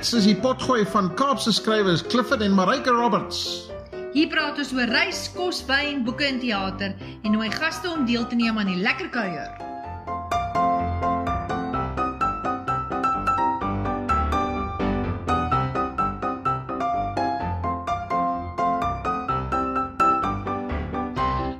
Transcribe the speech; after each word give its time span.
Mets 0.00 0.14
is 0.16 0.24
die 0.24 0.36
potgooi 0.40 0.86
van 0.88 1.10
Kaapse 1.12 1.52
skrywers 1.52 2.00
Clifford 2.08 2.40
en 2.40 2.54
Marika 2.56 2.88
Roberts. 2.88 3.68
Hier 4.14 4.30
praat 4.32 4.56
ons 4.56 4.70
oor 4.72 4.88
reis, 4.88 5.26
kos, 5.34 5.58
wyn, 5.68 5.98
boeke 6.06 6.24
en 6.24 6.38
teater 6.40 6.94
en 7.20 7.34
nooi 7.36 7.50
gaste 7.52 7.90
om 7.92 8.06
deel 8.08 8.24
te 8.30 8.38
neem 8.40 8.56
aan 8.56 8.70
die 8.72 8.80
lekker 8.80 9.10
kuier. 9.12 9.52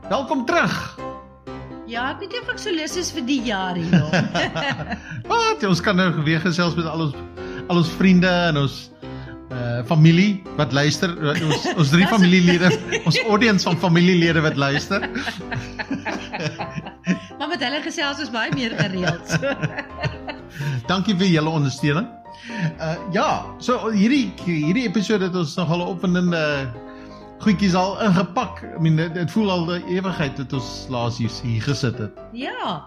Welkom 0.08 0.46
terug. 0.48 0.78
Ja, 1.90 2.14
ek 2.14 2.24
weet 2.24 2.32
nie 2.32 2.40
of 2.40 2.54
ek 2.56 2.64
so 2.64 2.72
lus 2.72 2.96
is 2.96 3.12
vir 3.12 3.28
die 3.28 3.42
jaar 3.50 3.76
hier 3.76 3.92
nog. 3.92 4.16
Wat? 5.28 5.68
Ons 5.68 5.84
kan 5.84 6.00
nou 6.00 6.08
weer 6.24 6.40
gesels 6.40 6.78
met 6.80 6.88
al 6.88 7.10
ons 7.10 7.20
al 7.70 7.78
ons 7.82 7.90
vriende 7.98 8.30
en 8.50 8.64
ons 8.64 8.78
uh 9.50 9.80
familie 9.86 10.42
wat 10.58 10.72
luister. 10.72 11.10
Uh, 11.18 11.32
Ons 11.48 11.64
ons 11.74 11.90
drie 11.90 12.06
familielede, 12.06 12.68
ons 13.02 13.16
audience 13.26 13.66
van 13.66 13.78
familielede 13.82 14.42
wat 14.44 14.58
luister. 14.60 15.02
maar 17.38 17.50
met 17.50 17.64
hulle 17.64 17.80
gesels 17.82 18.22
ons 18.22 18.30
baie 18.34 18.52
meer 18.54 18.76
gereeld. 18.78 19.32
So. 19.32 19.54
Dankie 20.90 21.16
vir 21.18 21.32
julle 21.32 21.50
ondersteuning. 21.60 22.06
Uh 22.78 22.94
ja, 23.16 23.28
so 23.58 23.90
hierdie 23.94 24.28
hierdie 24.46 24.86
episode 24.86 25.26
het 25.30 25.36
ons 25.42 25.56
nogal 25.58 25.82
'n 25.82 25.90
opwindende 25.96 26.44
goedjies 27.42 27.74
al 27.74 27.96
ingepak. 28.06 28.62
I 28.76 28.78
mean 28.78 29.00
dit, 29.02 29.14
dit 29.18 29.30
voel 29.34 29.50
al 29.50 29.66
'n 29.78 29.88
ewigheid 29.98 30.36
dat 30.36 30.52
ons 30.52 30.86
laas 30.94 31.18
hier, 31.18 31.32
hier 31.42 31.62
gesit 31.62 31.98
het. 31.98 32.14
Ja. 32.32 32.84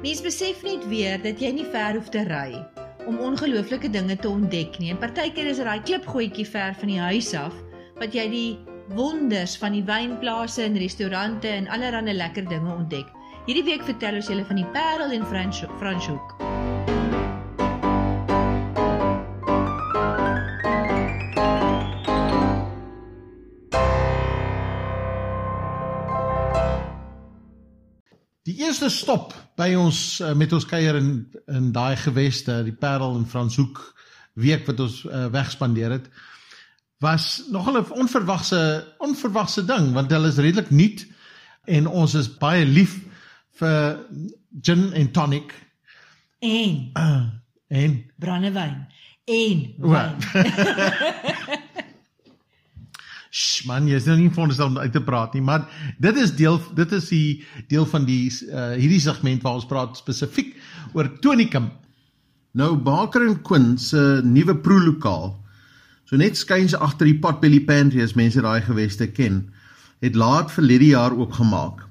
Mens 0.00 0.20
besef 0.24 0.62
net 0.64 0.88
weer 0.88 1.20
dat 1.22 1.40
jy 1.40 1.52
nie 1.60 1.68
ver 1.72 2.00
hoef 2.00 2.08
te 2.08 2.24
ry 2.28 2.64
om 3.06 3.18
ongelooflike 3.18 3.90
dinge 3.90 4.16
te 4.16 4.28
ontdek 4.28 4.78
nie. 4.78 4.90
En 4.90 4.98
partykeer 4.98 5.50
is 5.52 5.60
daai 5.62 5.82
klipgootjie 5.82 6.46
ver 6.48 6.74
van 6.80 6.92
die 6.92 7.00
huis 7.00 7.34
af 7.38 7.54
wat 8.00 8.14
jy 8.16 8.24
die 8.30 8.48
wonders 8.96 9.56
van 9.60 9.72
die 9.76 9.84
wynplase 9.86 10.64
en 10.64 10.78
restaurante 10.78 11.48
en 11.48 11.68
allerlei 11.68 12.16
lekker 12.16 12.48
dinge 12.48 12.72
ontdek. 12.74 13.06
Hierdie 13.46 13.64
week 13.64 13.84
vertel 13.84 14.18
ons 14.20 14.28
julle 14.28 14.44
van 14.48 14.56
die 14.56 14.68
Parel 14.72 15.12
en 15.12 15.26
Frans 15.28 15.62
Franshoek. 15.78 16.36
Die 28.44 28.58
eerste 28.60 28.88
stop 28.88 29.32
by 29.58 29.74
ons 29.78 29.98
uh, 30.20 30.32
met 30.34 30.52
ons 30.52 30.66
kuier 30.66 30.96
in 30.98 31.10
in 31.46 31.72
daai 31.74 31.96
geweste, 32.00 32.62
die 32.66 32.74
Parel 32.74 33.16
en 33.18 33.26
Franshoek 33.28 33.80
week 34.40 34.66
wat 34.66 34.80
ons 34.82 35.02
uh, 35.06 35.26
wegspandeer 35.34 35.94
het, 35.94 36.08
was 37.02 37.44
nogal 37.52 37.78
'n 37.80 37.90
onverwagse 38.04 38.60
onverwagse 38.98 39.64
ding 39.64 39.92
want 39.92 40.10
hulle 40.10 40.28
is 40.28 40.40
redelik 40.42 40.70
nuut 40.70 41.06
en 41.64 41.86
ons 41.86 42.14
is 42.14 42.30
baie 42.38 42.64
lief 42.64 42.98
vir 43.60 43.98
gin 44.62 44.92
en 44.92 45.10
tonic. 45.10 45.54
En 46.38 46.90
uh, 46.98 47.22
en? 47.82 48.10
brandewyn 48.18 48.86
en 49.24 49.74
wyn. 49.78 50.16
Sh, 53.34 53.64
man, 53.66 53.88
jy 53.90 53.98
is 53.98 54.04
nou 54.06 54.14
nie 54.14 54.30
veronderstel 54.30 54.68
om 54.70 54.76
uit 54.78 54.92
te 54.94 55.00
praat 55.02 55.32
nie, 55.34 55.42
maar 55.42 55.64
dit 55.98 56.18
is 56.22 56.30
deel 56.38 56.60
dit 56.78 56.92
is 56.94 57.08
die 57.10 57.30
deel 57.72 57.86
van 57.90 58.04
die 58.06 58.28
uh, 58.30 58.76
hierdie 58.78 59.00
segment 59.02 59.42
waar 59.42 59.58
ons 59.58 59.66
praat 59.66 59.98
spesifiek 59.98 60.52
oor 60.94 61.10
tonicum. 61.24 61.66
Nou 62.54 62.76
Baker 62.78 63.24
en 63.26 63.40
Quinn 63.42 63.72
se 63.82 64.20
nuwe 64.22 64.54
proelokaal. 64.62 65.32
So 66.06 66.20
net 66.20 66.38
skuins 66.38 66.76
agter 66.78 67.10
die 67.10 67.18
Potbelly 67.18 67.58
Pantry 67.66 68.04
as 68.04 68.14
mense 68.14 68.38
daai 68.44 68.62
geweste 68.62 69.10
ken, 69.10 69.42
het 70.04 70.14
laat 70.14 70.54
verlede 70.54 70.92
jaar 70.92 71.18
ook 71.18 71.34
gemaak. 71.40 71.82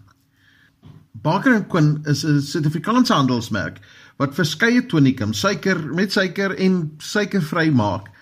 Baker 1.27 1.57
en 1.57 1.67
Quinn 1.67 1.91
is 2.07 2.23
'n 2.23 2.39
Suid-Afrikaanse 2.39 3.13
handelsmerk 3.13 3.83
wat 4.17 4.35
verskeie 4.35 4.85
tonicum, 4.87 5.33
suiker 5.33 5.75
met 5.91 6.11
suiker 6.11 6.55
en 6.55 6.93
suikervry 6.99 7.67
maak 7.69 8.13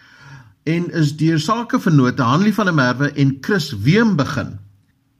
en 0.63 0.91
is 0.91 1.15
deur 1.17 1.39
sakevennote 1.39 2.21
Hanlie 2.21 2.53
van 2.53 2.65
der 2.65 2.75
Merwe 2.75 3.11
en 3.11 3.37
Chris 3.41 3.71
Weem 3.73 4.15
begin. 4.15 4.59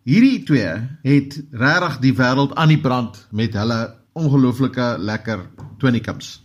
Hierdie 0.04 0.44
twee 0.44 0.76
het 1.02 1.42
regtig 1.52 1.98
die 2.02 2.14
wêreld 2.18 2.54
aan 2.56 2.74
die 2.74 2.82
brand 2.82 3.28
met 3.32 3.58
hulle 3.58 3.82
ongelooflike 4.18 4.96
lekker 5.00 5.46
tonicums. 5.82 6.40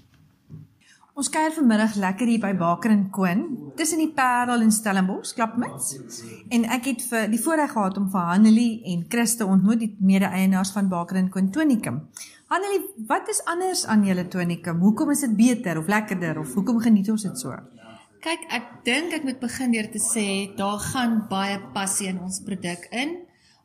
Ons 1.16 1.30
kuier 1.32 1.52
vanmiddag 1.56 1.94
lekker 1.96 2.28
hier 2.28 2.40
by 2.42 2.50
Baker 2.56 2.92
en 2.92 3.06
Koen 3.08 3.44
tussen 3.76 4.02
die 4.02 4.10
Parel 4.12 4.60
en 4.60 4.72
Stellenbosch 4.72 5.32
klapmits. 5.36 5.94
En 6.52 6.66
ek 6.76 6.90
het 6.90 7.04
vir 7.08 7.30
die 7.32 7.40
voorreg 7.40 7.72
gehad 7.72 7.96
om 7.96 8.10
vir 8.12 8.26
Hanelie 8.28 8.82
en 8.92 9.06
Chris 9.08 9.36
te 9.36 9.48
ontmoet, 9.48 9.80
die 9.80 9.94
mede-eienaars 10.00 10.74
van 10.76 10.90
Baker 10.92 11.16
en 11.16 11.30
Koen 11.32 11.48
Tonicum. 11.52 12.02
Hanelie, 12.52 12.82
wat 13.08 13.32
is 13.32 13.40
anders 13.48 13.86
aan 13.88 14.04
julle 14.04 14.28
tonicum? 14.28 14.84
Hoekom 14.84 15.10
is 15.16 15.24
dit 15.24 15.32
beter 15.36 15.80
of 15.80 15.88
lekkerder 15.88 16.38
of 16.44 16.52
hoekom 16.54 16.84
geniet 16.84 17.08
ons 17.10 17.24
dit 17.24 17.40
so? 17.40 17.56
Kyk, 18.26 18.46
ek 18.50 18.70
dink 18.82 19.12
ek 19.14 19.22
moet 19.22 19.36
begin 19.38 19.70
deur 19.70 19.86
te 19.86 20.00
sê 20.02 20.50
daar 20.58 20.80
gaan 20.82 21.12
baie 21.30 21.60
passie 21.76 22.08
in 22.10 22.16
ons 22.18 22.40
produk 22.42 22.88
in. 22.90 23.12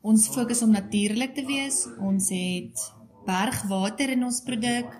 Ons 0.05 0.27
fokus 0.29 0.61
om 0.61 0.75
natuurlik 0.75 1.33
te 1.33 1.41
wees. 1.47 1.79
Ons 1.97 2.27
het 2.29 2.83
bergwater 3.25 4.13
in 4.13 4.21
ons 4.27 4.37
produk. 4.45 4.93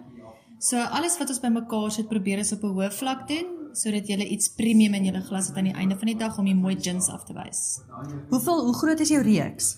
So 0.58 0.82
alles 0.82 1.20
wat 1.22 1.30
ons 1.30 1.44
bymekaar 1.46 1.94
sit 1.94 2.10
probeer 2.10 2.42
is 2.42 2.56
op 2.58 2.66
'n 2.66 2.74
hoë 2.74 2.90
vlak 2.90 3.28
doen 3.30 3.60
sodat 3.74 4.10
jy 4.10 4.18
iets 4.34 4.50
premium 4.58 4.94
in 4.94 5.06
jou 5.06 5.22
glas 5.30 5.48
het 5.48 5.58
aan 5.58 5.70
die 5.70 5.78
einde 5.78 5.96
van 5.96 6.08
die 6.08 6.18
dag 6.18 6.38
om 6.40 6.46
die 6.46 6.56
mooi 6.56 6.76
gins 6.76 7.10
af 7.10 7.24
te 7.24 7.34
wys. 7.34 7.82
Hoeveel 8.30 8.66
hoe 8.66 8.74
groot 8.74 9.00
is 9.00 9.10
jou 9.10 9.22
reeks? 9.22 9.78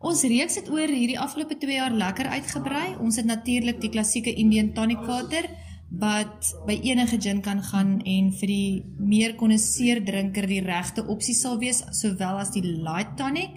Ons 0.00 0.22
reeks 0.22 0.54
het 0.54 0.70
oor 0.70 0.88
hierdie 0.88 1.20
afgelope 1.20 1.58
2 1.58 1.74
jaar 1.74 1.92
lekker 1.92 2.26
uitgebrei. 2.26 2.96
Ons 2.96 3.16
het 3.16 3.26
natuurlik 3.26 3.80
die 3.80 3.90
klassieke 3.90 4.34
Indian 4.34 4.72
tonic 4.72 5.04
water 5.04 5.44
wat 5.88 6.50
by 6.66 6.76
enige 6.84 7.16
gin 7.20 7.40
kan 7.40 7.62
gaan 7.64 8.00
en 8.04 8.32
vir 8.40 8.50
die 8.50 8.84
meer 9.00 9.34
konnoisseur 9.40 10.02
drinker 10.04 10.46
die 10.46 10.60
regte 10.60 11.06
opsie 11.08 11.34
sal 11.34 11.58
wees 11.58 11.80
sowel 11.96 12.42
as 12.42 12.52
die 12.52 12.64
light 12.64 13.16
tonic. 13.16 13.56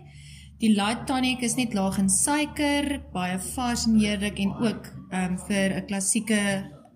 Die 0.61 0.71
light 0.75 1.07
tonic 1.09 1.41
is 1.43 1.57
net 1.57 1.73
laag 1.73 1.97
in 1.99 2.09
suiker, 2.09 3.01
baie 3.13 3.39
vars 3.55 3.87
en 3.89 3.97
heerlik 3.99 4.39
en 4.39 4.53
ook 4.61 4.91
ehm 5.11 5.33
um, 5.33 5.37
vir 5.47 5.75
'n 5.75 5.85
klassieke 5.87 6.41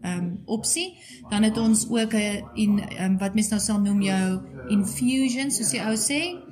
ehm 0.06 0.18
um, 0.18 0.42
opsie. 0.46 0.96
Dan 1.30 1.44
het 1.44 1.58
ons 1.58 1.90
ook 1.90 2.14
'n 2.14 2.44
in 2.56 2.82
um, 3.00 3.18
wat 3.18 3.34
mens 3.34 3.50
nou 3.50 3.60
sal 3.62 3.82
noem 3.82 4.02
jou 4.02 4.42
infusion 4.70 5.52
soos 5.52 5.72
die 5.72 5.82
ou 5.82 5.96
sê. 5.96 6.45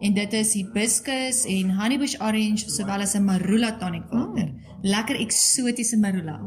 En 0.00 0.14
dit 0.14 0.32
is 0.32 0.52
hibiscus 0.54 1.44
en 1.44 1.70
honeybush 1.80 2.14
orange 2.20 2.70
sowel 2.70 3.00
as 3.02 3.14
'n 3.14 3.24
marula 3.24 3.76
tonic 3.78 4.04
water. 4.10 4.46
Mm. 4.46 4.66
Lekker 4.82 5.16
eksotiese 5.16 5.96
marula. 5.98 6.40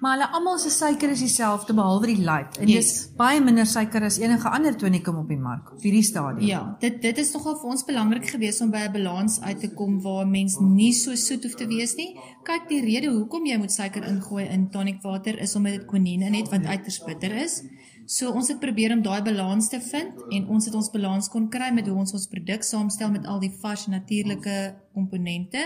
Maar 0.00 0.12
hulle 0.18 0.28
almal 0.36 0.58
se 0.58 0.70
suiker 0.70 1.10
is 1.10 1.20
dieselfde 1.20 1.74
behalwe 1.74 2.06
die 2.06 2.18
light 2.24 2.58
en 2.58 2.68
Yes. 2.68 2.84
dis 2.92 3.08
baie 3.16 3.40
minder 3.40 3.66
suiker 3.66 4.02
as 4.04 4.18
enige 4.18 4.48
ander 4.50 4.76
tonicum 4.76 5.16
op 5.16 5.28
die 5.28 5.38
mark 5.38 5.72
op 5.72 5.82
hierdie 5.82 6.02
stadium. 6.02 6.46
Ja, 6.46 6.76
dit 6.80 7.02
dit 7.02 7.18
is 7.18 7.32
nogal 7.32 7.56
vir 7.56 7.70
ons 7.70 7.84
belangrik 7.84 8.26
geweest 8.28 8.60
om 8.60 8.70
by 8.70 8.78
'n 8.88 8.92
balans 8.92 9.40
uit 9.40 9.60
te 9.60 9.68
kom 9.74 10.00
waar 10.02 10.26
mens 10.26 10.58
nie 10.60 10.92
so 10.92 11.14
soet 11.14 11.42
hoef 11.44 11.54
te 11.54 11.66
wees 11.66 11.94
nie. 11.96 12.16
Kyk, 12.44 12.68
die 12.68 12.80
rede 12.80 13.10
hoekom 13.10 13.46
jy 13.46 13.56
moet 13.56 13.72
suiker 13.72 14.04
ingooi 14.04 14.44
in 14.44 14.68
tonic 14.70 15.02
water 15.02 15.38
is 15.38 15.54
omdat 15.56 15.72
dit 15.72 15.86
quinine 15.86 16.26
in 16.26 16.34
het 16.34 16.48
wat 16.50 16.64
uiters 16.66 17.04
bitter 17.04 17.32
is. 17.32 17.62
So 18.10 18.32
ons 18.34 18.48
het 18.50 18.58
probeer 18.58 18.90
om 18.96 19.04
daai 19.06 19.20
balans 19.22 19.68
te 19.70 19.78
vind 19.84 20.18
en 20.34 20.48
ons 20.50 20.64
het 20.66 20.74
ons 20.74 20.88
balans 20.90 21.28
kon 21.30 21.46
kry 21.52 21.68
met 21.74 21.86
hoe 21.86 21.94
ons 22.02 22.12
ons 22.18 22.26
produk 22.32 22.64
saamstel 22.66 23.12
met 23.14 23.28
al 23.30 23.38
die 23.42 23.52
vars 23.62 23.86
natuurlike 23.92 24.56
komponente 24.96 25.62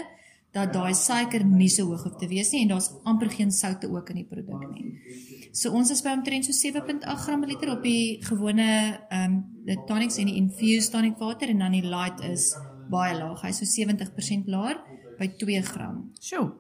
dat 0.55 0.75
daai 0.75 0.93
suiker 0.95 1.43
nie 1.49 1.71
so 1.73 1.89
hoog 1.89 2.05
hoef 2.05 2.19
te 2.21 2.29
wees 2.31 2.53
nie 2.53 2.61
en 2.67 2.75
daar's 2.75 2.91
amper 3.09 3.33
geen 3.33 3.51
soutte 3.51 3.89
ook 3.91 4.13
in 4.13 4.21
die 4.21 4.27
produk 4.29 4.61
nie. 4.75 4.93
So 5.57 5.73
ons 5.73 5.91
is 5.95 6.05
by 6.05 6.13
omtrent 6.19 6.45
so 6.45 6.53
7.8 6.53 7.25
gram 7.25 7.41
per 7.43 7.51
liter 7.51 7.73
op 7.73 7.83
die 7.83 8.21
gewone 8.29 8.69
ehm 8.69 9.25
um, 9.25 9.41
die 9.65 9.81
tonics 9.89 10.21
en 10.21 10.29
die 10.29 10.37
infused 10.37 10.93
tonic 10.93 11.17
water 11.19 11.49
en 11.49 11.65
dan 11.65 11.73
die 11.73 11.87
light 11.89 12.21
is 12.29 12.51
baie 12.93 13.17
laag. 13.17 13.41
Hy's 13.41 13.63
so 13.63 13.71
70% 13.73 14.53
laer 14.53 14.77
by 15.19 15.29
2 15.41 15.63
gram. 15.63 15.99
Sjoe. 16.21 16.53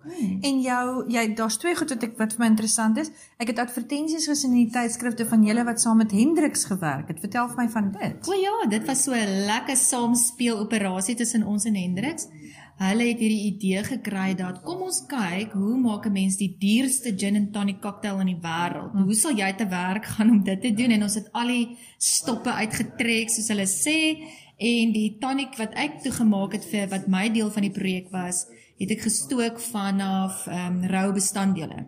En 0.42 0.60
jou 0.60 1.04
jy 1.12 1.24
daar's 1.34 1.56
twee 1.62 1.76
goed 1.76 1.90
wat 1.94 2.02
ek 2.06 2.18
wat 2.18 2.34
vir 2.36 2.44
my 2.44 2.50
interessant 2.52 2.98
is. 2.98 3.10
Ek 3.42 3.52
het 3.52 3.62
advertensies 3.62 4.28
gesien 4.30 4.54
in 4.54 4.64
die 4.64 4.74
tydskrifte 4.74 5.26
van 5.30 5.44
julle 5.46 5.64
wat 5.64 5.80
saam 5.80 6.02
met 6.02 6.12
Hendriks 6.12 6.64
gewerk 6.70 7.08
het. 7.08 7.20
Vertel 7.20 7.48
vir 7.52 7.62
my 7.62 7.68
van 7.76 7.92
dit. 7.98 8.28
O 8.28 8.38
ja, 8.38 8.56
dit 8.70 8.86
was 8.86 9.04
so 9.04 9.12
'n 9.12 9.46
lekker 9.46 9.76
saamspeel 9.76 10.58
operasie 10.58 11.14
tussen 11.14 11.46
ons 11.46 11.64
en 11.64 11.74
Hendriks. 11.74 12.28
Hulle 12.74 13.04
het 13.06 13.20
hierdie 13.22 13.52
idee 13.52 13.84
gekry 13.86 14.32
dat 14.34 14.56
kom 14.66 14.80
ons 14.82 15.04
kyk 15.06 15.52
hoe 15.54 15.76
maak 15.78 16.06
'n 16.06 16.12
mens 16.12 16.36
die 16.36 16.56
duurste 16.58 17.14
gin 17.16 17.36
and 17.36 17.52
tonic 17.52 17.80
cocktail 17.80 18.18
in 18.20 18.26
die 18.26 18.40
wêreld. 18.42 18.90
Hoe 18.92 19.14
sal 19.14 19.30
jy 19.30 19.52
te 19.52 19.66
werk 19.68 20.04
gaan 20.04 20.30
om 20.30 20.42
dit 20.42 20.60
te 20.60 20.74
doen 20.74 20.90
en 20.90 21.02
ons 21.02 21.14
het 21.14 21.28
al 21.32 21.46
die 21.46 21.78
stoppe 21.98 22.50
uitgetrek 22.50 23.30
soos 23.30 23.48
hulle 23.48 23.66
sê 23.66 24.26
en 24.64 24.92
die 24.94 25.16
tonic 25.20 25.58
wat 25.60 25.74
ek 25.76 26.00
toegemaak 26.04 26.54
het 26.56 26.64
vir 26.70 26.88
wat 26.92 27.08
my 27.12 27.26
deel 27.34 27.50
van 27.52 27.66
die 27.66 27.74
projek 27.74 28.10
was, 28.14 28.46
het 28.80 28.90
ek 28.90 29.04
gestook 29.06 29.60
vanaf 29.60 30.46
ehm 30.48 30.78
um, 30.80 30.90
rou 30.90 31.08
bestanddele. 31.12 31.84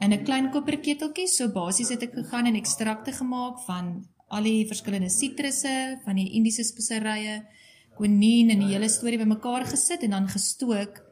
In 0.00 0.12
'n 0.12 0.24
klein 0.24 0.50
kopperketeltjie, 0.50 1.28
so 1.28 1.48
basies 1.52 1.90
het 1.94 2.02
ek 2.02 2.14
gegaan 2.14 2.46
en 2.46 2.54
ekstrakte 2.54 3.12
gemaak 3.12 3.60
van 3.66 4.06
al 4.28 4.42
die 4.42 4.66
verskillende 4.66 5.10
sitrusse 5.10 6.00
van 6.04 6.16
die 6.16 6.30
Indiese 6.36 6.64
speserye, 6.64 7.42
quinine 7.96 8.52
en 8.52 8.60
die 8.60 8.72
hele 8.74 8.88
storie 8.88 9.18
bymekaar 9.18 9.66
gesit 9.66 10.02
en 10.02 10.10
dan 10.10 10.28
gestook 10.28 11.02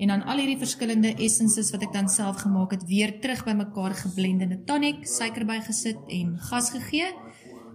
en 0.00 0.08
dan 0.08 0.22
al 0.22 0.38
hierdie 0.40 0.60
verskillende 0.60 1.14
essences 1.20 1.72
wat 1.74 1.82
ek 1.82 1.92
dan 1.92 2.08
self 2.08 2.40
gemaak 2.44 2.72
het 2.72 2.86
weer 2.88 3.18
terug 3.20 3.44
bymekaar 3.44 3.94
geblend 3.94 4.42
in 4.42 4.52
'n 4.52 4.64
tonic, 4.64 5.06
suiker 5.06 5.44
bygesit 5.44 5.98
en 6.08 6.38
gas 6.38 6.70
gegee. 6.70 7.08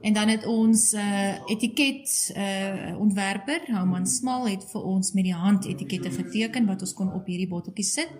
En 0.05 0.13
dan 0.13 0.27
het 0.27 0.45
ons 0.45 0.93
uh 0.93 1.33
etiket 1.49 2.33
uh 2.37 2.99
ontwerper, 2.99 3.61
Houman 3.73 4.05
Smal 4.07 4.47
het 4.47 4.65
vir 4.69 4.83
ons 4.83 5.11
met 5.17 5.25
die 5.25 5.33
hand 5.33 5.65
etikette 5.65 6.11
geteken 6.13 6.67
wat 6.69 6.83
ons 6.85 6.93
kon 6.93 7.09
op 7.13 7.25
hierdie 7.25 7.49
botteltjies 7.49 7.93
sit. 7.93 8.11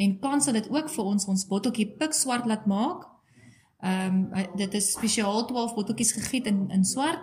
En 0.00 0.18
Kans 0.20 0.48
het 0.48 0.70
ook 0.72 0.88
vir 0.90 1.04
ons 1.04 1.28
ons 1.28 1.46
botteltjie 1.46 1.90
pikswart 2.00 2.48
laat 2.48 2.64
maak. 2.66 3.04
Ehm 3.84 4.22
um, 4.32 4.56
dit 4.56 4.74
is 4.80 4.92
spesiaal 4.96 5.44
12 5.46 5.74
botteltjies 5.76 6.12
gegiet 6.16 6.46
in 6.46 6.70
in 6.72 6.84
swart. 6.84 7.20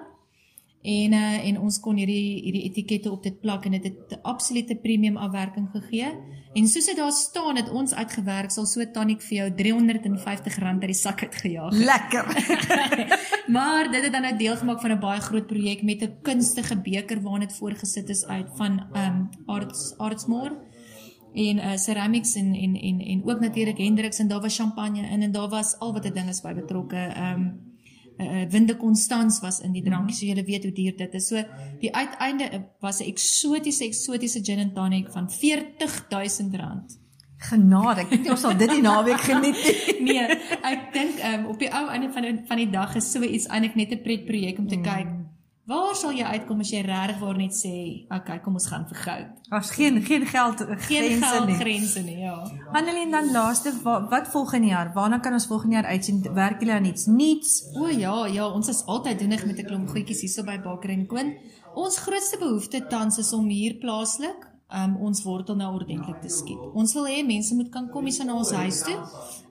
En 0.84 1.14
uh 1.14 1.48
en 1.48 1.60
ons 1.64 1.80
kon 1.80 1.96
hierdie 1.96 2.42
hierdie 2.44 2.64
etikette 2.68 3.12
op 3.12 3.24
dit 3.24 3.36
plak 3.40 3.66
en 3.66 3.72
dit 3.72 3.84
het 3.84 4.12
'n 4.12 4.22
absolute 4.22 4.76
premium 4.76 5.18
afwerking 5.18 5.70
gegee. 5.72 6.12
En 6.54 6.68
soos 6.68 6.86
dit 6.86 6.98
daar 6.98 7.12
staan 7.12 7.56
het 7.56 7.72
ons 7.72 7.94
uitgewerk 7.94 8.52
sal 8.52 8.66
so 8.66 8.92
tonic 8.92 9.22
vir 9.22 9.38
jou 9.38 9.50
R350 9.50 10.64
uit 10.64 10.82
die 10.82 10.94
sak 10.94 11.22
uitgejaag. 11.22 11.72
Lekker. 11.72 12.26
maar 13.56 13.92
dit 13.92 14.04
het 14.04 14.12
dan 14.12 14.22
nou 14.22 14.38
deel 14.38 14.56
gemaak 14.56 14.82
van 14.82 14.92
'n 14.92 15.00
baie 15.00 15.22
groot 15.22 15.48
projek 15.48 15.84
met 15.84 16.02
'n 16.02 16.18
kunstige 16.22 16.76
beker 16.82 17.22
waarin 17.22 17.48
dit 17.48 17.58
voorgesit 17.58 18.10
is 18.10 18.26
uit 18.26 18.50
van 18.56 18.86
um 18.96 19.30
Arts 19.46 19.98
Artsmore 19.98 20.58
en 21.34 21.58
uh 21.58 21.78
ceramics 21.78 22.36
en 22.36 22.54
en 22.54 22.76
en 22.76 23.00
en 23.00 23.22
ook 23.26 23.40
natuurlik 23.40 23.78
Hendrix 23.78 24.20
en 24.20 24.28
daar 24.28 24.42
was 24.42 24.56
champagne 24.56 25.08
in 25.10 25.22
en 25.22 25.32
daar 25.32 25.50
was 25.50 25.80
al 25.80 25.94
wat 25.94 26.06
'n 26.06 26.14
ding 26.14 26.30
is 26.30 26.42
by 26.42 26.54
betrokke. 26.54 27.16
Um 27.18 27.73
uh, 28.18 28.46
Winde 28.50 28.78
Constans 28.78 29.40
was 29.42 29.60
in 29.60 29.74
die 29.74 29.84
drankie, 29.84 30.16
so 30.16 30.26
julle 30.26 30.44
weet 30.46 30.64
hoe 30.64 30.74
duur 30.74 30.98
dit 30.98 31.14
is. 31.14 31.28
So 31.28 31.44
die 31.80 31.94
uiteinde 31.94 32.66
was 32.80 33.00
'n 33.02 33.10
eksotiese 33.12 33.86
eksotiese 33.86 34.44
gin 34.44 34.60
and 34.60 34.76
tonic 34.76 35.12
van 35.12 35.30
R40000. 35.30 37.00
Genade, 37.44 38.02
ek 38.02 38.10
dink 38.10 38.30
ons 38.30 38.42
sal 38.42 38.58
dit 38.58 38.70
die 38.70 38.82
naweek 38.82 39.20
geniet. 39.20 39.60
nee, 40.08 40.28
ek 40.64 40.94
dink 40.94 41.20
um, 41.28 41.46
op 41.52 41.60
die 41.60 41.68
ou 41.68 41.90
einde 41.90 42.12
van 42.14 42.22
die, 42.24 42.38
van 42.48 42.58
die 42.58 42.70
dag 42.70 42.96
is 42.96 43.12
so 43.12 43.22
iets 43.22 43.48
eintlik 43.48 43.76
net 43.76 43.92
'n 43.92 44.02
pret 44.02 44.26
projek 44.26 44.60
om 44.60 44.68
te 44.68 44.78
mm. 44.78 44.84
kyk 44.84 45.23
Waar 45.64 45.94
sal 45.96 46.12
jy 46.12 46.26
uitkom 46.28 46.60
as 46.60 46.74
jy 46.74 46.82
regtig 46.84 47.20
waar 47.22 47.38
net 47.40 47.54
sê, 47.56 47.72
okay, 48.12 48.36
kom 48.44 48.58
ons 48.60 48.66
gaan 48.68 48.84
vir 48.90 48.98
goud. 49.00 49.30
Daar's 49.48 49.70
geen 49.72 50.02
geen 50.04 50.26
geld 50.28 50.60
geen 50.60 51.06
grense 51.06 51.30
geld, 51.30 51.48
nie. 51.48 51.56
grense 51.56 52.04
nie, 52.04 52.18
ja. 52.20 52.36
Annelien 52.76 53.16
dan 53.16 53.32
laaste 53.32 53.72
wat, 53.86 54.10
wat 54.12 54.28
volgende 54.34 54.74
jaar? 54.74 54.92
Waarna 54.94 55.22
kan 55.24 55.38
ons 55.40 55.48
volgende 55.48 55.80
jaar 55.80 55.88
uitsien? 55.96 56.20
Werk 56.36 56.60
julle 56.60 56.76
aan 56.76 56.90
iets 56.92 57.06
nuuts? 57.08 57.54
O 57.80 57.88
ja, 57.88 58.26
ja, 58.28 58.48
ons 58.48 58.68
is 58.68 58.84
altyd 58.92 59.24
doenig 59.24 59.46
met 59.46 59.60
'n 59.64 59.70
klomp 59.72 59.90
goedjies 59.90 60.26
hierso 60.28 60.44
by 60.44 60.60
Baker 60.60 60.90
en 60.90 61.08
Koen. 61.08 61.38
Ons 61.76 61.98
grootste 61.98 62.38
behoefte 62.38 62.88
tans 62.88 63.18
is 63.18 63.34
om 63.34 63.48
hier 63.48 63.80
plaaslik 63.80 64.52
um, 64.74 64.96
ons 65.08 65.24
wortel 65.26 65.58
nou 65.60 65.70
ordentlik 65.78 66.20
te 66.24 66.32
skiet. 66.34 66.60
Ons 66.74 66.94
wil 66.98 67.08
hê 67.12 67.22
mense 67.26 67.56
moet 67.56 67.70
kan 67.74 67.90
kom 67.94 68.08
hier 68.10 68.28
na 68.28 68.36
ons 68.40 68.52
huis 68.58 68.82
toe 68.88 68.98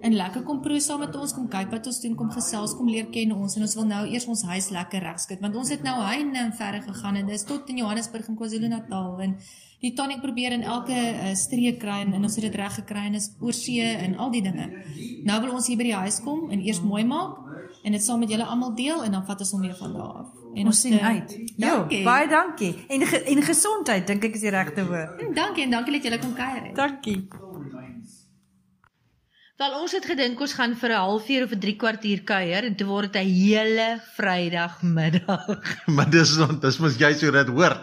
en 0.02 0.16
lekker 0.19 0.44
kom 0.46 0.60
proe 0.64 0.80
saam 0.82 1.02
met 1.04 1.16
ons, 1.16 1.34
kom 1.36 1.48
kyk 1.50 1.70
wat 1.72 1.86
ons 1.90 2.00
doen, 2.04 2.16
kom 2.19 2.30
gesels, 2.34 2.76
kom 2.78 2.90
leer 2.90 3.08
ken 3.14 3.34
ons 3.36 3.56
en 3.56 3.66
ons 3.66 3.76
wil 3.78 3.88
nou 3.90 4.04
eers 4.10 4.26
ons 4.30 4.46
huis 4.52 4.70
lekker 4.76 5.04
regskit 5.06 5.42
want 5.44 5.58
ons 5.58 5.74
het 5.74 5.84
nou 5.86 5.98
heine 6.02 6.46
en 6.46 6.54
verre 6.58 6.82
gegaan 6.86 7.20
en 7.22 7.30
dis 7.30 7.46
tot 7.48 7.70
in 7.70 7.82
Johannesburg 7.84 8.28
en 8.32 8.40
KwaZulu-Natal 8.40 9.22
en 9.28 9.36
die 9.82 9.94
tonic 9.98 10.20
probeer 10.22 10.54
in 10.54 10.62
elke 10.62 10.94
uh, 10.94 11.32
streek 11.38 11.80
kry 11.82 12.02
en 12.04 12.14
ons 12.20 12.38
het 12.38 12.46
dit 12.46 12.58
reg 12.60 12.76
gekry 12.82 13.08
en 13.08 13.19
is 13.19 13.32
oor 13.42 13.56
see 13.56 13.82
en 13.82 14.14
al 14.22 14.30
die 14.34 14.42
dinge. 14.44 14.69
Nou 15.26 15.40
wil 15.42 15.56
ons 15.58 15.70
hier 15.70 15.80
by 15.80 15.90
die 15.90 15.98
huis 16.04 16.20
kom 16.22 16.50
en 16.54 16.62
eers 16.62 16.82
mooi 16.86 17.02
maak 17.06 17.40
en 17.82 17.98
dit 17.98 18.04
saam 18.04 18.22
met 18.22 18.30
julle 18.30 18.46
almal 18.46 18.76
deel 18.78 19.02
en 19.02 19.19
dan 19.19 19.26
vat 19.26 19.42
ons 19.42 19.56
hom 19.56 19.66
weer 19.66 19.76
van 19.78 19.98
daar 19.98 20.22
af. 20.22 20.41
En 20.54 20.66
ons 20.66 20.81
sien 20.81 21.00
uit. 21.00 21.38
Ja, 21.56 21.87
baie 22.04 22.28
dankie. 22.28 22.84
En 22.88 23.06
ge, 23.06 23.22
en 23.22 23.43
gesondheid 23.43 24.06
dink 24.06 24.25
ek 24.25 24.34
is 24.34 24.44
die 24.44 24.52
regte 24.52 24.84
woord. 24.87 25.22
En 25.25 25.32
dankie 25.34 25.64
en 25.64 25.78
dankie 25.78 25.96
dat 25.96 26.08
julle 26.08 26.19
kom 26.19 26.34
kuier. 26.37 26.69
Dankie. 26.76 27.16
Wel 29.62 29.75
ons 29.78 29.93
het 29.94 30.06
gedink 30.08 30.40
ons 30.43 30.54
gaan 30.58 30.72
vir 30.75 30.90
'n 30.90 31.02
halfuur 31.06 31.43
of 31.44 31.52
'n 31.54 31.60
3 31.64 31.76
kwartier 31.76 32.20
kuier 32.26 32.64
en 32.64 32.76
toe 32.76 32.87
word 32.87 33.12
dit 33.12 33.22
'n 33.22 33.28
hele 33.28 34.00
Vrydagmiddag. 34.16 35.46
maar 35.96 36.10
dis 36.10 36.37
dis 36.60 36.78
mos 36.78 36.98
jy 36.98 37.12
so 37.14 37.31
dit 37.31 37.48
hoor. 37.48 37.76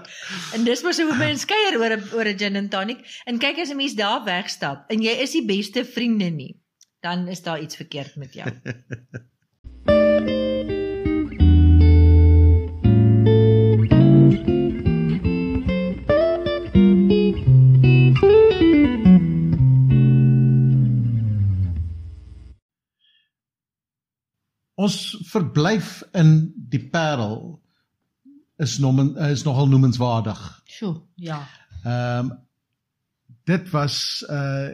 En 0.53 0.63
dis 0.63 0.83
mos 0.83 0.99
hoe 0.99 1.15
mense 1.15 1.45
kuier 1.45 1.79
oor 1.79 1.95
'n 1.95 2.03
oor 2.13 2.27
'n 2.27 2.37
gin 2.37 2.55
and 2.55 2.71
tonic 2.71 2.99
en 3.25 3.39
kyk 3.39 3.59
as 3.59 3.71
'n 3.71 3.77
mens 3.77 3.95
daar 3.95 4.23
wegstap 4.25 4.89
en 4.89 5.01
jy 5.01 5.15
is 5.23 5.31
die 5.31 5.45
beste 5.45 5.85
vriende 5.85 6.29
nie, 6.29 6.59
dan 7.01 7.27
is 7.27 7.41
daar 7.41 7.61
iets 7.61 7.75
verkeerd 7.75 8.15
met 8.15 8.33
jou. 8.33 8.49
ons 24.79 24.95
verblyf 25.27 25.99
in 26.15 26.53
die 26.71 26.81
Parel 26.91 27.59
is 28.59 28.77
nog 28.79 28.99
is 29.27 29.43
nogal 29.43 29.67
noemenswaardig. 29.71 30.39
Sjoe, 30.67 31.01
ja. 31.15 31.41
Ehm 31.83 32.31
um, 32.31 32.37
dit 33.49 33.69
was 33.73 34.25
uh 34.29 34.69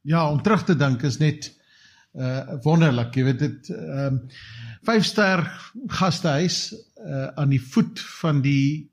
ja, 0.00 0.30
om 0.30 0.42
terug 0.42 0.64
te 0.64 0.76
dink 0.76 1.02
is 1.02 1.18
net 1.20 1.50
uh 2.12 2.56
wonderlik, 2.64 3.14
jy 3.14 3.24
weet 3.28 3.42
dit 3.42 3.72
ehm 3.74 4.06
um, 4.06 4.20
vyf 4.88 5.04
ster 5.04 5.44
gastehuis 5.98 6.62
uh 7.04 7.26
aan 7.36 7.52
die 7.52 7.62
voet 7.62 8.00
van 8.22 8.40
die 8.42 8.88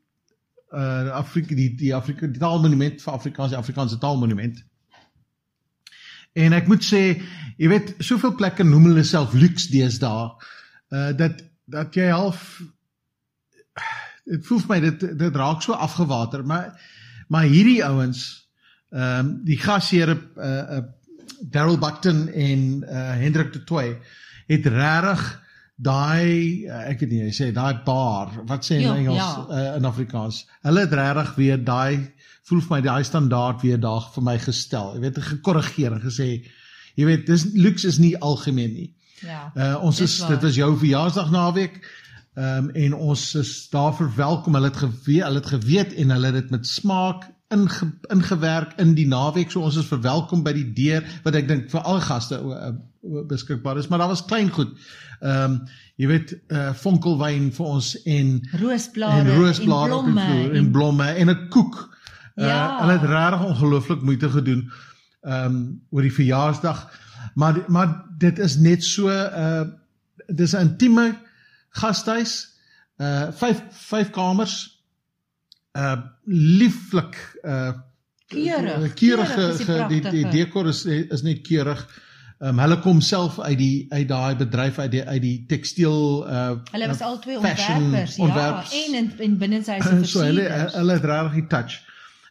uh 0.73 1.13
Afrika 1.15 1.55
die 1.55 1.69
die 1.79 1.93
Afrika 1.95 2.27
die 2.27 2.41
taalmonument 2.41 3.01
vir 3.01 3.13
Afrikaans, 3.13 3.55
die 3.55 3.61
Afrikaanse 3.61 3.97
taalmonument. 4.01 4.59
En 6.37 6.53
ek 6.53 6.67
moet 6.69 6.83
sê, 6.85 7.03
jy 7.57 7.69
weet, 7.71 7.95
soveel 8.05 8.35
plekke 8.37 8.65
noem 8.67 8.91
hulle 8.91 9.05
self 9.07 9.33
luks 9.37 9.69
deesdae, 9.73 10.27
uh 10.93 11.11
dat 11.17 11.41
dat 11.67 11.95
jy 11.97 12.05
half 12.13 12.43
dit 14.27 14.45
voel 14.47 14.61
vir 14.63 14.69
my 14.71 14.77
dit 14.85 15.01
dit 15.19 15.39
raak 15.41 15.63
so 15.63 15.73
afgewater, 15.73 16.45
maar 16.45 16.75
maar 17.27 17.49
hierdie 17.49 17.81
ouens, 17.83 18.21
ehm 18.93 19.25
um, 19.25 19.33
die 19.47 19.59
gasheer 19.59 20.13
uh 20.13 20.53
uh 20.77 20.85
Daryl 21.41 21.77
Buckton 21.77 22.27
en 22.33 22.61
uh 22.83 23.09
Hendrik 23.19 23.51
de 23.53 23.63
Toey 23.63 23.97
het 24.47 24.65
regtig 24.65 25.25
daai 25.77 26.65
uh, 26.65 26.83
ek 26.89 27.03
weet 27.03 27.11
nie 27.11 27.23
jy 27.27 27.33
sê 27.37 27.47
daai 27.53 27.83
bar 27.85 28.31
wat 28.49 28.65
sê 28.65 28.79
in 28.79 28.87
jo, 28.87 28.95
Engels 28.97 29.21
ja. 29.21 29.33
uh, 29.45 29.65
in 29.77 29.85
Afrikaans 29.85 30.43
hulle 30.65 30.85
het 30.87 30.95
regtig 30.97 31.35
weer 31.37 31.59
daai 31.61 32.17
voel 32.47 32.63
vir 32.63 32.75
my 32.77 32.81
daai 32.85 33.03
standaard 33.07 33.63
weer 33.65 33.79
daag 33.81 34.11
vir 34.13 34.23
my 34.23 34.37
gestel. 34.39 34.93
Jy 34.95 35.03
weet, 35.03 35.21
gekorrigeer 35.31 35.97
en 35.97 36.03
gesê, 36.03 36.27
jy 36.97 37.07
weet, 37.09 37.25
dis 37.27 37.47
luks 37.57 37.87
is 37.87 37.99
nie 38.01 38.15
algemeen 38.23 38.75
nie. 38.75 38.91
Ja. 39.25 39.47
Uh 39.57 39.87
ons 39.87 39.99
is 40.05 40.19
dit 40.29 40.43
was 40.45 40.59
jou 40.59 40.69
verjaarsdag 40.77 41.31
naweek. 41.33 41.81
Ehm 42.37 42.67
um, 42.67 42.69
en 42.85 42.93
ons 43.11 43.23
is 43.39 43.51
daar 43.73 43.95
verwelkom. 43.97 44.55
Hulle 44.55 44.69
het 44.69 44.77
geweet, 44.83 45.23
hulle 45.25 45.41
het 45.41 45.49
geweet 45.55 45.95
en 45.97 46.13
hulle 46.13 46.31
het 46.31 46.37
dit 46.37 46.53
met 46.53 46.69
smaak 46.69 47.25
inge, 47.53 47.89
ingewerk 48.13 48.75
in 48.83 48.93
die 48.95 49.07
naweek. 49.09 49.51
So 49.51 49.65
ons 49.65 49.79
is 49.81 49.89
verwelkom 49.89 50.45
by 50.45 50.53
die 50.53 50.67
deur 50.77 51.07
wat 51.25 51.39
ek 51.39 51.49
dink 51.49 51.71
vir 51.73 51.81
al 51.81 51.99
gaste 52.05 52.39
beskikbaar 53.28 53.78
is, 53.78 53.87
maar 53.87 53.99
daar 53.99 54.07
was 54.07 54.26
klein 54.26 54.49
goed. 54.49 54.73
Ehm 55.19 55.52
um, 55.52 55.61
jy 55.97 56.07
weet, 56.07 56.31
uh 56.54 56.73
vonkelwyn 56.78 57.47
vir 57.56 57.66
ons 57.66 57.87
en 58.06 58.28
roosblare 58.61 59.23
en 59.23 59.40
roosblare 59.40 59.95
en 59.97 60.04
blomme 60.04 60.26
en, 60.33 60.52
en 60.59 60.68
blomme 60.71 61.07
en 61.07 61.30
'n 61.30 61.47
koek. 61.49 61.78
Uh, 62.35 62.45
ja. 62.45 62.80
Hulle 62.81 62.99
het 62.99 63.07
regtig 63.09 63.45
ongelooflik 63.47 64.02
moeite 64.02 64.30
gedoen 64.30 64.71
ehm 65.21 65.45
um, 65.45 65.81
oor 65.90 66.02
die 66.02 66.14
verjaarsdag. 66.14 66.85
Maar 67.33 67.64
maar 67.68 68.06
dit 68.18 68.40
is 68.40 68.57
net 68.57 68.83
so 68.83 69.09
uh 69.09 69.66
dis 70.28 70.54
'n 70.54 70.61
intieme 70.69 71.18
gastehuis. 71.69 72.47
Uh 72.97 73.31
vyf 73.31 73.61
vyf 73.90 74.09
kamers. 74.09 74.83
Uh 75.73 75.97
lieflik 76.26 77.40
uh 77.44 77.73
keurig. 78.28 78.94
Keurige 78.94 79.87
die 79.87 80.02
die 80.02 80.30
dekor 80.30 80.68
is 80.68 80.85
is 80.85 81.21
net 81.21 81.42
keurig. 81.42 81.81
Ehm 81.81 82.06
um, 82.39 82.59
hulle 82.59 82.79
kom 82.79 83.01
self 83.01 83.39
uit 83.39 83.57
die 83.57 83.85
uit 83.89 84.07
daai 84.07 84.35
bedryf 84.39 84.79
uit 84.79 84.91
die 84.91 85.03
uit 85.03 85.21
die 85.21 85.35
tekstiel 85.49 86.25
uh 86.27 86.56
Hulle 86.71 86.87
was 86.87 87.01
al 87.01 87.19
twee 87.19 87.37
ontwerpers, 87.37 88.15
ja, 88.15 88.23
ontwerpers. 88.23 88.73
en 88.85 88.97
in 89.01 89.11
in 89.27 89.37
binne 89.37 89.61
sy 89.63 89.79
versier. 89.81 90.07
So 90.07 90.25
hulle 90.25 90.47
hulle 90.75 90.97
het 90.99 91.06
regtig 91.11 91.37
die 91.41 91.47
touch. 91.47 91.79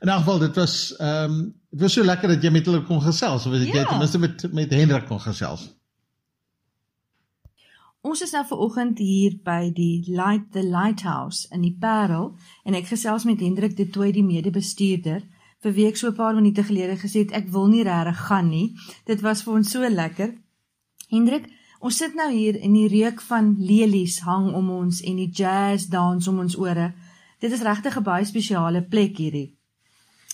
In 0.00 0.08
elk 0.08 0.24
geval 0.24 0.44
dit 0.46 0.60
was 0.62 0.76
ehm 0.96 1.38
um, 1.38 1.38
dit 1.70 1.80
was 1.80 1.92
so 1.92 2.04
lekker 2.04 2.28
dat 2.28 2.42
jy 2.42 2.50
met 2.50 2.66
hulle 2.66 2.82
kon 2.88 3.02
gesels 3.02 3.46
of 3.46 3.52
weet 3.52 3.66
ja. 3.66 3.80
jy 3.80 3.84
ten 3.84 3.98
minste 3.98 4.18
met 4.18 4.46
met 4.52 4.72
Hendrik 4.72 5.06
kon 5.06 5.20
gesels. 5.20 5.68
Ons 8.06 8.22
is 8.22 8.30
nou 8.30 8.44
ver 8.46 8.58
oggend 8.62 9.00
hier 9.02 9.32
by 9.44 9.72
die 9.74 10.04
Light 10.06 10.52
the 10.54 10.62
Lighthouse 10.62 11.48
in 11.50 11.64
die 11.66 11.74
Parel 11.80 12.36
en 12.64 12.76
ek 12.78 12.86
gesels 12.92 13.24
met 13.26 13.40
Hendrik 13.42 13.74
de 13.76 13.88
Tooi 13.90 14.12
die 14.14 14.24
mede-bestuurder 14.24 15.24
vir 15.66 15.74
wie 15.74 15.86
ek 15.90 15.96
so 15.98 16.08
'n 16.08 16.14
paar 16.14 16.34
minute 16.34 16.62
gelede 16.62 16.96
gesê 16.96 17.26
het 17.26 17.32
ek 17.32 17.50
wil 17.50 17.66
nie 17.66 17.82
regtig 17.82 18.26
gaan 18.28 18.48
nie. 18.48 18.76
Dit 19.04 19.20
was 19.20 19.42
vir 19.42 19.54
ons 19.54 19.70
so 19.70 19.88
lekker. 19.88 20.34
Hendrik, 21.10 21.50
Ons 21.86 21.98
sit 22.00 22.14
nou 22.16 22.30
hier 22.32 22.56
en 22.64 22.72
die 22.72 22.88
reuk 22.88 23.20
van 23.28 23.52
lelies 23.60 24.20
hang 24.24 24.48
om 24.56 24.70
ons 24.72 25.02
en 25.04 25.18
die 25.20 25.28
jazz 25.28 25.90
dans 25.92 26.28
om 26.28 26.40
ons 26.42 26.56
ore. 26.56 26.94
Dit 27.38 27.52
is 27.52 27.62
regtig 27.62 27.98
'n 27.98 28.02
baie 28.02 28.24
spesiale 28.24 28.82
plek 28.82 29.18
hierdie. 29.18 29.54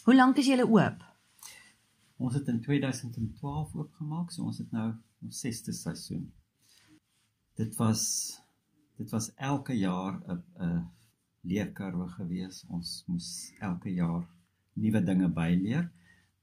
Hoe 0.05 0.15
lank 0.15 0.39
is 0.39 0.47
julle 0.47 0.67
oop? 0.67 1.03
Ons 2.17 2.35
het 2.35 2.49
in 2.49 2.61
2012 2.61 3.75
oopgemaak, 3.75 4.31
so 4.31 4.45
ons 4.45 4.59
het 4.59 4.71
nou 4.71 4.93
ons 5.23 5.39
sesde 5.39 5.73
seisoen. 5.73 6.33
Dit 7.57 7.77
was 7.77 8.39
dit 8.97 9.11
was 9.11 9.35
elke 9.35 9.73
jaar 9.73 10.23
'n 10.29 10.43
'n 10.61 10.91
leerkurwe 11.41 12.09
gewees. 12.09 12.65
Ons 12.69 13.05
moes 13.07 13.53
elke 13.61 13.91
jaar 13.91 14.29
nuwe 14.73 15.03
dinge 15.05 15.29
byleer. 15.29 15.91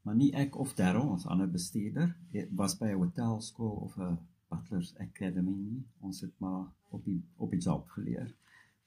Maar 0.01 0.15
nie 0.15 0.31
ek 0.33 0.55
of 0.59 0.73
Darryl, 0.73 1.09
ons 1.09 1.25
ander 1.25 1.49
bestuurder, 1.49 2.15
was 2.55 2.77
by 2.77 2.91
'n 2.91 3.01
hotelskool 3.01 3.75
of 3.85 3.97
'n 3.97 4.17
Butler's 4.49 4.95
Academy 4.97 5.55
nie. 5.55 5.83
Ons 5.99 6.21
het 6.21 6.33
maar 6.39 6.67
op 6.89 7.03
die 7.05 7.21
op 7.37 7.51
die 7.51 7.61
job 7.61 7.89
geleer. 7.89 8.35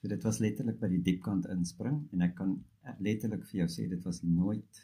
So 0.01 0.07
dit 0.07 0.23
was 0.23 0.39
letterlik 0.43 0.79
by 0.79 0.89
die 0.91 1.01
diepkant 1.01 1.45
inspring 1.45 2.07
en 2.11 2.21
ek 2.21 2.35
kan 2.35 2.57
letterlik 2.99 3.45
vir 3.47 3.59
jou 3.63 3.67
sê 3.71 3.87
dit 3.89 4.03
was 4.03 4.21
nooit 4.21 4.81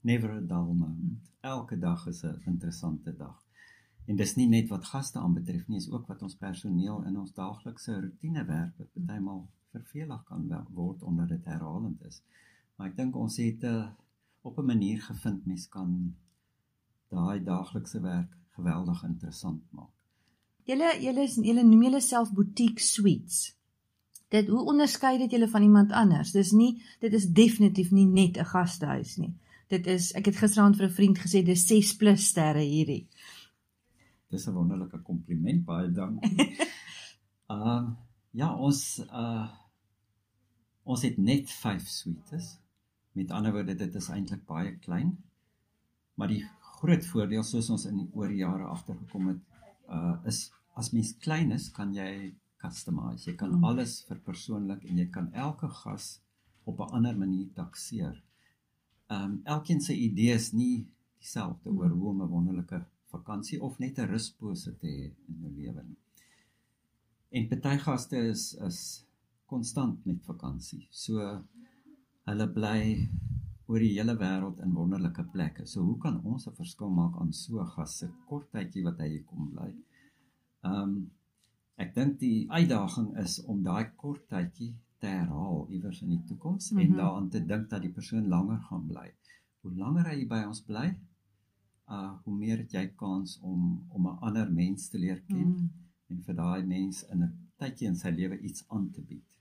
never 0.00 0.30
a 0.30 0.40
dull 0.40 0.72
moment. 0.74 1.32
Elke 1.40 1.78
dag 1.78 2.06
is 2.06 2.24
'n 2.24 2.40
interessante 2.46 3.16
dag. 3.16 3.44
En 4.06 4.16
dis 4.16 4.34
nie 4.36 4.48
net 4.48 4.68
wat 4.68 4.84
gaste 4.84 5.18
aanbetref 5.18 5.68
nie, 5.68 5.76
is 5.76 5.90
ook 5.90 6.06
wat 6.06 6.22
ons 6.22 6.36
personeel 6.36 7.04
in 7.04 7.18
ons 7.18 7.32
daaglikse 7.32 8.00
rotine 8.00 8.44
werk 8.44 8.78
wat 8.78 8.90
bytelmal 8.94 9.48
vervelig 9.70 10.24
kan 10.24 10.66
word 10.70 11.02
omdat 11.02 11.28
dit 11.28 11.44
herhalend 11.44 12.02
is. 12.04 12.22
Maar 12.76 12.88
ek 12.88 12.96
dink 12.96 13.16
ons 13.16 13.36
het 13.36 13.62
'n 13.62 13.66
uh, 13.66 13.88
op 14.42 14.58
'n 14.58 14.66
manier 14.66 15.00
gevind 15.02 15.46
mens 15.46 15.68
kan 15.68 16.14
daai 17.08 17.44
daaglikse 17.44 18.00
werk 18.00 18.30
geweldig 18.56 19.04
interessant 19.04 19.62
maak. 19.70 19.92
Julle 20.64 20.90
julle 21.00 21.26
julle 21.26 21.62
noem 21.62 21.82
julle 21.82 22.00
self 22.00 22.32
boutique 22.32 22.80
suites. 22.80 23.56
Dit 24.28 24.48
hoe 24.48 24.64
onderskei 24.64 25.18
dit 25.18 25.30
julle 25.30 25.48
van 25.48 25.62
iemand 25.62 25.92
anders? 25.92 26.32
Dis 26.32 26.50
nie 26.52 26.82
dit 27.00 27.12
is 27.12 27.26
definitief 27.26 27.90
nie 27.90 28.06
net 28.06 28.36
'n 28.36 28.44
gastehuis 28.44 29.16
nie 29.16 29.34
dit 29.74 29.86
is 29.86 30.10
ek 30.18 30.30
het 30.30 30.40
gisteraand 30.40 30.76
vir 30.76 30.86
'n 30.88 30.96
vriend 30.98 31.18
gesê 31.18 31.42
dis 31.44 31.66
6 31.66 31.96
plus 31.96 32.26
sterre 32.28 32.62
hierdie. 32.62 33.08
Dis 34.30 34.46
'n 34.46 34.54
wonderlike 34.54 35.02
kompliment 35.02 35.64
baie 35.64 35.90
dankie. 35.90 36.56
Ehm 37.50 37.84
uh, 37.88 37.90
ja, 38.30 38.56
ons 38.56 39.00
uh 39.10 39.48
ons 40.84 41.02
het 41.02 41.16
net 41.18 41.50
5 41.50 41.86
suites. 41.88 42.58
Met 43.14 43.30
ander 43.30 43.54
woorde 43.54 43.76
dit 43.78 43.94
is 44.00 44.10
eintlik 44.10 44.44
baie 44.48 44.74
klein. 44.84 45.14
Maar 46.14 46.34
die 46.34 46.42
groot 46.78 47.06
voordeel 47.06 47.42
soos 47.46 47.70
ons 47.70 47.86
in 47.90 48.04
oor 48.12 48.28
die 48.28 48.42
jare 48.42 48.68
agtergekom 48.74 49.32
het 49.32 49.42
uh 49.88 50.16
is 50.30 50.50
as 50.74 50.90
mens 50.90 51.14
klein 51.22 51.52
is, 51.54 51.68
kan 51.70 51.92
jy 51.94 52.34
customize. 52.58 53.28
Jy 53.30 53.36
kan 53.38 53.52
mm. 53.54 53.64
alles 53.64 54.00
verpersoonlik 54.08 54.84
en 54.90 54.98
jy 54.98 55.06
kan 55.14 55.32
elke 55.32 55.68
gas 55.82 56.18
op 56.64 56.80
'n 56.80 56.96
ander 56.98 57.18
manier 57.18 57.50
takseer 57.54 58.22
ehm 59.06 59.24
um, 59.24 59.40
elkeen 59.44 59.80
se 59.80 59.94
idees 59.94 60.52
nie 60.52 60.86
dieselfde 61.18 61.70
oor 61.70 61.90
hoe 61.90 62.08
om 62.08 62.22
'n 62.22 62.28
wonderlike 62.28 62.84
vakansie 63.14 63.62
of 63.62 63.78
net 63.78 63.98
'n 63.98 64.10
ruspose 64.14 64.76
te 64.78 64.86
hê 64.86 65.04
in 65.28 65.40
jou 65.40 65.52
lewe 65.52 65.82
nie. 65.82 65.98
En 67.28 67.48
party 67.48 67.76
gaste 67.78 68.16
is 68.16 68.54
is 68.54 69.04
konstant 69.46 70.04
met 70.04 70.24
vakansie. 70.24 70.86
So 70.90 71.44
hulle 72.28 72.46
bly 72.58 72.80
oor 73.68 73.80
die 73.80 73.94
hele 73.96 74.14
wêreld 74.20 74.60
in 74.64 74.76
wonderlike 74.76 75.24
plekke. 75.32 75.66
So 75.66 75.82
hoe 75.88 75.98
kan 76.04 76.20
ons 76.30 76.46
'n 76.48 76.56
verskil 76.60 76.90
maak 77.00 77.14
aan 77.20 77.32
so 77.32 77.60
'n 77.60 77.72
gas 77.74 77.98
se 77.98 78.08
kort 78.28 78.48
tydjie 78.52 78.84
wat 78.88 78.98
hy 79.02 79.08
hier 79.14 79.24
kom 79.30 79.50
bly? 79.54 79.70
Ehm 80.68 80.82
um, 80.82 80.94
ek 81.84 81.94
dink 81.94 82.18
die 82.18 82.46
uitdaging 82.58 83.08
is 83.24 83.34
om 83.50 83.62
daai 83.62 83.84
kort 84.02 84.28
tydjie 84.34 84.74
te 85.00 85.06
herhaal 85.06 85.66
iewers 85.76 86.02
in 86.02 86.10
die 86.14 86.24
toekoms 86.28 86.70
mm 86.70 86.76
-hmm. 86.76 86.84
en 86.84 86.90
mhm. 86.90 86.98
daaraan 87.00 87.28
te 87.34 87.40
dink 87.52 87.70
dat 87.70 87.82
die 87.82 87.96
persoon 87.98 88.28
langer 88.34 88.60
gaan 88.68 88.86
bly. 88.92 89.08
Hoe 89.60 89.74
langer 89.82 90.08
hy 90.12 90.26
by 90.34 90.42
ons 90.52 90.62
bly, 90.70 90.88
uh 91.96 92.12
hoe 92.24 92.36
meer 92.42 92.58
het 92.58 92.72
jy 92.72 92.86
kans 93.02 93.38
om 93.40 93.60
om 93.88 94.06
'n 94.08 94.18
ander 94.28 94.52
mens 94.52 94.88
te 94.88 94.98
leer 94.98 95.20
ken 95.28 95.48
mm. 95.48 95.70
en 96.10 96.22
vir 96.26 96.34
daai 96.34 96.62
mens 96.74 97.02
in 97.12 97.22
'n 97.22 97.32
tydjie 97.60 97.88
in 97.88 97.96
sy 97.96 98.10
lewe 98.20 98.38
iets 98.40 98.64
aan 98.68 98.90
te 98.90 99.02
bied. 99.02 99.33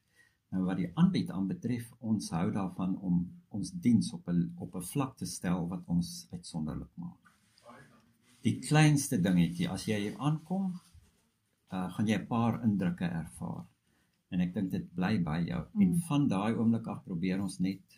Nou 0.53 0.63
wat 0.67 0.77
die 0.77 0.89
aanbied 1.01 1.31
aanbetref, 1.33 1.89
ons 2.05 2.29
hou 2.35 2.47
daarvan 2.53 2.93
om 3.01 3.21
ons 3.57 3.71
diens 3.85 4.11
op 4.13 4.27
'n 4.29 4.41
op 4.65 4.75
'n 4.75 4.87
vlak 4.93 5.17
te 5.17 5.25
stel 5.25 5.67
wat 5.67 5.83
ons 5.87 6.27
uitsonderlik 6.31 6.91
maak. 6.95 7.31
Die 8.41 8.59
kleinste 8.59 9.21
dingetjie, 9.21 9.69
as 9.69 9.85
jy 9.85 9.99
hier 9.99 10.17
aankom, 10.17 10.73
uh 11.71 11.87
gaan 11.93 12.07
jy 12.07 12.17
'n 12.17 12.27
paar 12.27 12.63
indrukke 12.63 13.05
ervaar 13.05 13.65
en 14.29 14.41
ek 14.41 14.53
dink 14.53 14.71
dit 14.71 14.93
bly 14.97 15.13
by 15.23 15.39
jou 15.47 15.61
mm. 15.73 15.81
en 15.81 15.95
van 16.07 16.27
daai 16.27 16.53
oomblik 16.55 16.87
af 16.87 17.03
probeer 17.03 17.41
ons 17.41 17.59
net 17.59 17.97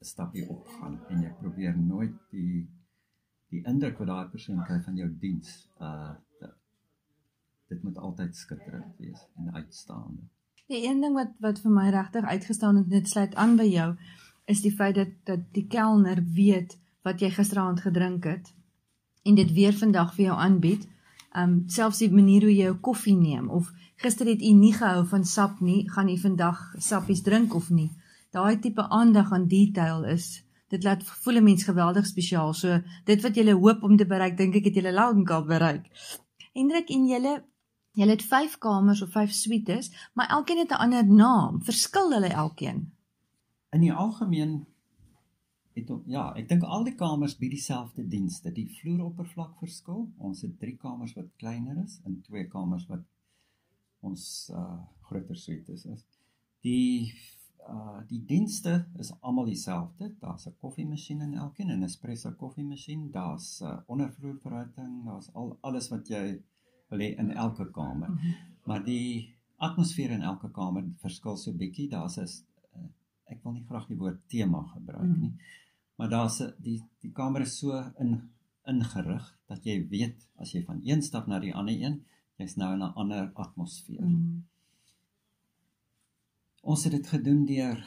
'n 0.00 0.04
stapie 0.04 0.48
opgaan 0.48 0.98
en 1.10 1.22
jy 1.22 1.32
probeer 1.40 1.76
nooit 1.76 2.16
die 2.30 2.68
die 3.50 3.62
indruk 3.72 3.98
wat 3.98 4.08
daai 4.08 4.30
persoon 4.36 4.64
kry 4.68 4.80
van 4.86 4.96
jou 4.96 5.10
diens 5.26 5.70
uh 5.80 6.14
dit 7.68 7.82
moet 7.82 7.98
altyd 7.98 8.36
skitterend 8.36 8.96
wees 8.98 9.28
en 9.36 9.54
uitstaande. 9.54 10.22
Die 10.72 10.86
een 10.86 11.00
ding 11.00 11.12
wat 11.12 11.32
wat 11.44 11.58
vir 11.60 11.72
my 11.76 11.90
regtig 11.92 12.24
uitgestaan 12.24 12.76
het 12.80 12.88
net 12.88 13.08
sluit 13.08 13.34
aan 13.34 13.56
by 13.60 13.66
jou 13.68 13.90
is 14.48 14.62
die 14.64 14.72
feit 14.72 14.94
dat 14.96 15.12
dat 15.28 15.42
die 15.52 15.66
kelner 15.68 16.22
weet 16.36 16.78
wat 17.04 17.20
jy 17.20 17.28
gisteraand 17.34 17.82
gedrink 17.84 18.24
het 18.24 18.48
en 19.28 19.36
dit 19.36 19.52
weer 19.52 19.76
vandag 19.76 20.14
vir 20.16 20.24
jou 20.24 20.38
aanbied. 20.46 20.88
Um 21.36 21.64
selfs 21.68 22.00
die 22.00 22.10
manier 22.12 22.48
hoe 22.48 22.54
jy 22.54 22.70
jou 22.70 22.78
koffie 22.88 23.16
neem 23.16 23.50
of 23.50 23.68
gister 24.00 24.26
het 24.26 24.40
u 24.40 24.52
nie 24.56 24.72
gehou 24.72 25.04
van 25.12 25.24
sap 25.24 25.60
nie, 25.60 25.84
gaan 25.90 26.08
u 26.08 26.16
vandag 26.18 26.64
sappies 26.78 27.22
drink 27.22 27.54
of 27.54 27.70
nie. 27.70 27.90
Daai 28.32 28.58
tipe 28.58 28.88
aandag 28.88 29.32
aan 29.32 29.48
detail 29.48 30.04
is 30.16 30.44
dit 30.72 30.84
laat 30.84 31.04
voel 31.04 31.36
'n 31.40 31.44
mens 31.44 31.64
geweldig 31.64 32.06
spesiaal. 32.06 32.54
So 32.54 32.80
dit 33.04 33.22
wat 33.22 33.36
jy 33.36 33.52
hoop 33.52 33.82
om 33.82 33.96
te 33.96 34.06
bereik, 34.06 34.36
dink 34.36 34.54
ek 34.54 34.64
het 34.64 34.74
jy 34.74 34.92
lankal 34.92 35.44
bereik. 35.44 35.84
Hendrik 36.54 36.90
en 36.90 37.06
julle 37.06 37.42
julle 37.94 38.10
het 38.10 38.22
5 38.22 38.58
kamers 38.58 39.02
of 39.02 39.10
5 39.10 39.30
suites, 39.30 39.90
maar 40.12 40.28
elkeen 40.28 40.58
het 40.58 40.70
'n 40.70 40.82
ander 40.84 41.06
naam. 41.06 41.62
Verskil 41.62 42.12
hulle 42.12 42.28
elkeen? 42.28 42.92
In 43.70 43.80
die 43.80 43.92
algemeen 43.92 44.66
het 45.74 45.90
ja, 46.06 46.28
ek 46.38 46.48
dink 46.48 46.62
al 46.62 46.84
die 46.84 46.94
kamers 46.94 47.36
bied 47.38 47.50
dieselfde 47.50 48.06
dienste. 48.08 48.52
Die 48.52 48.68
vloeroppervlak 48.78 49.58
verskil. 49.58 50.08
Ons 50.18 50.44
het 50.46 50.58
3 50.60 50.76
kamers 50.76 51.14
wat 51.18 51.30
kleiner 51.36 51.80
is 51.82 52.00
en 52.04 52.20
2 52.22 52.46
kamers 52.48 52.86
wat 52.86 53.02
ons 54.00 54.50
uh 54.54 54.78
groter 55.08 55.36
suites 55.36 55.84
is. 55.84 56.04
Die 56.60 57.12
uh 57.68 58.00
die 58.08 58.22
dienste 58.24 58.86
is 58.98 59.12
almal 59.20 59.50
dieselfde. 59.50 60.14
Daar's 60.20 60.46
'n 60.46 60.56
koffiemasjien 60.60 61.20
in 61.20 61.34
elkeen, 61.34 61.70
'n 61.70 61.82
espresso 61.82 62.32
koffiemasjien, 62.32 63.10
daar's 63.10 63.60
'n 63.60 63.64
uh, 63.64 63.78
ondervloerverruiting, 63.86 65.04
daar's 65.04 65.32
al 65.32 65.58
alles 65.60 65.88
wat 65.88 66.08
jy 66.08 66.42
hê 67.00 67.14
in 67.18 67.30
elke 67.30 67.70
kamer. 67.70 68.08
Mm 68.08 68.16
-hmm. 68.16 68.34
Maar 68.64 68.84
die 68.84 69.34
atmosfeer 69.56 70.10
in 70.10 70.22
elke 70.22 70.50
kamer 70.50 70.84
verskil 71.00 71.36
so 71.36 71.52
bietjie. 71.52 71.88
Daar's 71.88 72.16
'n 72.16 72.28
uh, 72.76 72.88
ek 73.24 73.42
wil 73.42 73.52
nie 73.52 73.64
graag 73.68 73.86
die 73.86 73.96
woord 73.96 74.28
tema 74.28 74.62
gebruik 74.62 75.02
mm 75.02 75.12
-hmm. 75.12 75.20
nie. 75.20 75.34
Maar 75.96 76.08
daar's 76.08 76.40
'n 76.40 76.54
die 76.58 76.82
die 77.00 77.12
kamer 77.12 77.40
is 77.40 77.58
so 77.58 77.92
in 77.98 78.30
ingerig 78.66 79.38
dat 79.46 79.64
jy 79.64 79.88
weet 79.88 80.28
as 80.36 80.52
jy 80.52 80.64
van 80.64 80.80
een 80.84 81.02
stap 81.02 81.26
na 81.26 81.38
die 81.38 81.54
ander 81.54 81.74
een 81.74 82.04
jy's 82.38 82.56
nou 82.56 82.72
in 82.72 82.82
'n 82.82 82.94
ander 82.94 83.30
atmosfeer. 83.34 84.06
Mm. 84.06 84.44
Ons 86.62 86.84
het 86.84 86.92
dit 86.92 87.06
gedoen 87.06 87.44
deur 87.44 87.84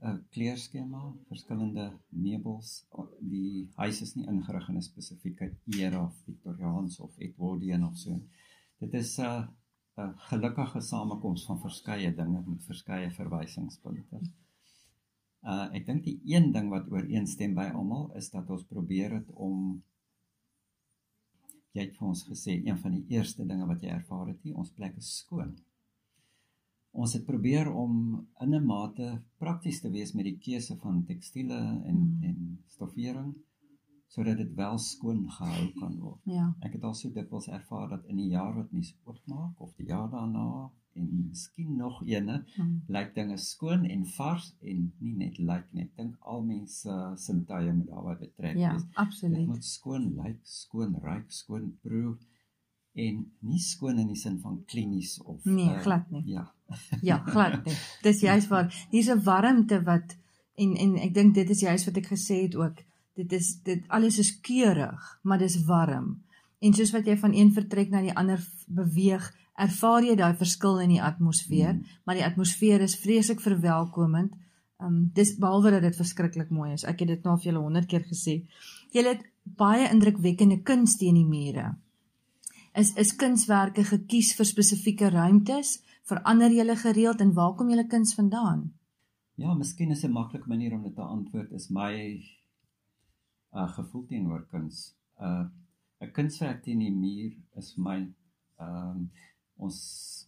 'n 0.00 0.24
kleurskema, 0.30 1.12
verskillende 1.28 1.92
meubels. 2.08 2.86
Die 3.20 3.68
huis 3.74 4.02
is 4.02 4.14
nie 4.14 4.26
ingerig 4.26 4.68
in 4.68 4.76
'n 4.76 4.82
spesifieke 4.82 5.54
era 5.66 6.04
of 6.04 6.14
Victoriaans 6.24 7.00
of 7.00 7.18
Edwardian 7.18 7.84
of 7.84 7.96
so. 7.96 8.20
Dit 8.78 8.94
is 8.94 9.18
'n 9.18 9.48
'n 9.98 10.12
gelukkige 10.30 10.80
samekoms 10.80 11.44
van 11.44 11.60
verskeie 11.60 12.14
dinge 12.14 12.42
met 12.46 12.64
verskeie 12.64 13.10
verwysingspunte. 13.10 14.20
Uh 15.42 15.66
ek 15.78 15.86
dink 15.86 16.04
die 16.04 16.20
een 16.24 16.52
ding 16.52 16.68
wat 16.70 16.90
ooreenstem 16.90 17.54
by 17.54 17.68
almal 17.80 18.12
is 18.20 18.30
dat 18.30 18.50
ons 18.50 18.64
probeer 18.74 19.14
het 19.18 19.30
om 19.48 19.82
jy 21.72 21.82
het 21.86 21.96
vir 21.96 22.08
ons 22.08 22.22
gesê 22.28 22.58
een 22.66 22.78
van 22.78 22.94
die 22.96 23.04
eerste 23.16 23.46
dinge 23.46 23.66
wat 23.66 23.82
jy 23.82 23.90
ervaar 23.94 24.28
het, 24.28 24.46
ons 24.54 24.70
plek 24.70 24.96
is 24.96 25.10
skoon. 25.22 25.56
Ons 26.90 27.12
het 27.12 27.26
probeer 27.26 27.70
om 27.72 27.92
in 28.40 28.54
'n 28.54 28.64
mate 28.66 29.22
prakties 29.38 29.80
te 29.80 29.90
wees 29.90 30.14
met 30.14 30.24
die 30.24 30.38
keuse 30.38 30.76
van 30.76 31.04
tekstiele 31.04 31.58
en 31.84 31.98
mm. 31.98 32.22
en 32.30 32.64
stoffering 32.66 33.34
sodat 34.08 34.36
dit 34.36 34.54
wel 34.56 34.78
skoon 34.78 35.30
gehou 35.30 35.64
kan 35.78 35.98
word. 36.00 36.20
Ja. 36.24 36.48
Ek 36.64 36.78
het 36.78 36.84
al 36.84 36.94
so 36.96 37.12
dikwels 37.12 37.48
ervaar 37.52 37.88
dat 37.88 38.06
in 38.08 38.16
die 38.16 38.30
jaar 38.32 38.54
wat 38.56 38.72
mens 38.72 38.94
oopmaak 39.04 39.60
of 39.60 39.74
die 39.76 39.86
jaar 39.86 40.08
daarna 40.10 40.70
en 40.98 41.10
miskien 41.28 41.76
nog 41.76 42.00
eene 42.06 42.44
hmm. 42.54 42.82
lyk 42.86 43.12
dinge 43.14 43.36
skoon 43.36 43.84
en 43.84 44.06
vars 44.16 44.48
en 44.60 44.80
nie 44.98 45.14
net 45.20 45.38
lyk 45.38 45.68
net 45.76 45.92
dink 46.00 46.16
al 46.20 46.42
mense 46.44 46.88
uh, 46.90 47.12
sintuie 47.20 47.72
moet 47.72 47.92
daarby 47.92 48.16
betrek 48.24 48.56
ja, 48.58 48.72
wees. 48.72 48.86
Ja, 48.88 49.04
absoluut. 49.04 49.36
Dit 49.36 49.52
moet 49.52 49.64
skoon 49.64 50.08
lyk, 50.16 50.40
skoon 50.42 50.96
ruik, 51.04 51.30
skoon 51.32 51.70
proe 51.84 52.16
en 52.98 53.20
nie 53.46 53.60
skoon 53.62 54.00
in 54.02 54.10
die 54.10 54.18
sin 54.18 54.40
van 54.42 54.62
klinies 54.66 55.18
of 55.22 55.44
Nee, 55.44 55.68
uh, 55.68 55.82
glad 55.84 56.10
nie. 56.10 56.24
Ja. 56.32 56.48
Ja, 57.02 57.20
glad 57.34 57.62
nie. 57.64 57.76
Dis 58.02 58.24
juist 58.24 58.48
waar 58.48 58.72
hier's 58.90 59.12
'n 59.12 59.22
warmte 59.24 59.82
wat 59.84 60.16
en 60.54 60.74
en 60.76 60.96
ek 60.96 61.14
dink 61.14 61.34
dit 61.34 61.50
is 61.50 61.60
juist 61.60 61.86
wat 61.86 61.96
ek 61.96 62.10
gesê 62.16 62.42
het 62.42 62.56
ook. 62.56 62.82
Dit 63.18 63.32
is 63.34 63.54
dit 63.66 63.82
alles 63.90 64.18
is 64.22 64.36
keurig, 64.46 65.06
maar 65.22 65.40
dis 65.42 65.58
warm. 65.66 66.20
En 66.62 66.74
soos 66.74 66.92
wat 66.94 67.06
jy 67.06 67.16
van 67.18 67.34
een 67.34 67.50
vertrek 67.54 67.90
na 67.90 68.02
die 68.02 68.14
ander 68.14 68.42
beweeg, 68.66 69.24
ervaar 69.58 70.06
jy 70.06 70.14
daai 70.18 70.36
verskil 70.38 70.78
in 70.84 70.92
die 70.94 71.02
atmosfeer, 71.02 71.74
mm. 71.74 71.96
maar 72.06 72.18
die 72.18 72.26
atmosfeer 72.26 72.84
is 72.86 72.98
vreeslik 73.02 73.42
verwelkomend. 73.42 74.36
Um 74.78 75.08
dis 75.14 75.34
behalwe 75.42 75.74
dat 75.74 75.88
dit 75.88 75.98
verskriklik 75.98 76.52
mooi 76.54 76.70
is. 76.76 76.86
Ek 76.86 77.02
het 77.02 77.10
dit 77.10 77.26
nou 77.26 77.34
al 77.34 77.42
vir 77.42 77.50
julle 77.50 77.64
100 77.66 77.90
keer 77.90 78.06
gesê. 78.06 78.36
Julle 78.94 79.16
het 79.16 79.26
baie 79.58 79.88
indrukwekkende 79.90 80.60
kuns 80.62 80.94
teen 81.00 81.18
die 81.18 81.26
mure. 81.26 81.72
Is 82.78 82.94
is 82.94 83.16
kunswerke 83.18 83.82
gekies 83.82 84.34
vir 84.38 84.46
spesifieke 84.46 85.10
ruimtes? 85.10 85.80
Verander 86.06 86.54
julle 86.54 86.76
gereeld 86.78 87.20
en 87.20 87.34
waar 87.34 87.56
kom 87.58 87.74
julle 87.74 87.88
kuns 87.90 88.14
vandaan? 88.14 88.68
Ja, 89.34 89.54
miskien 89.54 89.90
is 89.90 90.04
'n 90.04 90.12
maklike 90.12 90.48
manier 90.48 90.72
om 90.74 90.82
dit 90.82 90.94
te 90.94 91.02
antwoord 91.02 91.52
is 91.52 91.68
my 91.70 92.22
uh 93.52 93.68
gevoel 93.76 94.06
teenoor 94.06 94.46
kuns. 94.52 94.94
Uh 95.20 95.46
'n 96.00 96.12
kunswerk 96.12 96.62
teen 96.62 96.78
die 96.78 96.94
muur 96.94 97.32
is 97.56 97.74
vir 97.74 97.84
my 97.88 97.98
ehm 98.58 98.90
um, 98.90 99.10
ons 99.66 99.78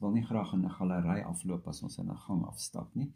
wil 0.00 0.12
nie 0.14 0.26
graag 0.26 0.52
in 0.56 0.64
'n 0.66 0.76
galery 0.78 1.20
afloop 1.32 1.68
as 1.68 1.82
ons 1.82 1.98
in 1.98 2.10
'n 2.10 2.22
gang 2.26 2.44
afstap 2.52 2.94
nie. 2.94 3.12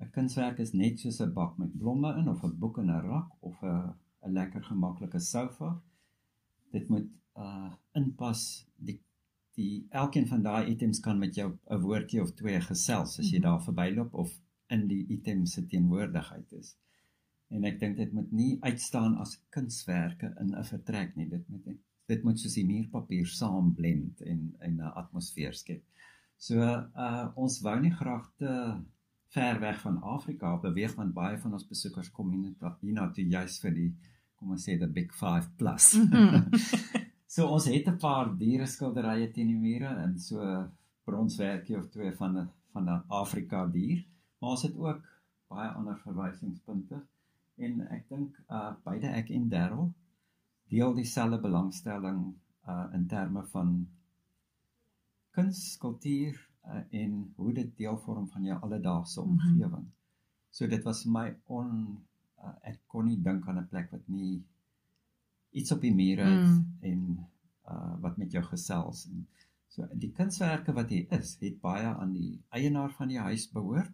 'n 0.00 0.10
Kunswerk 0.14 0.58
is 0.64 0.72
net 0.80 1.00
soos 1.00 1.20
'n 1.20 1.32
bak 1.38 1.58
met 1.58 1.78
blomme 1.82 2.10
in 2.20 2.28
of 2.32 2.44
'n 2.44 2.58
boek 2.62 2.78
in 2.82 2.90
'n 2.90 3.06
rak 3.10 3.30
of 3.48 3.62
'n 3.62 3.94
'n 4.26 4.32
lekker 4.38 4.62
gemaklike 4.70 5.20
sofa. 5.32 5.70
Dit 6.72 6.88
moet 6.88 7.08
uh 7.44 7.72
inpas 8.00 8.42
die 8.76 8.98
die 9.58 9.86
elkeen 9.90 10.26
van 10.32 10.42
daai 10.42 10.64
items 10.72 11.00
kan 11.00 11.18
met 11.18 11.34
jou 11.34 11.48
'n 11.70 11.80
woordjie 11.86 12.22
of 12.22 12.34
twee 12.40 12.60
gesels 12.60 13.18
as 13.20 13.30
jy 13.30 13.40
daar 13.40 13.62
verbyloop 13.68 14.14
of 14.14 14.30
in 14.74 14.88
die 14.88 15.06
item 15.16 15.46
se 15.46 15.66
teenwoordigheid 15.66 16.52
is. 16.52 16.76
En 17.48 17.64
ek 17.64 17.80
dink 17.80 17.96
dit 17.96 18.12
moet 18.12 18.30
nie 18.32 18.58
uitstaan 18.60 19.18
as 19.22 19.36
kunswerke 19.50 20.34
in 20.40 20.54
'n 20.54 20.64
vertrek 20.64 21.16
nie. 21.16 21.28
Dit 21.28 21.48
moet 21.48 21.76
dit 22.06 22.24
moet 22.24 22.40
soos 22.40 22.54
die 22.54 22.66
muurpapier 22.68 23.26
saam 23.26 23.74
blend 23.74 24.20
en 24.20 24.54
en 24.58 24.76
'n 24.76 24.92
atmosfeer 25.02 25.54
skep. 25.54 25.82
So 26.36 26.60
uh 26.60 27.28
ons 27.36 27.60
wou 27.60 27.80
nie 27.80 27.94
graag 27.94 28.30
te 28.36 28.50
ver 29.34 29.60
weg 29.60 29.80
van 29.80 30.02
Afrika 30.02 30.56
beweeg 30.62 30.94
want 30.94 31.14
baie 31.14 31.38
van 31.38 31.52
ons 31.52 31.66
besoekers 31.66 32.10
kom 32.10 32.30
hier 32.32 32.92
na 32.92 33.10
toe 33.10 33.24
juis 33.28 33.58
vir 33.60 33.74
die 33.74 33.94
kom 34.36 34.50
ons 34.50 34.66
sê 34.68 34.78
the 34.78 34.86
big 34.86 35.14
5 35.14 35.48
plus. 35.56 35.94
Mm 35.94 36.08
-hmm. 36.12 36.50
so 37.26 37.46
ons 37.46 37.66
het 37.66 37.88
'n 37.88 37.98
paar 37.98 38.36
diere 38.38 38.66
skilderye 38.66 39.30
teen 39.30 39.46
die 39.46 39.62
mure 39.68 39.94
en 40.04 40.18
so 40.18 40.68
bronswerkie 41.04 41.78
of 41.78 41.88
twee 41.88 42.12
van 42.12 42.50
van 42.72 42.84
'n 42.90 43.02
Afrika 43.08 43.66
dier. 43.66 44.04
Maar 44.38 44.50
ons 44.50 44.62
het 44.62 44.76
ook 44.76 45.02
baie 45.48 45.68
ander 45.68 45.98
verwysingspunte 45.98 47.02
en 47.56 47.80
ek 47.88 48.08
dink 48.08 48.38
uh 48.48 48.72
beide 48.84 49.06
ek 49.06 49.30
en 49.30 49.48
Darryl 49.48 49.92
deel 50.72 50.94
dieselfde 50.94 51.40
belangstelling 51.40 52.24
uh 52.68 52.86
in 52.92 53.06
terme 53.06 53.44
van 53.52 53.76
kuns, 55.34 55.76
kultuur 55.82 56.38
uh, 56.66 56.82
en 56.90 57.32
hoe 57.36 57.52
dit 57.52 57.76
deel 57.76 57.98
vorm 57.98 58.28
van 58.28 58.44
jou 58.44 58.60
alledaagse 58.60 59.20
omgewing. 59.20 59.70
Mm 59.70 59.92
-hmm. 59.92 59.92
So 60.50 60.66
dit 60.66 60.82
was 60.84 61.02
vir 61.02 61.12
my 61.12 61.36
on 61.44 61.70
uh, 62.38 62.54
ek 62.62 62.80
kon 62.86 63.06
nie 63.06 63.20
dink 63.22 63.48
aan 63.48 63.58
'n 63.58 63.68
plek 63.68 63.90
wat 63.90 64.08
nie 64.08 64.44
iets 65.50 65.72
op 65.72 65.80
die 65.80 65.94
mure 65.94 66.24
het 66.24 66.48
mm. 66.48 66.78
en 66.80 67.26
uh 67.68 67.94
wat 68.00 68.16
met 68.16 68.32
jou 68.32 68.44
gesels 68.44 69.06
en 69.08 69.26
so 69.68 69.86
die 69.92 70.12
kunswerke 70.12 70.72
wat 70.72 70.88
hier 70.88 71.12
is, 71.18 71.36
het 71.40 71.60
baie 71.60 71.86
aan 71.86 72.12
die 72.12 72.42
eienaar 72.48 72.92
van 72.92 73.08
die 73.08 73.18
huis 73.18 73.50
behoort 73.50 73.92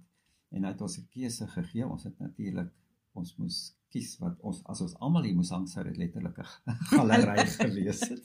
en 0.51 0.65
hy 0.65 0.73
het 0.73 0.81
ons 0.81 0.99
'n 0.99 1.09
keuse 1.15 1.47
gegee. 1.47 1.87
Ons 1.87 2.05
het 2.05 2.19
natuurlik 2.19 2.73
ons 3.15 3.37
moes 3.39 3.61
kies 3.91 4.19
wat 4.23 4.39
ons 4.47 4.63
as 4.73 4.81
ons 4.81 4.97
almal 5.05 5.27
hier 5.27 5.37
moes 5.37 5.51
hang 5.51 5.67
sou 5.69 5.85
dit 5.85 5.97
letterlik 6.03 6.39
'n 6.45 6.77
galery 6.93 7.47
gewees 7.65 8.05
het. 8.09 8.25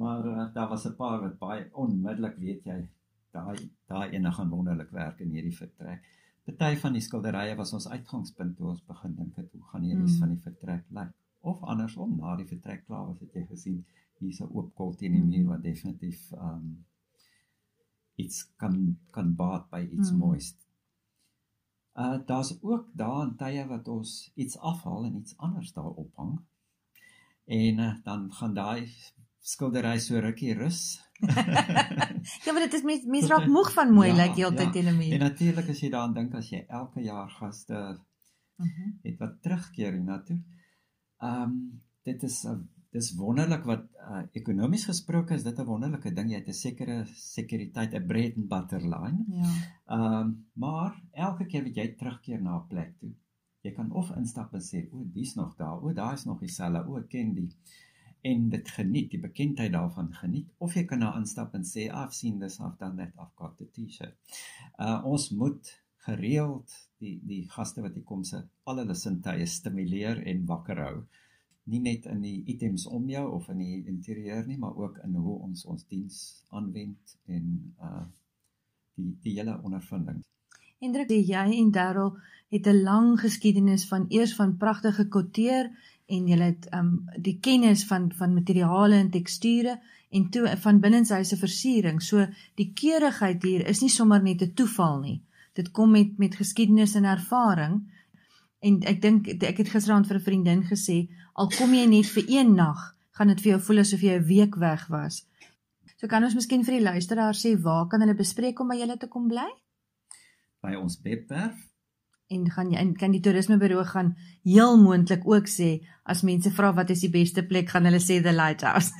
Maar 0.00 0.26
uh, 0.26 0.46
daar 0.54 0.68
was 0.68 0.86
'n 0.86 0.96
paar 0.96 1.20
wat 1.20 1.38
baie 1.38 1.68
onmiddellik 1.72 2.36
weet 2.46 2.64
jy 2.64 2.80
daai 3.32 3.70
daai 3.86 4.10
ene 4.16 4.32
gaan 4.32 4.50
wonderlik 4.50 4.90
werk 4.90 5.20
in 5.20 5.30
hierdie 5.30 5.56
vertrek. 5.56 6.04
Party 6.50 6.76
van 6.82 6.92
die 6.96 7.02
skilderye 7.04 7.54
was 7.56 7.72
ons 7.76 7.88
uitgangspunt 7.88 8.56
toe 8.56 8.68
ons 8.72 8.84
begin 8.86 9.14
dink 9.14 9.36
het 9.36 9.52
hoe 9.52 9.66
gaan 9.72 9.82
hierdie 9.86 10.08
mm. 10.08 10.18
van 10.22 10.32
die 10.34 10.42
vertrek 10.46 10.86
lyk 10.98 11.12
of 11.52 11.62
andersom 11.72 12.16
na 12.16 12.36
die 12.36 12.46
vertrek 12.48 12.84
klaar 12.86 13.06
was 13.06 13.20
het 13.20 13.34
jy 13.34 13.44
gesien 13.50 13.84
hier's 14.20 14.40
'n 14.40 14.50
oop 14.50 14.74
kol 14.74 14.94
teen 14.94 15.12
die 15.16 15.22
muur 15.24 15.46
wat 15.52 15.62
definitief 15.62 16.32
um 16.32 16.84
iets 18.16 18.42
kan 18.56 18.74
kan 19.10 19.34
baat 19.36 19.70
by 19.70 19.80
iets 19.86 20.10
mm. 20.10 20.18
moois. 20.18 20.50
Uh 21.94 22.18
daar's 22.26 22.58
ook 22.60 22.90
daarin 22.94 23.36
tye 23.36 23.66
wat 23.66 23.88
ons 23.88 24.30
iets 24.34 24.58
afhaal 24.58 25.04
en 25.04 25.16
iets 25.16 25.36
anders 25.36 25.72
daar 25.72 25.90
ophang. 25.90 26.40
En 27.44 27.78
uh, 27.78 27.94
dan 28.04 28.32
gaan 28.32 28.54
daai 28.54 28.88
skildery 29.40 29.98
so 29.98 30.18
rukkie 30.20 30.54
rus. 30.54 31.00
ja, 32.44 32.52
maar 32.52 32.62
dit 32.62 32.74
is 32.74 32.82
mens 32.82 33.04
mens 33.04 33.26
raak 33.26 33.46
moeg 33.56 33.72
van 33.72 33.92
mooi 33.92 34.08
ja, 34.08 34.14
lyk 34.14 34.26
like, 34.26 34.40
heeltyd 34.40 34.66
ja. 34.66 34.70
teen 34.70 34.88
'n 34.92 34.96
muur. 34.96 35.12
En 35.12 35.18
natuurlik 35.18 35.68
as 35.68 35.80
jy 35.80 35.90
daaraan 35.90 36.14
dink 36.14 36.34
as 36.34 36.50
jy 36.50 36.64
elke 36.68 37.02
jaar 37.02 37.30
gaste 37.30 37.74
uh 37.74 37.88
mhm. 38.56 38.68
-huh. 38.68 38.92
het 39.02 39.18
wat 39.18 39.42
terugkeer 39.42 39.92
hiernatoe. 39.92 40.42
Ehm 41.18 41.42
um, 41.42 41.82
dit 42.02 42.22
is 42.22 42.44
'n 42.44 42.68
dis 42.94 43.12
wonderlik 43.18 43.66
wat 43.68 43.84
uh, 44.02 44.22
ekonomies 44.38 44.84
gesproke 44.88 45.34
is 45.36 45.44
dit 45.46 45.58
'n 45.58 45.66
wonderlike 45.66 46.10
ding 46.14 46.30
jy 46.32 46.38
het 46.40 46.48
'n 46.48 46.60
sekere 46.60 46.96
sekuriteit 47.14 47.94
'n 47.94 48.06
bread 48.06 48.36
and 48.36 48.48
butter 48.48 48.82
line. 48.94 49.24
Ja. 49.28 49.50
Ehm 49.96 50.20
um, 50.20 50.46
maar 50.54 51.02
elke 51.12 51.46
keer 51.46 51.64
wat 51.64 51.76
jy 51.76 51.86
terugkeer 52.00 52.42
na 52.42 52.56
'n 52.56 52.66
plek 52.68 52.98
toe, 52.98 53.12
jy 53.62 53.72
kan 53.76 53.92
of 53.92 54.10
instap 54.16 54.54
en 54.54 54.60
sê 54.60 54.88
o, 54.92 55.04
dis 55.04 55.34
nog 55.34 55.56
daar, 55.56 55.82
o, 55.82 55.92
daar 55.92 56.14
is 56.14 56.24
nog 56.24 56.40
dieselfde, 56.40 56.88
o, 56.88 57.02
ken 57.08 57.34
die 57.34 57.48
en 58.22 58.48
dit 58.48 58.68
geniet, 58.68 59.10
die 59.10 59.20
bekendheid 59.20 59.72
daarvan 59.72 60.12
geniet 60.14 60.48
of 60.58 60.74
jy 60.74 60.84
kan 60.84 60.98
na 60.98 61.16
instap 61.18 61.54
en 61.54 61.64
sê 61.64 61.86
I've 61.88 62.12
seen 62.12 62.38
this, 62.40 62.58
I've 62.60 62.78
done 62.78 62.96
that, 62.96 63.14
I've 63.16 63.36
got 63.36 63.56
the 63.58 63.70
T-shirt. 63.70 64.16
Uh 64.78 65.00
ons 65.04 65.30
moet 65.30 65.80
gereeld 66.06 66.74
die 66.98 67.20
die 67.22 67.42
gaste 67.48 67.82
wat 67.82 67.94
hier 67.94 68.04
kom 68.04 68.24
se 68.24 68.42
al 68.64 68.82
hulle 68.82 68.94
sintuie 68.94 69.46
stimuleer 69.46 70.22
en 70.26 70.46
wakker 70.46 70.78
hou 70.84 70.96
nie 71.70 71.80
net 71.80 72.06
in 72.10 72.22
die 72.24 72.42
items 72.52 72.86
om 72.86 73.08
jou 73.10 73.26
of 73.36 73.48
in 73.52 73.58
die 73.62 73.84
interieur 73.86 74.46
nie, 74.46 74.58
maar 74.58 74.76
ook 74.76 74.98
in 75.04 75.14
hoe 75.14 75.38
ons 75.46 75.64
ons 75.64 75.86
diens 75.86 76.16
aanwend 76.48 77.16
en 77.26 77.46
uh 77.80 78.06
die 78.98 79.14
die 79.22 79.36
hele 79.38 79.54
ondervinding. 79.64 80.18
Hendrik, 80.80 81.12
jy 81.12 81.46
en 81.60 81.70
Darryl 81.70 82.16
het 82.50 82.66
'n 82.66 82.82
lang 82.82 83.20
geskiedenis 83.20 83.86
van 83.88 84.06
eers 84.08 84.34
van 84.34 84.56
pragtige 84.56 85.08
koteer 85.08 85.70
en 86.06 86.28
jy 86.28 86.38
het 86.38 86.68
um 86.74 87.08
die 87.18 87.38
kennis 87.40 87.84
van 87.86 88.12
van 88.12 88.34
materiale 88.34 88.96
en 88.96 89.10
teksture 89.10 89.78
en 90.10 90.30
toe 90.30 90.56
van 90.56 90.80
binnenshuise 90.80 91.36
versiering. 91.36 92.02
So 92.02 92.26
die 92.54 92.72
keurigheid 92.74 93.42
hier 93.42 93.66
is 93.66 93.80
nie 93.80 93.90
sommer 93.90 94.22
net 94.22 94.42
'n 94.42 94.54
toeval 94.54 95.00
nie. 95.00 95.22
Dit 95.52 95.70
kom 95.70 95.90
met 95.90 96.18
met 96.18 96.34
geskiedenis 96.34 96.94
en 96.94 97.04
ervaring. 97.04 97.82
En 98.60 98.76
ek 98.84 99.00
dink 99.00 99.28
ek 99.28 99.62
het 99.62 99.72
gisterand 99.72 100.06
vir 100.06 100.16
'n 100.16 100.26
vriendin 100.28 100.62
gesê, 100.68 101.08
al 101.34 101.48
kom 101.48 101.72
jy 101.74 101.86
net 101.86 102.06
vir 102.06 102.24
een 102.28 102.54
nag, 102.54 102.96
gaan 103.16 103.28
dit 103.28 103.40
vir 103.40 103.52
jou 103.52 103.60
voel 103.60 103.78
asof 103.78 104.00
jy 104.00 104.18
'n 104.18 104.26
week 104.26 104.54
weg 104.56 104.86
was. 104.88 105.26
So 106.00 106.06
kan 106.06 106.24
ons 106.24 106.34
miskien 106.34 106.64
vir 106.64 106.78
die 106.78 106.84
luisteraars 106.84 107.42
sê 107.44 107.56
waar 107.60 107.86
kan 107.88 108.00
hulle 108.00 108.14
bespreek 108.14 108.60
om 108.60 108.68
by 108.68 108.76
julle 108.76 108.96
te 108.96 109.06
kom 109.06 109.28
bly? 109.28 109.48
By 110.62 110.74
ons 110.74 111.00
webwerf. 111.04 111.56
En 112.28 112.50
gaan 112.50 112.70
jy 112.70 112.78
en 112.78 112.96
kan 112.96 113.10
die 113.10 113.20
toerismeburo 113.20 113.84
gaan 113.84 114.16
heel 114.44 114.76
moontlik 114.78 115.26
ook 115.26 115.48
sê 115.48 115.86
as 116.04 116.22
mense 116.22 116.50
vra 116.50 116.72
wat 116.72 116.90
is 116.90 117.00
die 117.00 117.10
beste 117.10 117.42
plek, 117.42 117.68
gaan 117.68 117.84
hulle 117.84 118.00
sê 118.00 118.22
the 118.22 118.32
lighthouse. 118.32 118.92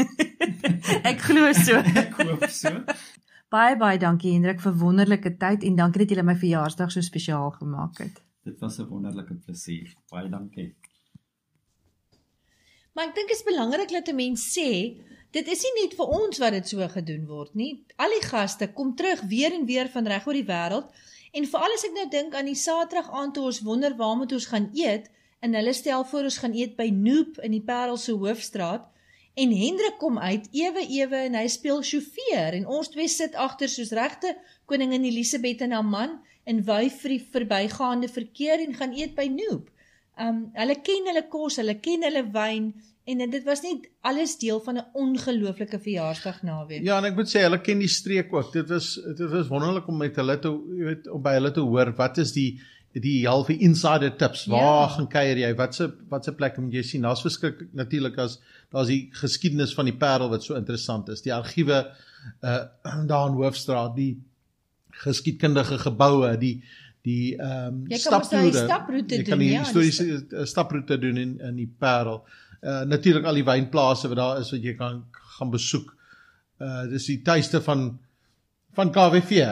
ek 1.10 1.20
glo 1.20 1.52
so. 1.52 1.76
ek 2.04 2.16
hoop 2.20 2.48
so. 2.48 2.84
Baie 3.50 3.76
baie 3.76 3.98
dankie 3.98 4.32
Hendrik 4.32 4.60
vir 4.60 4.76
wonderlike 4.78 5.36
tyd 5.38 5.64
en 5.64 5.76
dankie 5.76 6.04
dat 6.04 6.16
jy 6.16 6.22
my 6.22 6.36
verjaarsdag 6.36 6.92
so 6.92 7.00
spesiaal 7.00 7.50
gemaak 7.56 7.98
het. 7.98 8.20
Dit 8.44 8.58
was 8.58 8.78
'n 8.78 8.88
wonderlike 8.88 9.34
plesier. 9.34 9.94
Baie 10.08 10.28
dankie. 10.28 10.74
Maar 12.92 13.08
ek 13.08 13.14
dink 13.14 13.28
dit 13.28 13.36
is 13.36 13.44
belangrik 13.44 13.90
dat 13.90 14.08
'n 14.08 14.14
mens 14.14 14.58
sê, 14.58 15.00
dit 15.30 15.48
is 15.48 15.62
nie 15.62 15.82
net 15.82 15.94
vir 15.94 16.06
ons 16.06 16.38
wat 16.38 16.52
dit 16.52 16.68
so 16.68 16.88
gedoen 16.88 17.26
word 17.26 17.54
nie. 17.54 17.84
Al 17.96 18.10
die 18.10 18.26
gaste 18.26 18.72
kom 18.72 18.96
terug 18.96 19.20
weer 19.20 19.52
en 19.52 19.66
weer 19.66 19.88
van 19.88 20.06
reg 20.06 20.26
oor 20.26 20.32
die 20.32 20.44
wêreld. 20.44 20.90
En 21.32 21.46
veral 21.46 21.72
as 21.74 21.84
ek 21.84 21.94
nou 21.94 22.08
dink 22.08 22.34
aan 22.34 22.46
die 22.46 22.54
Saterdag 22.54 23.10
aand 23.10 23.34
toe 23.34 23.44
ons 23.44 23.60
wonder 23.60 23.96
waar 23.96 24.16
moet 24.16 24.32
ons 24.32 24.46
gaan 24.46 24.70
eet 24.74 25.10
en 25.40 25.54
hulle 25.54 25.72
stel 25.72 26.04
voor 26.04 26.22
ons 26.22 26.38
gaan 26.38 26.54
eet 26.54 26.76
by 26.76 26.88
Noop 26.88 27.38
in 27.38 27.50
die 27.50 27.64
Parel 27.64 27.96
se 27.96 28.12
hoofstraat 28.12 28.88
en 29.34 29.52
Hendrik 29.56 29.98
kom 29.98 30.18
uit 30.18 30.48
ewe 30.52 30.82
ewe 30.88 31.16
en 31.16 31.34
hy 31.38 31.46
speel 31.48 31.82
sjofeur 31.82 32.56
en 32.58 32.66
ons 32.66 32.90
twee 32.92 33.08
sit 33.08 33.34
agter 33.34 33.68
soos 33.68 33.92
regte 33.96 34.34
koningin 34.66 35.04
Elisabeth 35.04 35.60
en 35.60 35.76
haar 35.76 35.86
man 35.86 36.18
en 36.44 36.64
wyf 36.64 37.00
vir 37.02 37.16
die 37.16 37.26
verbygaande 37.32 38.08
verkeer 38.08 38.60
en 38.64 38.74
gaan 38.74 38.92
eet 38.96 39.14
by 39.14 39.26
Noop. 39.26 39.70
Um 40.20 40.50
hulle 40.54 40.74
ken 40.84 41.06
hulle 41.06 41.28
kos, 41.28 41.56
hulle 41.56 41.74
ken 41.80 42.02
hulle 42.02 42.24
wyn 42.32 42.72
En 43.10 43.30
dit 43.30 43.44
was 43.44 43.62
net 43.64 43.88
alles 44.06 44.36
deel 44.38 44.60
van 44.60 44.76
'n 44.78 44.86
ongelooflike 44.92 45.78
verjaarsdag 45.80 46.42
naweek. 46.42 46.84
Ja, 46.84 46.98
en 46.98 47.04
ek 47.04 47.14
moet 47.14 47.28
sê 47.28 47.40
hulle 47.42 47.60
ken 47.60 47.78
die 47.78 47.88
streek 47.88 48.32
ook. 48.32 48.52
Dit 48.52 48.68
was 48.68 48.94
dit 49.16 49.30
was 49.30 49.48
wonderlik 49.48 49.88
om 49.88 49.96
met 49.96 50.16
hulle 50.16 50.38
te 50.38 50.48
jy 50.48 50.84
weet 50.84 51.08
om 51.08 51.22
by 51.22 51.32
hulle 51.32 51.50
te 51.50 51.60
hoor 51.60 51.92
wat 51.96 52.18
is 52.18 52.32
die 52.32 52.60
die 52.92 53.26
halfe 53.26 53.56
insider 53.58 54.16
tips. 54.16 54.46
Waar 54.46 54.88
Ja. 54.88 54.88
gaan 54.88 55.08
kuier 55.08 55.38
jy? 55.38 55.54
Watse 55.54 55.94
watse 56.08 56.32
plekke 56.32 56.60
moet 56.60 56.72
jy 56.72 56.82
sien? 56.82 57.02
Daar's 57.02 57.22
verskriklik 57.22 57.72
natuurlik 57.72 58.18
as 58.18 58.40
daar's 58.72 58.88
die 58.88 59.08
geskiedenis 59.12 59.74
van 59.74 59.84
die 59.84 59.96
Parel 59.96 60.28
wat 60.28 60.42
so 60.42 60.54
interessant 60.54 61.08
is. 61.08 61.22
Die 61.22 61.34
argiewe 61.34 61.86
uh 62.42 62.64
daar 63.06 63.28
in 63.28 63.34
Hoofstraat, 63.34 63.96
die 63.96 64.22
geskiedkundige 64.90 65.78
geboue, 65.78 66.36
die 66.38 66.62
die 67.02 67.36
ehm 67.36 67.66
um, 67.66 67.84
Jy 67.88 67.98
kan 68.02 68.24
staproete 68.24 69.16
Jy 69.16 69.22
kan 69.24 69.38
doen, 69.38 69.46
die 69.46 69.52
ja, 69.54 69.64
historiese 69.64 70.06
uh, 70.20 70.44
staproete 70.44 70.98
doen 70.98 71.16
in 71.16 71.38
in 71.40 71.56
die 71.56 71.70
Parel. 71.78 72.24
Uh 72.60 72.82
natuurlik 72.84 73.24
al 73.24 73.40
die 73.40 73.44
wynplase 73.44 74.08
wat 74.08 74.16
daar 74.20 74.40
is 74.40 74.50
wat 74.52 74.62
jy 74.62 74.74
kan 74.76 75.04
gaan 75.38 75.50
besoek. 75.50 75.94
Uh 76.60 76.84
dis 76.90 77.06
die 77.08 77.22
tuiste 77.22 77.62
van 77.64 77.98
van 78.76 78.92
KWV. 78.92 79.46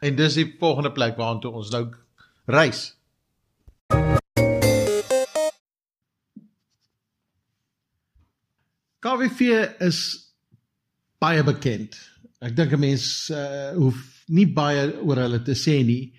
En 0.00 0.16
dis 0.16 0.34
die 0.34 0.46
volgende 0.58 0.92
plek 0.92 1.16
waartoe 1.16 1.50
ons 1.50 1.70
nou 1.70 1.88
reis. 2.46 2.92
KWV 9.00 9.40
is 9.86 10.00
baie 11.18 11.42
bekend. 11.42 11.96
Ek 12.40 12.54
dink 12.56 12.72
'n 12.72 12.80
mens 12.80 13.30
uh, 13.30 13.72
hoef 13.74 14.15
nie 14.28 14.46
baie 14.46 14.92
oor 15.02 15.16
hulle 15.16 15.42
te 15.44 15.54
sê 15.54 15.84
nie. 15.86 16.12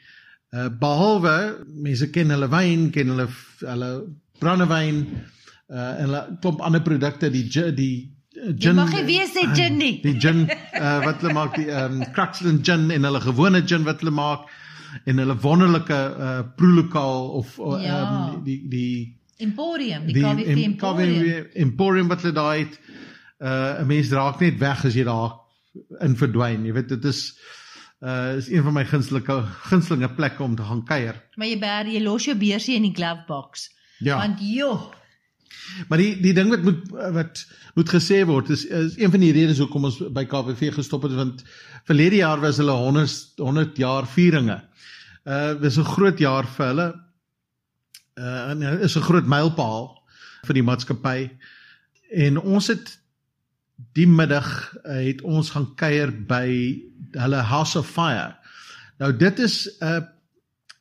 Uh 0.54 0.70
behalwe 0.70 1.66
mense 1.84 2.08
ken 2.12 2.30
hulle 2.32 2.48
wyn, 2.52 2.92
ken 2.92 3.10
hulle 3.14 3.28
hulle 3.62 3.90
brandewyn 4.40 5.02
uh 5.70 5.90
en 6.00 6.06
hulle 6.08 6.22
klomp 6.42 6.62
ander 6.62 6.82
produkte, 6.86 7.30
die 7.32 7.44
die 7.76 7.96
uh, 8.38 8.54
Jy 8.56 8.72
mag 8.78 8.94
nie 8.94 9.04
weer 9.10 9.28
sê 9.28 9.44
gin 9.56 9.78
nie. 9.82 9.98
Die 10.04 10.16
gin 10.22 10.46
uh, 10.48 11.00
wat 11.04 11.20
hulle 11.22 11.34
maak 11.36 11.56
die 11.60 11.68
ehm 11.70 12.02
um, 12.02 12.06
Craxton 12.16 12.62
gin 12.64 12.90
en 12.92 13.04
hulle 13.10 13.20
gewone 13.26 13.62
gin 13.68 13.84
wat 13.84 14.00
hulle 14.06 14.12
maak 14.16 14.48
en 15.06 15.18
hulle 15.20 15.36
wonderlike 15.44 15.98
uh 16.28 16.44
proelokaal 16.58 17.28
of 17.42 17.58
ehm 17.60 17.84
Ja. 17.84 18.00
um, 18.08 18.44
die 18.46 18.62
die 18.70 19.14
Emporium, 19.40 20.06
die, 20.08 20.14
die 20.14 20.22
KWV 20.24 20.48
em- 20.50 20.64
Emporium. 20.64 21.20
KWV 21.20 21.56
Emporium 21.66 22.08
wat 22.10 22.22
hulle 22.24 22.34
daai 22.34 22.60
het. 22.64 22.80
Uh 23.38 23.82
'n 23.84 23.88
mens 23.88 24.10
raak 24.12 24.40
net 24.42 24.58
weg 24.60 24.86
as 24.86 24.96
jy 24.96 25.04
daar 25.04 25.36
in 26.02 26.16
verdwyn. 26.16 26.64
Jy 26.66 26.74
weet 26.74 26.90
dit 26.90 27.06
is 27.06 27.20
uh 28.02 28.36
is 28.38 28.50
een 28.50 28.64
van 28.64 28.74
my 28.74 28.86
gunstelike 28.86 29.42
gunstelinge 29.70 30.10
plekke 30.14 30.44
om 30.44 30.56
te 30.56 30.64
gaan 30.64 30.84
kuier. 30.86 31.24
Maar 31.36 31.48
jy 31.48 31.60
bær 31.60 31.86
jy 31.90 32.04
los 32.04 32.26
jou 32.26 32.38
beursie 32.38 32.76
in 32.76 32.86
die 32.86 32.96
glove 32.96 33.24
box. 33.28 33.70
Ja. 34.00 34.18
Want 34.18 34.40
joh, 34.40 34.92
Maar 35.88 36.02
die 36.02 36.14
die 36.22 36.34
ding 36.34 36.50
wat 36.52 36.64
moet 36.64 36.84
wat 37.16 37.42
moet 37.76 37.90
gesê 37.92 38.22
word 38.28 38.50
is 38.50 38.66
is 38.66 38.98
een 38.98 39.12
van 39.12 39.24
die 39.24 39.34
redes 39.36 39.60
hoekom 39.64 39.88
ons 39.90 40.00
by 40.16 40.26
KWV 40.30 40.72
gestop 40.76 41.08
het 41.08 41.16
want 41.18 41.44
verlede 41.90 42.22
jaar 42.22 42.42
was 42.44 42.60
hulle 42.62 42.76
100 42.76 43.42
100 43.44 43.78
jaar 43.78 44.08
vieringe. 44.08 44.62
Uh 45.26 45.54
dis 45.62 45.78
'n 45.78 45.92
groot 45.96 46.20
jaar 46.20 46.48
vir 46.58 46.66
hulle. 46.68 46.88
Uh 48.16 48.50
en 48.52 48.62
is 48.62 48.98
'n 48.98 49.08
groot 49.10 49.28
mylpaal 49.28 49.92
vir 50.48 50.54
die 50.54 50.64
maatskappy. 50.64 51.30
En 52.12 52.40
ons 52.40 52.68
het 52.68 53.00
die 53.94 54.08
middag 54.08 54.74
uh, 54.84 54.98
het 55.06 55.22
ons 55.22 55.50
gaan 55.54 55.76
kuier 55.76 56.12
by 56.28 56.48
hulle 57.12 57.42
House 57.42 57.78
of 57.80 57.90
Fire. 57.90 58.36
Nou 59.00 59.12
dit 59.18 59.40
is 59.40 59.68
'n 59.80 59.86
uh, 59.86 60.02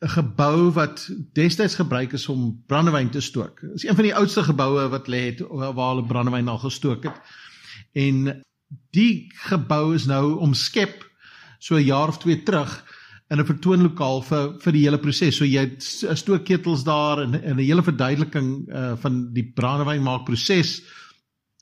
'n 0.04 0.08
gebou 0.08 0.70
wat 0.72 1.08
destyds 1.32 1.74
gebruik 1.74 2.12
is 2.12 2.28
om 2.28 2.62
brandewyn 2.66 3.10
te 3.10 3.20
stook. 3.20 3.60
Dit 3.60 3.74
is 3.74 3.84
een 3.84 3.94
van 3.94 4.04
die 4.04 4.14
oudste 4.14 4.42
geboue 4.42 4.88
wat 4.88 5.08
lê 5.08 5.20
het 5.32 5.40
waar 5.48 5.94
hulle 5.94 6.06
brandewyn 6.06 6.48
al 6.48 6.58
gestook 6.58 7.04
het. 7.04 7.16
En 7.92 8.42
die 8.90 9.32
gebou 9.48 9.94
is 9.94 10.04
nou 10.06 10.38
omskep 10.38 11.04
so 11.58 11.76
'n 11.76 11.84
jaar 11.84 12.08
of 12.08 12.18
twee 12.18 12.42
terug 12.42 12.84
in 13.30 13.40
'n 13.40 13.46
vertoonlokaal 13.46 14.22
vir 14.22 14.60
vir 14.60 14.72
die 14.72 14.82
hele 14.82 14.98
proses. 14.98 15.36
So 15.36 15.44
jy 15.44 15.60
het 15.60 15.82
s- 15.82 16.04
stookketels 16.14 16.84
daar 16.84 17.22
en 17.22 17.30
'n 17.30 17.58
hele 17.58 17.82
verduideliking 17.82 18.68
uh, 18.68 18.92
van 18.96 19.32
die 19.32 19.52
brandewyn 19.54 20.02
maak 20.02 20.24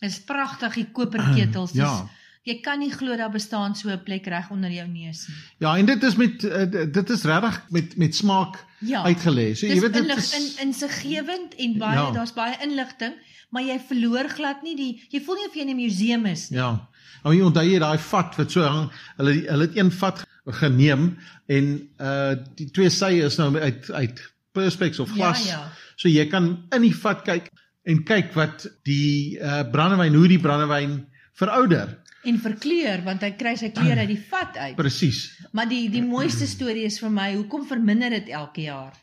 is 0.04 0.18
pragtig 0.24 0.74
die 0.74 0.86
koperketels. 0.98 1.72
Dis- 1.72 1.82
Ja. 1.82 2.08
Jy 2.44 2.58
kan 2.60 2.78
nie 2.78 2.90
glo 2.92 3.16
daar 3.16 3.30
bestaan 3.32 3.72
so 3.74 3.88
'n 3.88 4.02
plek 4.04 4.26
reg 4.28 4.50
onder 4.52 4.70
jou 4.70 4.84
neus 4.88 5.26
nie. 5.28 5.36
Ja, 5.64 5.76
en 5.80 5.86
dit 5.86 6.02
is 6.02 6.16
met 6.16 6.42
uh, 6.44 6.66
dit 6.92 7.10
is 7.10 7.22
regtig 7.24 7.62
met 7.70 7.96
met 7.96 8.14
smaak 8.14 8.58
Ja. 8.80 9.00
uitgelê. 9.04 9.54
So 9.56 9.66
jy 9.66 9.80
weet 9.80 9.92
dit 9.94 10.16
is 10.16 10.34
in 10.36 10.66
insiggewend 10.66 11.54
en 11.56 11.78
baie 11.78 11.96
Ja. 11.96 12.10
daar's 12.12 12.32
baie 12.34 12.54
inligting, 12.62 13.14
maar 13.50 13.62
jy 13.62 13.78
verloor 13.88 14.28
glad 14.28 14.62
nie 14.62 14.76
die 14.76 15.06
jy 15.10 15.22
voel 15.24 15.34
nie 15.40 15.46
of 15.48 15.54
jy 15.54 15.60
in 15.62 15.68
'n 15.70 15.76
museum 15.76 16.26
is 16.26 16.50
nie. 16.50 16.58
Ja. 16.58 16.86
Nou 17.24 17.34
jy 17.34 17.42
onthou 17.42 17.64
jy 17.64 17.78
daai 17.78 17.98
vat 17.98 18.36
wat 18.36 18.50
so 18.52 18.60
hang, 18.62 18.90
hulle 19.16 19.32
hulle 19.48 19.62
het 19.66 19.76
een 19.76 19.90
vat 19.90 20.24
geneem 20.46 21.16
en 21.48 21.88
uh 21.98 22.34
die 22.56 22.70
twee 22.70 22.90
sye 22.90 23.24
is 23.24 23.36
nou 23.38 23.56
uit 23.58 23.90
uit 23.90 24.20
perspex 24.52 24.98
of 25.00 25.10
glas. 25.10 25.46
Ja, 25.46 25.50
ja. 25.52 25.72
So 25.96 26.08
jy 26.08 26.26
kan 26.28 26.66
in 26.76 26.82
die 26.82 26.94
vat 26.94 27.22
kyk 27.24 27.48
en 27.84 28.00
kyk 28.08 28.32
wat 28.38 28.66
die 28.88 29.36
uh 29.40 29.62
brandewyn 29.72 30.14
hoe 30.16 30.28
die 30.28 30.40
brandewyn 30.40 30.98
verouder. 31.38 31.98
En 32.24 32.38
verkleur 32.40 33.02
want 33.04 33.22
hy 33.26 33.32
kry 33.36 33.54
sy 33.60 33.68
kleure 33.74 34.00
uit 34.00 34.12
die 34.14 34.22
vat 34.30 34.56
uit. 34.56 34.76
Presies. 34.78 35.24
Maar 35.52 35.68
die 35.68 35.88
die 35.92 36.02
mooiste 36.04 36.46
storie 36.48 36.86
is 36.88 36.98
vir 37.02 37.10
my 37.12 37.34
hoekom 37.34 37.66
verminder 37.68 38.10
dit 38.10 38.30
elke 38.32 38.62
jaar? 38.68 38.94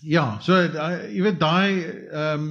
Ja, 0.00 0.38
so 0.40 0.56
uh, 0.56 0.90
jy 1.12 1.22
weet 1.28 1.40
daai 1.40 1.84
ehm 1.84 2.44
um, 2.44 2.50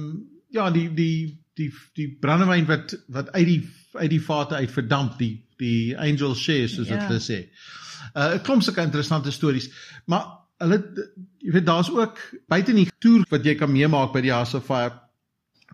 ja, 0.50 0.70
die 0.74 0.88
die 0.94 1.38
die 1.54 1.70
die 1.94 2.08
brandewyn 2.20 2.66
wat 2.66 2.96
wat 3.08 3.30
uit 3.36 3.46
die 3.46 3.60
uit 3.94 4.10
die 4.10 4.22
vate 4.22 4.54
uit 4.58 4.70
verdamp, 4.70 5.18
die 5.18 5.36
die 5.58 5.94
angel 5.98 6.34
share 6.34 6.68
soos 6.68 6.88
Ja. 6.88 6.96
wat 6.96 7.06
hulle 7.10 7.22
sê. 7.22 7.40
Uh 8.14 8.34
'n 8.34 8.42
klomp 8.42 8.62
sulke 8.62 8.82
interessante 8.82 9.30
stories, 9.30 9.70
maar 10.06 10.26
hulle 10.58 10.78
jy 11.38 11.52
weet 11.52 11.66
daar's 11.66 11.90
ook 11.90 12.18
buite 12.48 12.72
die 12.74 12.88
toer 12.98 13.24
wat 13.30 13.44
jy 13.44 13.54
kan 13.54 13.70
meemaak 13.72 14.12
by 14.12 14.20
die 14.20 14.32
House 14.34 14.56
of 14.56 14.66
Fire 14.66 14.92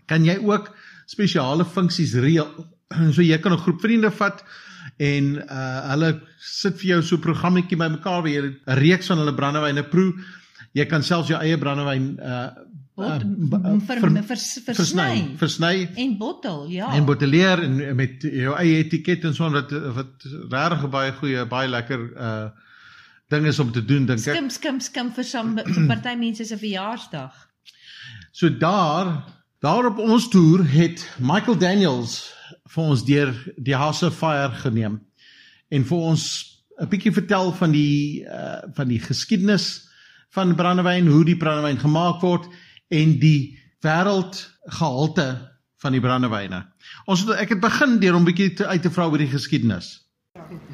kan 0.06 0.24
jy 0.24 0.36
ook 0.38 0.70
spesiale 1.06 1.64
funksies 1.64 2.14
reël. 2.14 2.48
So 3.14 3.22
jy 3.22 3.38
kan 3.42 3.52
'n 3.52 3.58
groep 3.58 3.80
vriende 3.80 4.10
vat 4.10 4.44
en 4.98 5.24
uh 5.42 5.90
hulle 5.90 6.20
sit 6.40 6.76
vir 6.80 6.88
jou 6.90 7.02
so 7.02 7.16
'n 7.16 7.20
programmetjie 7.20 7.76
bymekaar 7.76 8.22
waar 8.22 8.30
jy 8.30 8.42
'n 8.42 8.78
reeks 8.78 9.06
van 9.10 9.18
hulle 9.18 9.34
brandewyne 9.34 9.82
proe. 9.82 10.12
Jy 10.74 10.84
kan 10.86 11.02
selfs 11.02 11.28
jou 11.28 11.38
eie 11.40 11.58
brandewyn 11.58 12.18
uh, 12.20 12.48
Bot, 12.96 13.20
b- 13.50 13.60
ver, 13.86 13.98
ver- 14.00 14.22
vers, 14.24 14.44
versny, 14.64 15.36
versny 15.36 15.88
en 15.96 16.16
bottel, 16.16 16.66
ja. 16.72 16.94
en 16.96 17.04
botteleer 17.04 17.60
en 17.62 17.96
met 17.96 18.22
jou 18.22 18.54
eie 18.56 18.78
etiket 18.84 19.24
en 19.24 19.34
so 19.34 19.44
aan 19.44 19.52
wat 19.52 19.70
wat 19.72 20.24
regtig 20.50 20.84
'n 20.84 20.90
baie 20.90 21.12
goeie, 21.12 21.44
baie 21.46 21.68
lekker 21.68 22.00
uh 22.16 22.48
ding 23.28 23.44
is 23.46 23.58
om 23.58 23.72
te 23.72 23.84
doen 23.84 24.06
dink 24.06 24.18
ek. 24.26 24.34
skim 24.36 24.48
skim 24.50 24.80
skim 24.80 25.10
vir 25.12 25.24
som 25.24 25.56
vir 25.56 25.86
party 25.86 26.14
mense 26.16 26.44
se 26.44 26.56
verjaarsdag. 26.56 27.32
So 28.32 28.48
daar 28.48 29.24
daar 29.60 29.86
op 29.86 29.98
ons 29.98 30.28
toer 30.28 30.64
het 30.68 31.02
Michael 31.18 31.58
Daniels 31.58 32.18
vir 32.68 32.82
ons 32.82 33.04
deur 33.04 33.32
die 33.56 33.76
House 33.76 34.06
of 34.06 34.16
Fire 34.18 34.52
geneem 34.62 35.00
en 35.72 35.84
vir 35.84 35.98
ons 35.98 36.24
'n 36.80 36.88
bietjie 36.88 37.12
vertel 37.12 37.52
van 37.52 37.72
die 37.72 38.24
uh 38.24 38.62
van 38.74 38.88
die 38.88 39.00
geskiedenis 39.00 39.88
van 40.30 40.54
brandewyn, 40.54 41.06
hoe 41.06 41.24
die 41.24 41.36
brandewyn 41.36 41.78
gemaak 41.78 42.20
word 42.20 42.48
en 42.88 43.18
die 43.18 43.58
wêreldgehalte 43.80 45.28
van 45.80 45.92
die 45.92 46.00
brandewyne. 46.00 46.66
Ons 47.06 47.24
ek 47.28 47.48
het 47.48 47.60
begin 47.60 47.98
deur 48.00 48.14
om 48.14 48.24
bietjie 48.24 48.52
te, 48.54 48.66
uit 48.66 48.82
te 48.82 48.90
vra 48.90 49.08
oor 49.08 49.18
die 49.18 49.32
geskiedenis. 49.32 50.05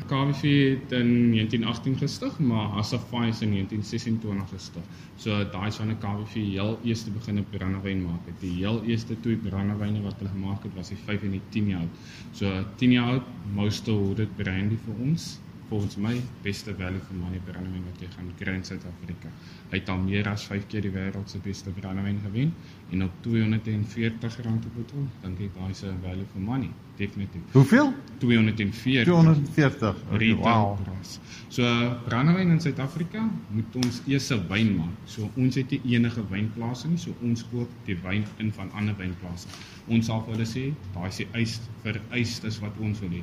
KWV 0.07 0.43
het 0.81 0.93
in 0.93 1.31
1918 1.33 1.97
gestig, 1.97 2.39
maar 2.39 2.67
Asafai 2.81 3.29
is 3.29 3.41
in 3.41 3.51
1926 3.51 4.49
gestig. 4.51 4.83
So 5.17 5.45
daai 5.51 5.67
is 5.67 5.79
wanneer 5.79 5.97
KWV 5.97 6.35
heel 6.35 6.79
eerste 6.85 7.11
begin 7.11 7.39
op 7.39 7.51
brandewyn 7.51 8.03
maak 8.03 8.27
het. 8.27 8.41
Die 8.41 8.53
heel 8.59 8.83
eerste 8.85 9.21
twee 9.21 9.37
brandewyne 9.37 10.03
wat 10.03 10.19
hulle 10.19 10.31
gemaak 10.31 10.63
het 10.63 10.75
was 10.75 10.89
die 10.89 10.99
5 11.05 11.23
en 11.23 11.39
die 11.39 11.43
10 11.49 11.69
jaar 11.69 11.81
oud. 11.81 12.03
So 12.33 12.65
10 12.77 12.93
jaar 12.93 13.09
oud, 13.17 13.33
Mostel 13.55 14.05
Hooded 14.05 14.37
Brandy 14.37 14.79
vir 14.85 15.01
ons. 15.09 15.39
Volgens 15.69 15.97
my 15.97 16.21
beste 16.43 16.75
value 16.75 17.01
for 17.01 17.15
money 17.17 17.41
brandewyn 17.45 17.85
wat 17.89 18.01
jy 18.01 18.09
gaan 18.17 18.33
kry 18.39 18.53
in 18.55 18.65
Suid-Afrika. 18.65 19.29
Hy 19.71 19.79
het 19.79 19.89
al 19.89 19.99
meer 20.05 20.29
as 20.29 20.45
5 20.45 20.67
keer 20.69 20.83
die 20.83 20.91
wêreld 20.93 21.31
se 21.31 21.39
beste 21.39 21.71
brandewyn 21.71 22.19
gewen 22.25 22.55
en 22.93 23.03
op 23.05 23.11
R240 23.25 24.41
'n 24.45 24.61
bottel, 24.77 25.07
dink 25.23 25.41
ek 25.41 25.55
daai 25.55 25.71
is 25.71 25.83
'n 25.85 25.99
value 26.03 26.27
for 26.33 26.41
money, 26.41 26.71
definitief. 26.97 27.41
Hoeveel? 27.53 27.93
240 28.19 29.05
240. 29.05 29.95
retail 30.11 30.37
Wow. 30.43 30.79
prys. 30.85 31.19
So 31.49 31.63
brandewyn 32.09 32.51
in 32.51 32.61
Suid-Afrika 32.61 33.31
moet 33.51 33.77
ons 33.85 34.03
eers 34.07 34.31
'n 34.31 34.47
wyn 34.49 34.77
maak. 34.77 34.97
So 35.05 35.31
ons 35.37 35.55
het 35.55 35.71
nie 35.71 35.81
enige 35.95 36.23
wynplase 36.29 36.89
nie, 36.89 36.99
so 36.99 37.15
ons 37.23 37.45
koop 37.51 37.69
die 37.85 37.97
wyn 38.03 38.25
in 38.39 38.53
van 38.53 38.71
ander 38.73 38.95
wynplase. 38.97 39.47
Ons 39.89 40.07
sal 40.07 40.21
vir 40.25 40.35
hulle 40.35 40.47
sê, 40.47 40.75
daai 40.95 41.09
is 41.09 41.17
die 41.17 41.29
eis 41.33 41.61
vereistes 41.83 42.61
wat 42.61 42.73
ons 42.81 43.01
wil 43.01 43.11
hê. 43.11 43.23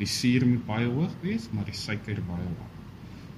Die 0.00 0.08
suur 0.08 0.46
moet 0.48 0.66
baie 0.66 0.88
hoog 0.88 1.16
wees, 1.22 1.50
maar 1.52 1.66
die 1.68 1.76
suiker 1.76 2.20
baie 2.28 2.44
laag. 2.48 2.76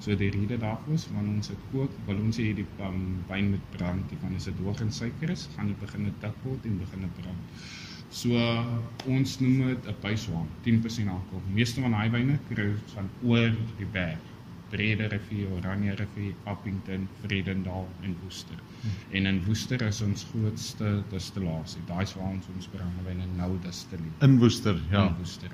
So 0.02 0.14
die 0.18 0.30
rede 0.34 0.58
daarvoor 0.58 0.94
is 0.98 1.06
wanneer 1.14 1.36
ons 1.38 1.50
dit 1.52 1.64
kook, 1.70 1.94
wil 2.08 2.18
ons 2.24 2.38
hê 2.42 2.48
die 2.58 2.66
um, 2.86 3.02
wyn 3.28 3.52
moet 3.54 3.68
brand. 3.76 4.02
Die 4.10 4.18
wanneer 4.22 4.42
dit 4.48 4.62
hoog 4.64 4.82
in 4.82 4.90
suiker 4.94 5.30
is, 5.34 5.48
gaan 5.54 5.70
dit 5.70 5.78
begin 5.82 6.10
dik 6.24 6.42
word 6.46 6.66
en 6.66 6.80
begin 6.80 7.08
brand. 7.18 7.62
So 8.12 8.38
ons 9.08 9.38
noem 9.40 9.70
dit 9.70 9.86
'n 9.88 9.96
byswaan, 10.02 10.48
10% 10.66 11.12
alkohol. 11.14 11.46
Meeste 11.58 11.80
van 11.80 11.94
daai 11.96 12.10
wyne 12.10 12.38
kry 12.50 12.66
ons 12.72 12.98
van 12.98 13.08
oor 13.22 13.54
die 13.78 13.88
berg. 13.94 14.28
Brede 14.72 15.06
rivier, 15.12 15.48
Oranje 15.52 15.94
rivier, 15.94 16.34
Appington, 16.48 17.08
Vredendal 17.22 17.88
en 18.02 18.16
Woester. 18.22 18.60
Hmm. 18.82 18.90
En 19.10 19.26
in 19.26 19.40
Woester 19.44 19.82
is 19.82 20.00
ons 20.00 20.26
grootste 20.30 21.02
distillasie. 21.10 21.82
Daai 21.86 22.02
is 22.02 22.14
waar 22.14 22.30
ons 22.30 22.48
ons 22.54 22.68
brandewyne 22.72 23.26
nou 23.36 23.50
distilleer. 23.64 24.14
In 24.20 24.38
Woester, 24.38 24.80
ja. 24.90 25.06
In 25.06 25.18
Woester. 25.18 25.52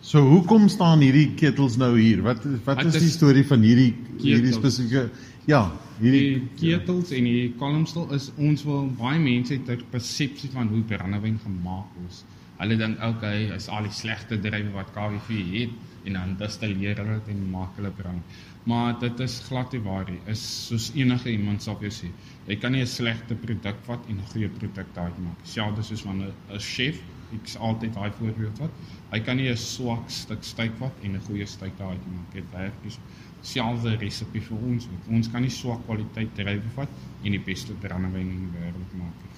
So 0.00 0.22
hoekom 0.24 0.68
staan 0.72 1.02
hierdie 1.04 1.34
ketels 1.36 1.76
nou 1.76 1.92
hier? 1.98 2.22
Wat 2.24 2.44
wat 2.64 2.84
is 2.84 2.94
is 2.94 3.02
die 3.02 3.12
storie 3.12 3.44
van 3.44 3.60
hierdie 3.60 3.92
hierdie 4.16 4.48
ketels. 4.48 4.56
spesifieke 4.56 5.10
Ja, 5.48 5.60
hierdie 5.98 6.20
Die 6.20 6.48
ketels 6.56 7.12
en 7.16 7.26
die 7.28 7.52
kalmstel 7.60 8.08
is 8.16 8.30
ons 8.36 8.64
wil 8.64 8.88
baie 8.96 9.20
mense 9.20 9.54
het 9.56 9.68
'n 9.68 9.84
persepsie 9.92 10.50
van 10.54 10.68
hoe 10.68 10.80
brandewyn 10.82 11.38
gemaak 11.44 11.92
word. 11.96 12.24
Hulle 12.60 12.76
dink 12.76 13.02
okay, 13.02 13.48
is 13.56 13.68
al 13.68 13.82
die 13.82 13.92
slegte 13.92 14.40
drywe 14.40 14.72
wat 14.72 14.92
KWV 14.92 15.28
het 15.52 15.70
en 16.04 16.12
dan 16.12 16.36
distilleer 16.36 16.96
hulle 16.96 17.20
dit 17.20 17.34
en 17.34 17.50
maak 17.50 17.76
hulle 17.76 17.90
brand. 17.90 18.22
Maar 18.64 18.98
dit 19.00 19.20
is 19.20 19.40
glad 19.48 19.72
nie 19.72 19.80
waar 19.80 20.10
nie. 20.10 20.20
Is 20.26 20.66
soos 20.66 20.90
enige 20.94 21.30
iemand 21.30 21.62
sal 21.62 21.76
vir 21.76 21.88
jou 21.88 21.96
sê. 22.02 22.10
Jy 22.46 22.56
kan 22.56 22.72
nie 22.72 22.82
'n 22.82 22.86
slegte 22.86 23.34
produk 23.34 23.76
vat 23.86 24.00
en 24.08 24.16
'n 24.16 24.30
goeie 24.32 24.48
produk 24.48 24.86
daai 24.94 25.12
maak. 25.24 25.40
Selfs 25.44 25.88
soos 25.88 26.04
'n 26.04 26.32
'n 26.52 26.58
chef, 26.58 27.00
ek 27.32 27.46
is 27.46 27.56
altyd 27.56 27.94
daai 27.94 28.10
voorbeeld 28.18 28.58
vat. 28.58 28.70
Hy 29.12 29.20
kan 29.20 29.36
nie 29.36 29.48
'n 29.50 29.56
swak 29.56 30.10
stuk 30.10 30.44
steak 30.44 30.72
vat 30.78 30.92
en 31.02 31.16
'n 31.16 31.20
goeie 31.26 31.46
steak 31.46 31.78
daai 31.78 31.96
maak. 31.96 32.34
Dit 32.34 32.44
werk 32.52 32.84
nie 32.84 32.90
so 32.90 33.00
selfde 33.42 33.96
resepie 33.96 34.40
vir 34.40 34.58
ons. 34.58 34.84
ook. 34.84 35.12
Ons 35.12 35.28
kan 35.28 35.42
nie 35.42 35.50
swak 35.50 35.86
kwaliteit 35.86 36.34
drywe 36.34 36.70
vat 36.74 36.88
en 37.24 37.32
die 37.32 37.44
beste 37.44 37.72
brandewyn 37.72 38.30
in 38.30 38.40
die 38.48 38.58
wêreld 38.58 38.92
maak 38.98 39.16
nie. 39.22 39.30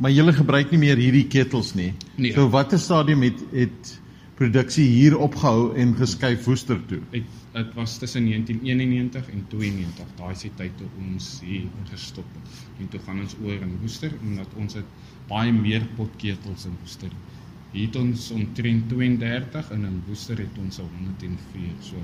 maar 0.00 0.10
julle 0.10 0.32
gebruik 0.32 0.70
nie 0.72 0.78
meer 0.78 0.96
hierdie 0.96 1.26
ketels 1.28 1.74
nie. 1.74 1.92
Nee. 2.16 2.32
So 2.32 2.48
watter 2.52 2.80
stadium 2.80 3.22
het 3.26 3.40
het 3.52 3.98
produksie 4.38 4.86
hier 4.88 5.18
opgehou 5.20 5.74
en 5.78 5.92
geskuif 5.98 6.46
Woester 6.48 6.80
toe? 6.88 7.00
Ek 7.12 7.26
dit 7.52 7.74
was 7.76 7.98
tussen 8.00 8.24
1991 8.24 9.28
en 9.30 9.42
92. 9.52 10.14
Daai 10.16 10.32
is 10.32 10.44
die 10.46 10.52
tyd 10.56 10.72
toe 10.80 10.88
ons 11.04 11.26
hier 11.44 11.66
gestop 11.90 12.38
het. 12.38 12.62
En 12.80 12.88
toe 12.88 13.00
gaan 13.04 13.20
ons 13.20 13.36
oor 13.44 13.58
in 13.58 13.74
Woester 13.82 14.14
omdat 14.22 14.56
ons 14.56 14.78
het 14.80 14.88
baie 15.28 15.52
meer 15.52 15.84
potketels 15.96 16.66
in 16.68 16.76
Woester. 16.80 17.12
Hier 17.72 17.86
het 17.86 17.96
ons 17.96 18.30
omtrent 18.34 18.88
32 18.88 19.70
en 19.72 19.84
in 19.88 20.00
Woester 20.06 20.38
het 20.38 20.58
ons 20.60 20.78
'n 20.78 20.88
104. 20.98 21.76
So 21.80 21.96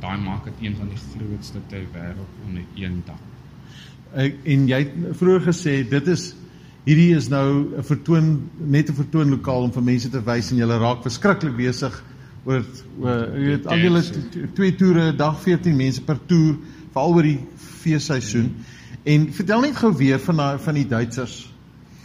daai 0.00 0.18
maak 0.20 0.44
dit 0.44 0.54
een 0.60 0.76
van 0.76 0.88
die 0.88 1.00
grootste 1.12 1.60
ter 1.68 1.86
wêreld 1.92 2.34
onder 2.46 2.64
een 2.74 3.02
dak. 3.06 3.22
Ek 4.14 4.34
en 4.44 4.68
jy 4.68 4.78
het 4.78 5.16
vroeër 5.16 5.42
gesê 5.42 5.88
dit 5.88 6.08
is 6.08 6.34
hierdie 6.84 7.14
is 7.16 7.28
nou 7.28 7.76
'n 7.78 7.82
vertoon 7.82 8.50
net 8.58 8.90
'n 8.90 8.94
vertoon 8.94 9.30
lokaal 9.30 9.62
om 9.62 9.72
vir 9.72 9.82
mense 9.82 10.10
te 10.10 10.22
wys 10.24 10.50
en 10.50 10.56
julle 10.56 10.78
raak 10.78 11.02
verskriklik 11.02 11.56
besig 11.56 12.04
oor 12.44 12.64
jy 13.00 13.44
weet 13.46 13.66
al 13.66 13.78
julle 13.78 14.02
twee 14.54 14.74
toere 14.74 15.16
dag 15.16 15.40
14 15.40 15.76
mense 15.76 16.02
per 16.02 16.18
toer 16.26 16.56
veral 16.94 17.14
oor 17.14 17.22
die 17.22 17.40
feesseisoen. 17.56 18.52
En 19.04 19.32
vertel 19.32 19.60
net 19.60 19.76
gou 19.76 19.92
weer 19.96 20.20
van 20.20 20.36
daai 20.36 20.58
van 20.58 20.74
die 20.74 20.86
Duitsers. 20.88 21.53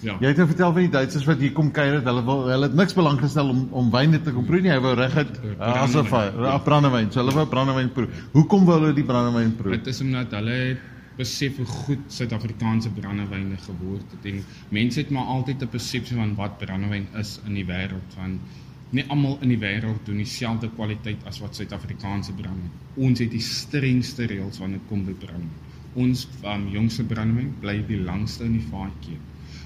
Ja. 0.02 0.16
Jy 0.22 0.32
het 0.32 0.38
nou 0.40 0.48
vertel 0.48 0.74
van 0.76 0.86
die 0.86 0.92
Duitsers 0.94 1.26
wat 1.28 1.42
hier 1.44 1.52
kom 1.56 1.72
kuier 1.76 1.98
het. 1.98 2.06
Hulle 2.08 2.22
wil 2.28 2.46
hulle 2.48 2.70
het 2.70 2.78
niks 2.80 2.96
belang 2.96 3.20
gestel 3.20 3.50
om 3.52 3.66
om 3.82 3.90
wyne 3.92 4.22
te 4.24 4.32
kom 4.36 4.46
proe 4.48 4.62
nie. 4.64 4.72
Hy 4.72 4.80
wou 4.84 4.94
reguit 4.96 5.34
asof 5.60 6.14
hy 6.16 6.54
brandewyn. 6.68 7.12
So 7.12 7.24
hulle 7.24 7.36
wou 7.36 7.46
brandewyn 7.52 7.92
proe. 7.96 8.08
Hoekom 8.38 8.64
wou 8.70 8.80
hulle 8.80 8.94
die 8.96 9.08
brandewyn 9.08 9.52
proe? 9.60 9.76
Dit 9.76 9.92
is 9.92 10.00
omdat 10.06 10.32
hulle 10.40 10.56
het 10.62 10.88
besef 11.20 11.58
hoe 11.60 11.68
goed 11.68 12.04
Suid-Afrikaanse 12.16 12.94
brandewyne 12.96 13.58
geword 13.66 14.14
het 14.16 14.28
en 14.32 14.38
mense 14.72 15.02
het 15.02 15.10
maar 15.12 15.34
altyd 15.36 15.64
'n 15.66 15.72
persepsie 15.74 16.16
van 16.16 16.36
wat 16.36 16.58
brandewyn 16.62 17.08
is 17.20 17.40
in 17.46 17.58
die 17.60 17.66
wêreld 17.68 18.16
van 18.16 18.40
nie 18.92 19.04
almal 19.14 19.38
in 19.42 19.52
die 19.52 19.60
wêreld 19.60 20.06
doen 20.06 20.22
dieselfde 20.24 20.70
kwaliteit 20.78 21.26
as 21.30 21.40
wat 21.44 21.56
Suid-Afrikaanse 21.56 22.34
brandewyn. 22.34 22.72
Ons 22.96 23.20
het 23.20 23.32
die 23.32 23.44
strengste 23.44 24.26
reëls 24.32 24.60
wanneer 24.60 24.80
dit 24.80 24.88
kom 24.90 25.04
by 25.06 25.18
brandewyn. 25.26 25.68
Ons 25.94 26.28
um, 26.44 26.68
jongste 26.72 27.04
brandewyn 27.04 27.52
bly 27.60 27.76
die 27.88 28.00
langste 28.02 28.48
in 28.48 28.56
die 28.58 28.68
vaatjie. 28.72 29.18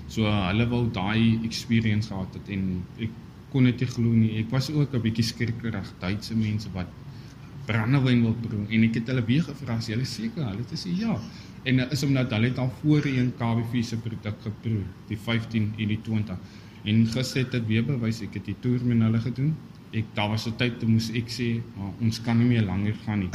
So 0.08 0.28
hulle 0.30 0.68
wou 0.70 0.84
daai 0.92 1.40
experience 1.48 2.12
gehad 2.12 2.36
het 2.38 2.50
en 2.56 2.84
ek 3.02 3.22
kon 3.54 3.70
dit 3.70 3.84
nie 3.84 3.90
glo 3.90 4.12
nie. 4.18 4.32
Ek 4.42 4.52
was 4.52 4.70
ook 4.72 4.94
'n 4.94 5.02
bietjie 5.02 5.24
skrikkerig 5.24 5.94
Duitse 6.00 6.36
mense 6.36 6.70
wat 6.74 6.88
brandewyn 7.66 8.22
wil 8.24 8.36
proe 8.42 8.66
en 8.70 8.84
ek 8.84 8.96
het 9.00 9.08
hulle 9.08 9.26
weer 9.26 9.44
gevra 9.44 9.78
as 9.78 9.88
julle 9.88 10.06
seker? 10.06 10.44
Hulle 10.44 10.64
het 10.66 10.72
gesê 10.72 10.92
ja. 10.98 11.20
En 11.64 11.80
uh, 11.80 11.92
is 11.92 12.04
omdat 12.04 12.32
hulle 12.32 12.48
het 12.48 12.58
al 12.58 12.74
voorheen 12.82 13.34
KWV 13.38 13.84
se 13.84 13.98
produk 13.98 14.42
geproe 14.42 14.84
die 15.08 15.18
15 15.18 15.74
en 15.78 15.88
die 15.88 16.02
20 16.02 16.38
en 16.84 17.06
gister 17.08 17.44
het 17.44 17.52
dit 17.52 17.68
weer 17.68 17.86
bewys 17.86 18.22
ek 18.22 18.34
het 18.34 18.46
die 18.46 18.60
toer 18.60 18.84
met 18.84 19.00
hulle 19.00 19.20
gedoen. 19.20 19.56
Ek 19.94 20.06
daar 20.14 20.30
was 20.30 20.48
'n 20.48 20.58
tyd 20.58 20.80
toe 20.80 20.90
moes 20.90 21.12
ek 21.12 21.30
sê 21.30 21.62
maar 21.78 21.94
ons 22.02 22.22
kan 22.22 22.38
nie 22.38 22.48
meer 22.48 22.66
langer 22.66 22.96
gaan 23.06 23.20
nie 23.20 23.30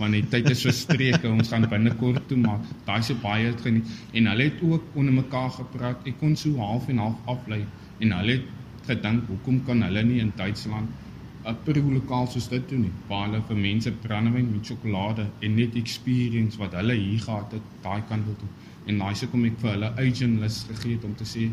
want 0.00 0.16
die 0.16 0.24
tyd 0.32 0.50
is 0.54 0.64
verstreke 0.68 1.28
ons 1.30 1.52
gaan 1.52 1.68
binnekort 1.74 2.26
toe 2.30 2.38
maar 2.46 2.64
daai 2.88 3.02
se 3.08 3.14
baie 3.26 3.50
het 3.50 3.60
geniet 3.66 3.92
en 4.12 4.30
hulle 4.32 4.48
het 4.48 4.64
ook 4.70 4.96
onder 5.02 5.18
mekaar 5.20 5.52
gepraat 5.58 6.08
ek 6.12 6.18
kon 6.22 6.34
so 6.36 6.56
half 6.70 6.88
en 6.88 7.04
half 7.04 7.30
aflei 7.34 7.62
en 8.00 8.16
hulle 8.18 8.40
het 8.40 8.88
gedink 8.90 9.28
hoekom 9.30 9.62
kan 9.68 9.82
hulle 9.86 10.02
nie 10.08 10.20
in 10.24 10.32
Duitsland 10.36 11.08
'n 11.48 11.56
proe 11.64 11.92
lokaal 11.92 12.26
soos 12.28 12.48
dit 12.52 12.64
doen 12.68 12.82
nie. 12.84 12.92
Waar 13.08 13.22
hulle 13.26 13.38
vir 13.48 13.56
mense 13.56 13.90
brandewyn 14.04 14.48
met 14.52 14.66
sjokolade 14.68 15.24
en 15.46 15.54
net 15.56 15.76
experience 15.80 16.58
wat 16.60 16.74
hulle 16.76 16.96
hier 16.98 17.22
gehad 17.26 17.54
het, 17.56 17.70
daai 17.84 18.02
kant 18.10 18.26
wil 18.28 18.36
toe. 18.42 18.48
En 18.86 18.98
daai 19.00 19.14
se 19.14 19.28
kom 19.32 19.46
ek 19.48 19.56
vir 19.62 19.70
hulle 19.70 19.90
agent 20.04 20.40
lys 20.42 20.58
gegee 20.68 20.98
het 20.98 21.06
om 21.08 21.14
te 21.16 21.28
sê 21.30 21.46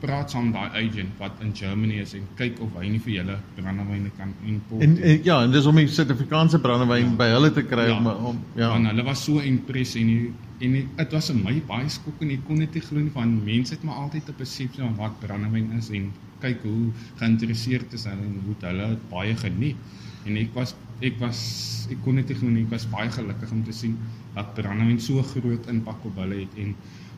praat 0.00 0.30
saam 0.30 0.50
daai 0.52 0.68
agent 0.82 1.18
wat 1.18 1.38
in 1.40 1.52
Germany 1.56 2.00
is 2.02 2.14
en 2.14 2.24
kyk 2.36 2.58
of 2.60 2.74
hy 2.76 2.88
nie 2.92 3.00
vir 3.00 3.12
julle 3.14 3.36
brandewyne 3.56 4.10
kan 4.18 4.34
import. 4.44 4.82
En, 4.84 4.96
en 5.02 5.22
ja, 5.24 5.38
en 5.44 5.50
dis 5.54 5.66
om 5.66 5.76
die 5.80 5.86
Suid-Afrikaanse 5.88 6.60
brandewyn 6.64 7.06
ja. 7.10 7.14
by 7.20 7.28
hulle 7.32 7.50
te 7.56 7.62
kry 7.64 7.86
Ja. 7.88 7.96
om 7.98 8.06
om 8.32 8.42
ja. 8.56 8.68
Want 8.74 8.90
hulle 8.90 9.04
was 9.06 9.24
so 9.24 9.40
impressed 9.40 9.96
en 10.02 10.06
die, 10.12 10.32
en 10.66 10.76
dit 10.96 11.12
was 11.16 11.30
vir 11.32 11.40
my 11.40 11.54
baie 11.68 11.88
skokkend. 11.88 12.32
Ek 12.32 12.44
kon 12.46 12.60
dit 12.60 12.74
nie 12.74 12.82
glo 12.88 12.98
nie 13.00 13.14
van 13.14 13.36
mense 13.44 13.74
het 13.74 13.84
maar 13.84 14.02
altyd 14.04 14.28
'n 14.28 14.36
persepsie 14.42 14.82
van 14.82 14.96
wat 14.96 15.20
brandewyn 15.20 15.72
is 15.78 15.90
en 15.90 16.12
kyk 16.40 16.62
hoe 16.62 16.92
geïnteresseerd 17.20 17.92
is 17.96 18.04
hulle 18.04 18.26
en 18.28 18.40
hoe 18.44 18.56
hulle 18.60 18.88
dit 18.94 19.08
baie 19.10 19.34
geniet. 19.36 19.76
En 20.26 20.36
ek 20.36 20.52
was 20.54 20.74
ek 21.00 21.18
was 21.20 21.40
ek 21.90 21.98
kon 22.04 22.16
dit 22.16 22.28
nie 22.28 22.36
glo 22.36 22.50
nie. 22.50 22.64
Ek 22.64 22.70
was 22.70 22.86
baie 22.90 23.10
gelukkig 23.10 23.50
om 23.52 23.64
te 23.64 23.72
sien 23.72 23.96
dat 24.34 24.54
brandewyn 24.54 25.00
so 25.00 25.22
groot 25.22 25.66
impak 25.72 26.04
op 26.04 26.16
hulle 26.16 26.42
het 26.44 26.56
en 26.60 26.74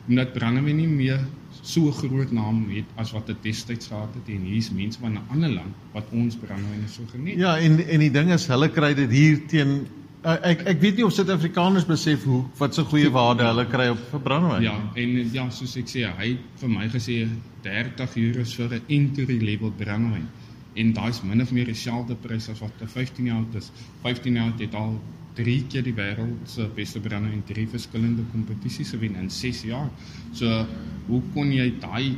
omdat 0.09 0.33
brandewyn 0.33 0.81
nie 0.81 0.89
meer 0.89 1.21
so 1.61 1.91
groot 1.93 2.31
naam 2.33 2.63
het 2.73 2.89
as 2.97 3.11
wat 3.13 3.29
dit 3.29 3.43
destyds 3.43 3.91
gehad 3.91 4.13
het 4.17 4.31
en 4.33 4.45
hier's 4.49 4.71
mense 4.73 4.99
van 4.99 5.13
'n 5.13 5.25
ander 5.29 5.51
land 5.53 5.75
wat 5.93 6.05
ons 6.11 6.35
brandewyn 6.35 6.87
so 6.89 7.03
geniet. 7.11 7.37
Ja, 7.37 7.57
en 7.57 7.79
en 7.87 7.99
die 7.99 8.11
ding 8.11 8.31
is 8.31 8.47
hulle 8.47 8.69
kry 8.69 8.93
dit 8.93 9.11
hier 9.11 9.45
teen 9.47 9.87
uh, 10.23 10.37
ek 10.51 10.65
ek 10.73 10.81
weet 10.81 10.99
nie 10.99 11.05
of 11.05 11.13
Suid-Afrikaners 11.13 11.85
besef 11.85 12.23
hoe 12.23 12.43
wat 12.59 12.75
so 12.75 12.87
goeie 12.89 13.11
waarde 13.11 13.45
hulle 13.47 13.65
kry 13.69 13.89
op 13.93 14.01
vir 14.11 14.19
brandewyn. 14.25 14.65
Ja, 14.65 14.75
en 14.95 15.33
ja, 15.33 15.49
soos 15.49 15.77
ek 15.77 15.87
sê, 15.91 16.05
hy 16.19 16.33
het 16.33 16.61
vir 16.63 16.69
my 16.69 16.89
gesê 16.91 17.21
30 17.63 18.17
euro 18.25 18.43
vir 18.43 18.75
'n 18.79 18.81
entry 18.87 19.39
level 19.41 19.71
brandewyn. 19.71 20.27
En 20.75 20.93
daai's 20.93 21.21
min 21.21 21.41
of 21.41 21.51
meer 21.51 21.65
dieselfde 21.65 22.15
prys 22.15 22.49
as 22.49 22.59
wat 22.59 22.81
'n 22.81 22.87
15 22.87 23.25
jaar 23.25 23.37
oud 23.37 23.55
is. 23.55 23.71
15 24.01 24.33
jaar 24.33 24.51
oud 24.51 24.59
het 24.59 24.75
al 24.75 24.99
3 25.33 25.63
keer 25.71 25.83
die 25.83 25.93
wêreld 25.93 26.49
se 26.51 26.67
beste 26.75 26.99
brandewyn 26.99 27.39
in 27.39 27.43
3 27.47 27.67
verskillende 27.67 28.23
kompetisies 28.31 28.89
gewen 28.89 29.15
in 29.15 29.29
6 29.29 29.61
jaar. 29.63 29.89
So, 30.33 30.65
hoe 31.07 31.21
kon 31.33 31.51
jy 31.51 31.73
daai 31.79 32.17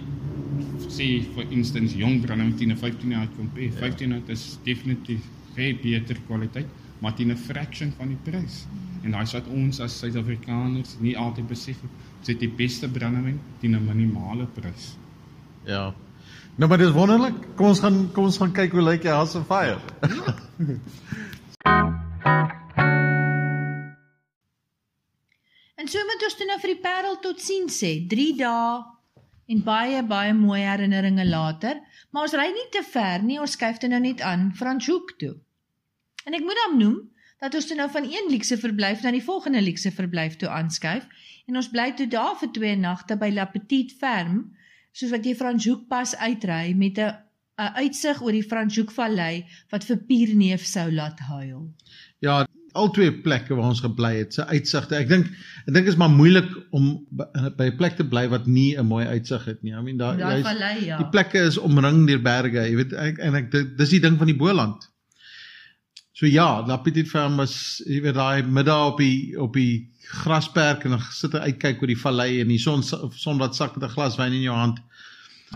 sê 0.92 1.08
vir 1.36 1.52
instance 1.52 1.98
jong 1.98 2.22
brandewyn 2.22 2.56
teen 2.58 2.72
'n 2.72 2.78
15 2.78 3.12
jaar 3.12 3.28
oud 3.28 3.36
compare? 3.36 3.72
15 3.72 4.10
jaar 4.10 4.20
oud 4.20 4.30
is 4.30 4.58
definitief 4.64 5.28
baie 5.56 5.76
beter 5.76 6.18
kwaliteit, 6.28 6.68
maar 7.00 7.16
teen 7.16 7.32
'n 7.32 7.38
fraction 7.38 7.92
van 7.98 8.08
die 8.08 8.22
prys. 8.24 8.66
En 9.04 9.12
daai 9.12 9.24
is 9.24 9.34
wat 9.34 9.48
ons 9.48 9.80
as 9.80 9.98
Suid-Afrikaners 10.00 10.98
nie 11.00 11.18
altyd 11.18 11.48
besef 11.48 11.78
het 12.26 12.40
die 12.40 12.50
beste 12.50 12.90
brandewyn 12.90 13.40
teen 13.60 13.76
'n 13.76 13.86
minimale 13.86 14.46
prys. 14.46 14.96
Ja. 15.66 15.94
Nou 16.56 16.70
maar 16.70 16.78
dis 16.78 16.92
wonderlik. 16.92 17.36
Kom 17.56 17.72
ons 17.72 17.80
gaan 17.80 18.12
kom 18.12 18.28
ons 18.28 18.38
gaan 18.38 18.52
kyk 18.54 18.74
hoe 18.76 18.84
lyk 18.84 19.06
die 19.06 19.14
House 19.14 19.38
of 19.40 19.46
Fire. 19.48 19.80
En 25.82 25.88
so 25.90 25.98
moet 26.06 26.24
ons 26.28 26.36
nou 26.46 26.58
vir 26.62 26.74
die 26.76 26.82
Parel 26.84 27.16
tot 27.24 27.40
sien 27.42 27.70
sê. 27.72 27.94
3 28.10 28.26
dae 28.38 28.82
en 29.52 29.64
baie 29.66 30.04
baie 30.08 30.34
mooi 30.38 30.60
herinneringe 30.62 31.26
later, 31.26 31.80
maar 32.12 32.28
ons 32.28 32.36
ry 32.38 32.46
nie 32.54 32.68
te 32.72 32.84
ver 32.88 33.24
nie, 33.26 33.40
ons 33.42 33.56
skuif 33.58 33.82
dit 33.82 33.90
nou 33.92 34.00
net 34.04 34.22
aan 34.24 34.52
Franschhoek 34.56 35.16
toe. 35.20 35.34
En 36.28 36.38
ek 36.38 36.46
moet 36.46 36.60
dan 36.62 36.78
noem 36.80 37.00
dat 37.42 37.58
ons 37.58 37.68
toe 37.68 37.76
nou 37.80 37.90
van 37.90 38.06
een 38.06 38.30
luukse 38.30 38.60
verblyf 38.62 39.02
na 39.02 39.12
die 39.16 39.24
volgende 39.26 39.64
luukse 39.66 39.92
verblyf 39.92 40.38
toe 40.40 40.52
aanskuif 40.54 41.08
en 41.50 41.58
ons 41.58 41.72
bly 41.74 41.90
toe 41.98 42.08
daar 42.08 42.38
vir 42.40 42.52
twee 42.54 42.76
nagte 42.78 43.18
by 43.18 43.32
La 43.34 43.48
Petite 43.50 43.98
Ferme, 43.98 44.52
soos 44.92 45.12
wat 45.12 45.26
jy 45.26 45.36
Franschhoek 45.36 45.88
pas 45.92 46.16
uitry 46.16 46.74
met 46.76 46.98
'n 47.00 47.14
'n 47.62 47.74
uitsig 47.84 48.22
oor 48.22 48.32
die 48.32 48.44
Franschhoek 48.44 48.92
Vallei 48.92 49.46
wat 49.72 49.84
vir 49.84 49.98
Pierneef 50.08 50.66
sou 50.66 50.92
laat 50.92 51.20
huil. 51.20 51.70
Ja, 52.20 52.46
al 52.74 52.92
twee 52.92 53.12
plekke 53.12 53.56
waar 53.56 53.68
ons 53.70 53.82
gebly 53.84 54.16
het, 54.18 54.34
se 54.34 54.46
uitsigte. 54.48 54.96
Ek 54.96 55.10
dink 55.10 55.26
ek 55.68 55.74
dink 55.74 55.88
is 55.88 55.96
maar 56.00 56.10
moeilik 56.10 56.48
om 56.72 57.06
by, 57.10 57.26
'n 57.68 57.76
plek 57.78 57.96
te 57.98 58.04
bly 58.08 58.28
wat 58.30 58.48
nie 58.48 58.78
'n 58.78 58.86
mooi 58.86 59.06
uitsig 59.06 59.46
het 59.46 59.64
nie. 59.64 59.74
I 59.74 59.82
mean 59.82 59.98
daar 59.98 60.18
jy's- 60.18 60.44
vallei 60.46 60.86
ja. 60.86 60.98
Die 60.98 61.10
plekke 61.10 61.40
is 61.48 61.58
omring 61.58 62.08
deur 62.08 62.22
berge, 62.22 62.70
jy 62.70 62.76
weet 62.76 62.94
ek, 62.94 63.20
en 63.20 63.36
ek 63.36 63.52
dis 63.78 63.90
die 63.90 64.00
ding 64.00 64.18
van 64.18 64.28
die 64.28 64.36
Boland. 64.38 64.91
So 66.22 66.30
ja, 66.30 66.62
daai 66.62 66.84
Petit 66.86 67.08
Farm 67.10 67.40
was 67.42 67.82
jy 67.82 67.98
weet 68.06 68.14
daai 68.14 68.44
middag 68.46 68.92
op 68.92 69.00
die 69.02 69.34
op 69.42 69.56
die 69.58 69.88
grasperk 70.22 70.84
en 70.86 70.94
dan 70.94 71.06
sit 71.18 71.34
jy 71.34 71.48
uitkyk 71.48 71.82
oor 71.82 71.90
die 71.90 71.98
vallei 71.98 72.28
en 72.44 72.52
die 72.54 72.60
son 72.62 72.84
son 72.86 73.42
wat 73.42 73.58
sak 73.58 73.74
met 73.74 73.88
'n 73.88 73.94
glas 73.96 74.20
wyn 74.20 74.36
in 74.38 74.46
jou 74.46 74.54
hand. 74.54 74.78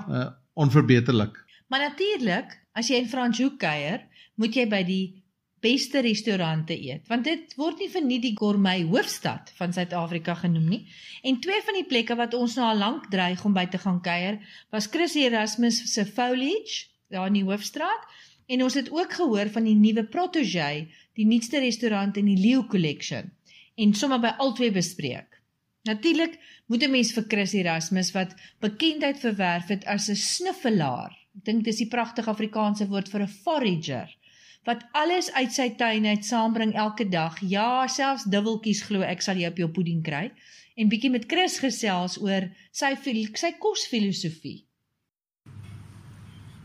Uh 0.10 0.32
onverbeterlik. 0.56 1.36
Maar 1.68 1.80
natuurlik, 1.80 2.58
as 2.74 2.88
jy 2.88 2.96
in 3.04 3.10
Franschhoek 3.12 3.60
kuier, 3.60 4.08
moet 4.40 4.56
jy 4.56 4.66
by 4.72 4.82
die 4.88 5.24
beste 5.62 6.02
restaurante 6.02 6.74
eet, 6.74 7.08
want 7.12 7.28
dit 7.28 7.54
word 7.60 7.78
nie 7.80 7.90
vir 7.90 8.02
nie 8.02 8.20
die 8.24 8.34
gourmet 8.40 8.88
hoofstad 8.88 9.52
van 9.58 9.74
Suid-Afrika 9.74 10.34
genoem 10.34 10.70
nie. 10.70 10.88
En 11.24 11.42
twee 11.44 11.62
van 11.66 11.76
die 11.76 11.86
plekke 11.86 12.16
wat 12.16 12.34
ons 12.34 12.56
nou 12.56 12.70
al 12.72 12.78
lank 12.78 13.12
dreig 13.12 13.46
om 13.46 13.54
by 13.54 13.66
te 13.66 13.78
gaan 13.78 14.02
kuier, 14.02 14.40
was 14.72 14.88
Chris 14.88 15.16
Erasmus 15.16 15.84
se 15.94 16.06
Foliage 16.06 16.88
daar 17.10 17.28
in 17.28 17.34
die 17.34 17.44
hoofstraat 17.44 18.08
en 18.48 18.64
ons 18.64 18.74
het 18.74 18.92
ook 18.92 19.14
gehoor 19.14 19.50
van 19.50 19.64
die 19.64 19.76
nuwe 19.76 20.04
Protégé, 20.04 20.88
die 21.16 21.26
nuutste 21.26 21.60
restaurant 21.60 22.18
in 22.18 22.26
die 22.26 22.40
Leo 22.40 22.66
Collection 22.70 23.32
en 23.76 23.94
sommer 23.94 24.22
by 24.24 24.36
albei 24.40 24.72
bespreek. 24.72 25.42
Natuurlik 25.86 26.40
moet 26.68 26.84
'n 26.84 26.92
mens 26.92 27.14
vir 27.14 27.26
Chris 27.28 27.54
Erasmus 27.54 28.12
wat 28.12 28.36
bekendheid 28.60 29.20
verwerf 29.20 29.68
het 29.68 29.86
as 29.86 30.10
'n 30.10 30.16
sniffelaar. 30.16 31.12
Ek 31.38 31.46
dink 31.46 31.64
dis 31.64 31.78
die 31.78 31.88
pragtige 31.88 32.30
Afrikaanse 32.30 32.88
woord 32.88 33.10
vir 33.10 33.22
'n 33.22 33.28
forager 33.44 34.10
wat 34.66 34.86
alles 34.92 35.32
uit 35.32 35.54
sy 35.54 35.70
tuin 35.78 36.06
uit 36.06 36.26
saambring 36.26 36.74
elke 36.74 37.10
dag. 37.10 37.38
Ja, 37.42 37.88
selfs 37.88 38.24
dubbeltjies 38.24 38.82
glo 38.82 39.02
ek 39.02 39.22
sal 39.22 39.38
jy 39.38 39.48
op 39.48 39.58
jou 39.58 39.70
pudding 39.70 40.04
kry. 40.04 40.32
En 40.76 40.90
bietjie 40.90 41.12
met 41.12 41.26
Chris 41.30 41.60
gesels 41.60 42.18
oor 42.22 42.50
sy 42.72 42.96
sy 43.34 43.52
kosfilosofie. 43.60 44.65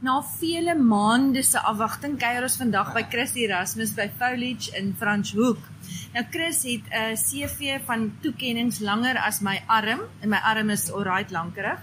Na 0.01 0.23
vele 0.25 0.73
maande 0.75 1.43
se 1.45 1.61
afwagting 1.61 2.15
kuier 2.21 2.47
ons 2.47 2.55
vandag 2.57 2.95
by 2.97 3.03
Chris 3.13 3.35
Erasmus 3.37 3.91
by 3.99 4.07
Foliage 4.17 4.71
in 4.79 4.95
Franschhoek. 4.97 5.67
Nou 6.15 6.23
Chris 6.33 6.63
het 6.65 6.87
'n 6.89 7.19
CV 7.21 7.77
van 7.85 8.07
toekenninge 8.23 8.81
langer 8.81 9.19
as 9.19 9.41
my 9.41 9.61
arm 9.67 10.01
en 10.23 10.29
my 10.29 10.41
arm 10.53 10.71
is 10.71 10.91
alright 10.91 11.31
lankerig. 11.31 11.83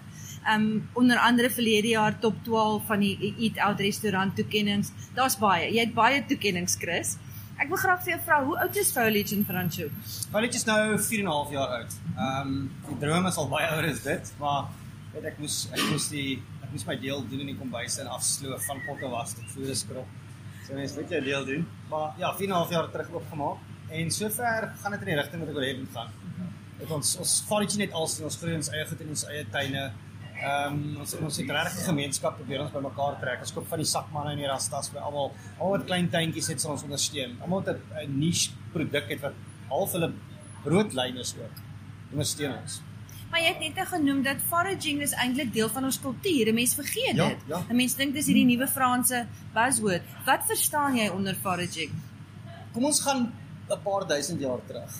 Um 0.49 0.89
onder 0.93 1.17
andere 1.17 1.49
verlede 1.49 1.87
jaar 1.87 2.19
top 2.19 2.43
12 2.43 2.85
van 2.87 2.99
die 2.99 3.35
Eat 3.37 3.59
Out 3.59 3.79
restaurant 3.79 4.35
toekenninge. 4.35 4.89
Daar's 5.13 5.37
baie. 5.37 5.69
Jy 5.73 5.79
het 5.79 5.93
baie 5.93 6.25
toekenninge 6.25 6.73
Chris. 6.79 7.17
Ek 7.57 7.67
wil 7.67 7.77
graag 7.77 8.03
vir 8.03 8.13
jou 8.13 8.19
vra, 8.25 8.43
hoe 8.43 8.59
oud 8.59 8.75
is 8.75 8.91
Foliage 8.91 9.35
in 9.35 9.45
Franschhoek? 9.45 9.91
Foliage 10.31 10.55
is 10.55 10.65
nou 10.65 10.97
4 10.99 11.19
en 11.19 11.25
'n 11.25 11.31
half 11.31 11.51
jaar 11.51 11.67
oud. 11.67 11.93
Um, 12.17 12.71
die 12.87 12.97
droom 12.97 13.25
is 13.25 13.37
al 13.37 13.47
baie 13.47 13.67
ouer 13.69 13.91
as 13.91 14.01
dit, 14.03 14.33
maar 14.39 14.65
weet 15.13 15.25
ek 15.25 15.39
moes 15.39 15.67
ek 15.71 15.89
moes 15.91 16.09
die 16.09 16.41
ek 16.67 16.71
moes 16.75 16.85
my 16.87 16.95
deel 16.99 17.23
doen 17.31 17.39
in 17.45 17.51
die 17.53 17.57
kombuis 17.57 17.97
en 18.03 18.07
afsloof 18.11 18.65
van 18.67 18.81
potte 18.85 19.09
was 19.09 19.33
tot 19.37 19.49
voere 19.55 19.75
skrop. 19.75 20.07
So 20.67 20.73
mens 20.75 20.95
moet 20.97 21.09
jou 21.09 21.21
deel 21.23 21.45
doen. 21.47 21.67
Maar 21.89 22.17
ja, 22.19 22.33
4 22.35 22.47
en 22.47 22.51
'n 22.53 22.57
half 22.57 22.69
jaar 22.69 22.89
terug 22.91 23.09
oopgemaak 23.11 23.57
en 23.89 24.11
sover 24.11 24.73
gaan 24.81 24.91
dit 24.91 24.99
in 25.01 25.05
die 25.07 25.15
rigting 25.15 25.39
wat 25.39 25.49
ek 25.49 25.55
wil 25.55 25.63
hê 25.63 25.77
moet 25.79 25.93
gaan. 25.95 26.09
Dit 26.79 26.91
ons 26.91 27.15
ons 27.17 27.43
Foliage 27.47 27.77
net 27.77 27.91
als 27.93 28.19
ons 28.21 28.35
groei 28.37 28.55
ons 28.55 28.69
eie 28.69 28.85
goed 28.85 29.01
in 29.01 29.09
ons 29.09 29.23
eie 29.25 29.45
tuine. 29.51 29.91
Ehm 30.37 30.73
um, 30.73 30.97
ons 30.99 31.13
ons 31.15 31.37
het 31.37 31.49
regtig 31.49 31.81
'n 31.81 31.85
gemeenskap 31.91 32.35
probeer 32.37 32.61
ons 32.61 32.71
bymekaar 32.71 33.19
trek. 33.19 33.39
Ons 33.39 33.53
koop 33.53 33.67
van 33.67 33.77
die 33.79 33.85
sakmanne 33.87 34.31
en 34.31 34.37
die 34.37 34.45
rastas 34.47 34.89
by 34.91 34.99
almal. 34.99 35.31
Almal 35.59 35.77
wat 35.77 35.85
klein 35.85 36.09
tuintjies 36.09 36.47
het 36.47 36.61
sal 36.61 36.71
ons 36.71 36.83
ondersteun. 36.83 37.37
Almal 37.41 37.63
'n- 37.65 37.81
'n 38.03 38.19
niche 38.19 38.51
produk 38.73 39.07
het 39.09 39.21
wat 39.21 39.33
half 39.69 39.91
hulle 39.91 40.11
broodlyn 40.63 41.17
is 41.17 41.33
ook. 41.39 41.55
Ondersteun 42.11 42.53
ons. 42.61 42.81
Maar 43.31 43.41
jy 43.41 43.47
het 43.53 43.59
net 43.75 43.87
genoem 43.87 44.21
dat 44.23 44.37
foraging 44.49 45.01
is 45.01 45.11
eintlik 45.11 45.53
deel 45.53 45.69
van 45.69 45.83
ons 45.83 45.99
kultuur. 45.99 46.47
'n 46.47 46.53
Mens 46.53 46.73
vergeet 46.75 47.15
Ja, 47.15 47.27
dit. 47.27 47.37
ja. 47.47 47.59
'n 47.69 47.75
Mens 47.75 47.95
dink 47.95 48.13
dis 48.13 48.25
hierdie 48.25 48.45
nuwe 48.45 48.67
Franse 48.67 49.25
buzzword. 49.53 50.01
Wat 50.25 50.41
verstaan 50.47 50.95
jy 50.95 51.07
onder 51.09 51.35
foraging? 51.41 51.91
Kom 52.73 52.85
ons 52.85 53.01
gaan 53.01 53.33
'n 53.69 53.81
paar 53.83 54.07
duisend 54.07 54.39
jaar 54.41 54.59
terug. 54.67 54.91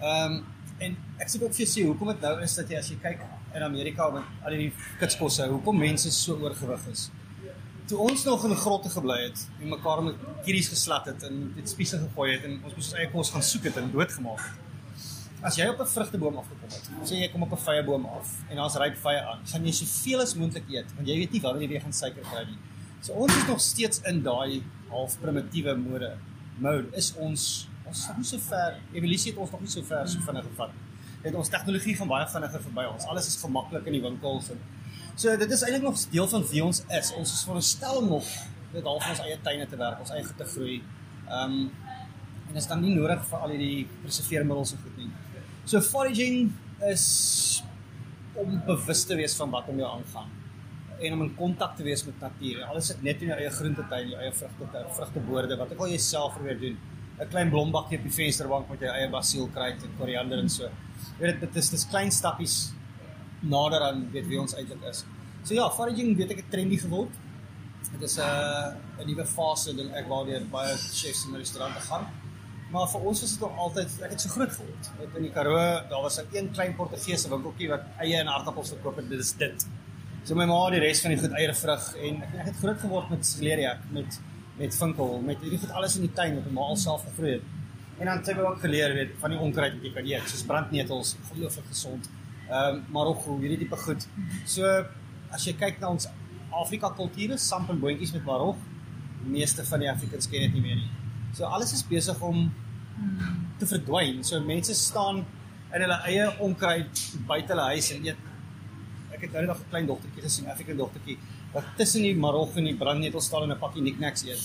Ehm 0.00 0.32
um, 0.32 0.44
en 0.78 0.96
ek 1.18 1.28
sê 1.28 1.42
ook 1.42 1.54
vir 1.54 1.64
jou 1.66 1.68
sê 1.74 1.86
hoekom 1.86 2.06
dit 2.08 2.20
nou 2.20 2.42
is 2.42 2.54
dat 2.54 2.68
jy 2.70 2.76
as 2.76 2.88
jy 2.88 2.96
kyk 3.02 3.20
in 3.54 3.62
Amerika 3.62 4.10
met 4.10 4.22
al 4.44 4.50
die 4.50 4.72
kitskosse, 4.98 5.46
hoekom 5.48 5.78
mense 5.78 6.10
so 6.10 6.36
oorgewig 6.36 6.80
is. 6.92 7.10
Toe 7.86 7.98
ons 7.98 8.24
nog 8.24 8.44
in 8.44 8.54
grotte 8.54 8.88
gebly 8.88 9.22
het 9.22 9.48
en 9.62 9.68
mekaar 9.68 10.02
met 10.02 10.14
kieries 10.44 10.68
geslat 10.68 11.06
het 11.06 11.22
en 11.22 11.52
dit 11.56 11.68
spiese 11.68 11.98
gegooi 11.98 12.32
het 12.32 12.44
en 12.44 12.60
ons 12.64 12.74
moes 12.74 12.86
ons 12.90 12.92
eie 12.94 13.10
kos 13.10 13.30
gaan 13.30 13.42
soek 13.42 13.64
het 13.64 13.76
en 13.76 13.90
doodgemaak 13.92 14.38
het. 14.38 14.65
As 15.46 15.54
jy 15.54 15.66
op 15.70 15.80
'n 15.80 15.86
vrugteboom 15.86 16.36
afgekom 16.40 16.70
het, 16.74 16.86
sê 17.06 17.18
jy 17.22 17.28
kom 17.30 17.42
op 17.42 17.52
'n 17.52 17.62
vyeboom 17.64 18.04
af 18.06 18.28
en 18.50 18.56
daar's 18.56 18.74
ryp 18.74 18.96
vye 18.96 19.20
aan, 19.30 19.40
gaan 19.46 19.64
jy 19.64 19.72
soveel 19.72 20.20
as 20.20 20.34
moontlik 20.34 20.68
eet 20.68 20.88
want 20.96 21.06
jy 21.08 21.16
weet 21.20 21.32
nie 21.32 21.40
wanneer 21.40 21.62
jy 21.62 21.68
weer 21.68 21.80
gaan 21.80 21.92
suiker 21.92 22.22
kry 22.22 22.44
nie. 22.48 22.58
So 23.00 23.12
ons 23.12 23.36
is 23.36 23.46
nog 23.46 23.60
steeds 23.60 24.00
in 24.10 24.22
daai 24.22 24.62
half 24.90 25.20
primitiewe 25.20 25.76
mode. 25.76 26.16
Mode 26.58 26.88
is 26.96 27.14
ons 27.14 27.68
ons 27.86 27.98
is 27.98 28.08
nog 28.08 28.16
nie 28.16 28.24
so 28.24 28.38
ver. 28.38 28.80
Evolusie 28.92 29.30
het 29.30 29.38
ons 29.40 29.50
nog 29.50 29.60
nie 29.60 29.70
so 29.70 29.82
ver 29.82 30.08
so 30.08 30.18
vinnig 30.18 30.44
gevat 30.44 30.72
nie. 30.74 30.82
Dit 31.22 31.34
ons 31.34 31.48
tegnologie 31.48 31.94
gaan 31.94 32.08
baie 32.08 32.26
vinniger 32.26 32.60
verby 32.60 32.84
ons. 32.94 33.04
Alles 33.04 33.26
is 33.26 33.36
gemaklik 33.44 33.86
in 33.86 33.92
die 33.92 34.02
winkels 34.02 34.50
en 34.50 34.58
so 35.14 35.36
dit 35.36 35.50
is 35.50 35.62
eintlik 35.62 35.82
nog 35.82 36.10
deel 36.10 36.28
van 36.28 36.46
wie 36.50 36.64
ons 36.64 36.82
is. 36.88 37.12
Ons 37.12 37.32
is 37.32 37.42
veronderstel 37.42 38.02
nog 38.04 38.26
dit 38.72 38.82
half 38.84 39.10
ons 39.10 39.20
eie 39.20 39.38
tuine 39.42 39.66
te 39.66 39.76
werk, 39.76 40.00
ons 40.00 40.10
eie 40.10 40.26
te 40.36 40.44
groei. 40.44 40.82
Ehm 41.28 41.52
um, 41.52 41.70
en 42.48 42.54
is 42.56 42.66
dan 42.66 42.80
nie 42.80 42.94
nodig 42.94 43.24
vir 43.30 43.38
al 43.38 43.54
hierdie 43.54 43.86
preserveermiddels 44.02 44.72
en 44.72 44.82
goed 44.82 44.96
nie. 44.96 45.10
So 45.66 45.80
foraging 45.82 46.52
is 46.86 47.04
om 48.38 48.52
bewus 48.66 49.00
te 49.04 49.16
wees 49.18 49.32
van 49.34 49.50
wat 49.50 49.66
om 49.72 49.80
jou 49.80 49.88
aangaan 49.88 50.28
en 51.02 51.12
om 51.16 51.22
in 51.24 51.32
kontak 51.36 51.72
te 51.76 51.84
wees 51.84 52.04
met 52.06 52.20
natuur. 52.22 52.60
Alles 52.70 52.86
sit 52.92 53.00
net 53.04 53.24
in 53.24 53.32
jou 53.32 53.38
eie 53.40 53.50
groentetuin, 53.50 54.12
jou 54.12 54.20
eie 54.22 54.30
vrugte, 54.32 54.82
vrugteboorde, 54.96 55.56
wat 55.58 55.72
ook 55.74 55.82
al 55.84 55.90
jy 55.90 55.98
self 56.00 56.36
probeer 56.36 56.60
doen. 56.60 56.76
'n 57.18 57.28
Klein 57.32 57.50
blombakkie 57.50 57.98
op 57.98 58.04
die 58.06 58.14
vensterbank 58.14 58.70
met 58.70 58.84
jou 58.86 58.92
eie 58.92 59.08
basielkruid 59.10 59.82
en 59.82 59.96
koriander 59.98 60.38
en 60.38 60.48
so. 60.48 60.70
Jy 61.18 61.24
weet 61.24 61.40
dit 61.40 61.56
is 61.56 61.70
dis 61.74 61.86
klein 61.90 62.10
stappies 62.10 62.56
nader 63.42 63.82
aan 63.88 64.06
weet 64.12 64.26
wie 64.30 64.40
ons 64.40 64.54
eintlik 64.54 64.84
is. 64.90 65.04
So 65.42 65.54
ja, 65.54 65.66
foraging 65.70 66.16
weet 66.16 66.30
ek 66.30 66.44
het 66.44 66.50
trendy 66.50 66.78
geword. 66.78 67.10
Dit 67.90 68.02
is 68.02 68.18
'n 68.18 68.22
uh, 68.22 69.02
'n 69.02 69.06
nuwe 69.06 69.26
fase 69.26 69.74
ding 69.74 69.90
ek 69.90 70.06
waardeur 70.06 70.46
baie 70.46 70.76
chefs 70.76 71.26
en 71.26 71.36
restaurante 71.36 71.80
gaan. 71.90 72.06
Maar 72.74 72.88
vir 72.90 73.00
ons 73.08 73.20
was 73.22 73.32
dit 73.32 73.42
nog 73.44 73.58
altyd 73.64 73.92
ek 74.02 74.14
het 74.16 74.22
so 74.24 74.32
groot 74.34 74.52
geword. 74.52 74.88
Net 74.98 75.18
in 75.20 75.26
die 75.28 75.32
Karoo, 75.34 75.66
daar 75.90 76.02
was 76.02 76.18
'n 76.18 76.26
een 76.32 76.50
klein 76.50 76.74
Portugese 76.74 77.28
winkeltjie 77.30 77.68
wat 77.68 77.84
eie 77.98 78.16
en 78.16 78.28
aardappels 78.28 78.72
verkoop 78.74 78.96
het. 78.96 79.08
Dit 79.08 79.20
is 79.20 79.32
dit. 79.32 79.66
So 80.24 80.34
my 80.34 80.46
ma 80.46 80.70
die 80.70 80.80
res 80.80 81.00
van 81.00 81.10
die 81.10 81.18
goed 81.18 81.36
eie 81.38 81.54
vrug 81.54 81.84
en 81.96 82.22
ek, 82.22 82.34
ek 82.34 82.46
het 82.46 82.56
groot 82.56 82.80
geword 82.80 83.10
met 83.10 83.26
celeriac, 83.26 83.78
met 83.90 84.20
met 84.58 84.74
vinkel, 84.74 85.20
met 85.20 85.40
hierdie 85.44 85.58
goed 85.58 85.70
alles 85.70 85.96
in 85.96 86.06
die 86.06 86.12
tuin 86.16 86.34
wat 86.34 86.46
my 86.46 86.52
ma 86.52 86.60
al 86.60 86.76
self 86.76 87.02
gegroei 87.04 87.32
het. 87.32 87.42
En 87.98 88.06
dan 88.06 88.18
het 88.18 88.28
ek 88.28 88.38
ook 88.38 88.60
geleer 88.60 88.94
weet 88.94 89.10
van 89.20 89.30
die 89.30 89.38
onkruid 89.38 89.74
wat 89.74 89.84
jy 89.84 89.92
kan 89.92 90.08
eet, 90.10 90.28
soos 90.28 90.44
brandnetels, 90.48 91.16
ongelooflik 91.22 91.68
gesond. 91.70 92.08
Ehm 92.48 92.74
um, 92.74 92.84
marokko, 92.92 93.38
hierdie 93.38 93.58
tipe 93.58 93.76
goed. 93.76 94.08
So 94.46 94.64
as 95.30 95.44
jy 95.44 95.54
kyk 95.60 95.80
na 95.80 95.92
ons 95.94 96.08
Afrika 96.50 96.90
kulture, 96.96 97.38
samp 97.38 97.70
en 97.70 97.80
boontjies 97.80 98.12
met 98.16 98.24
marog, 98.24 98.56
die 99.22 99.32
meeste 99.38 99.64
van 99.64 99.84
die 99.84 99.90
Afrikaners 99.90 100.28
ken 100.32 100.48
dit 100.48 100.54
nie 100.58 100.64
meer 100.68 100.80
nie. 100.82 100.95
So 101.36 101.44
alles 101.44 101.72
is 101.76 101.82
besig 101.84 102.20
om 102.24 102.46
te 103.60 103.66
verdwyn. 103.68 104.22
So 104.24 104.40
mense 104.40 104.74
staan 104.74 105.24
in 105.74 105.82
hulle 105.84 105.98
eie 106.08 106.28
onkruid 106.40 107.02
buite 107.28 107.52
hulle 107.52 107.66
huis 107.74 107.90
en 107.92 108.06
eet 108.06 108.22
ek 109.16 109.26
het 109.26 109.32
nou 109.32 109.42
net 109.46 109.56
'n 109.56 109.68
klein 109.70 109.86
dogtertjie 109.88 110.22
gesien, 110.22 110.48
Afrika 110.52 110.74
dogtertjie, 110.76 111.18
wat 111.52 111.64
tussen 111.76 112.02
die 112.02 112.14
marog 112.16 112.56
en 112.56 112.64
die 112.64 112.76
brandnetel 112.76 113.20
staan 113.20 113.42
en 113.44 113.52
'n 113.52 113.58
pakkie 113.58 113.82
knickknacks 113.82 114.24
eet. 114.24 114.44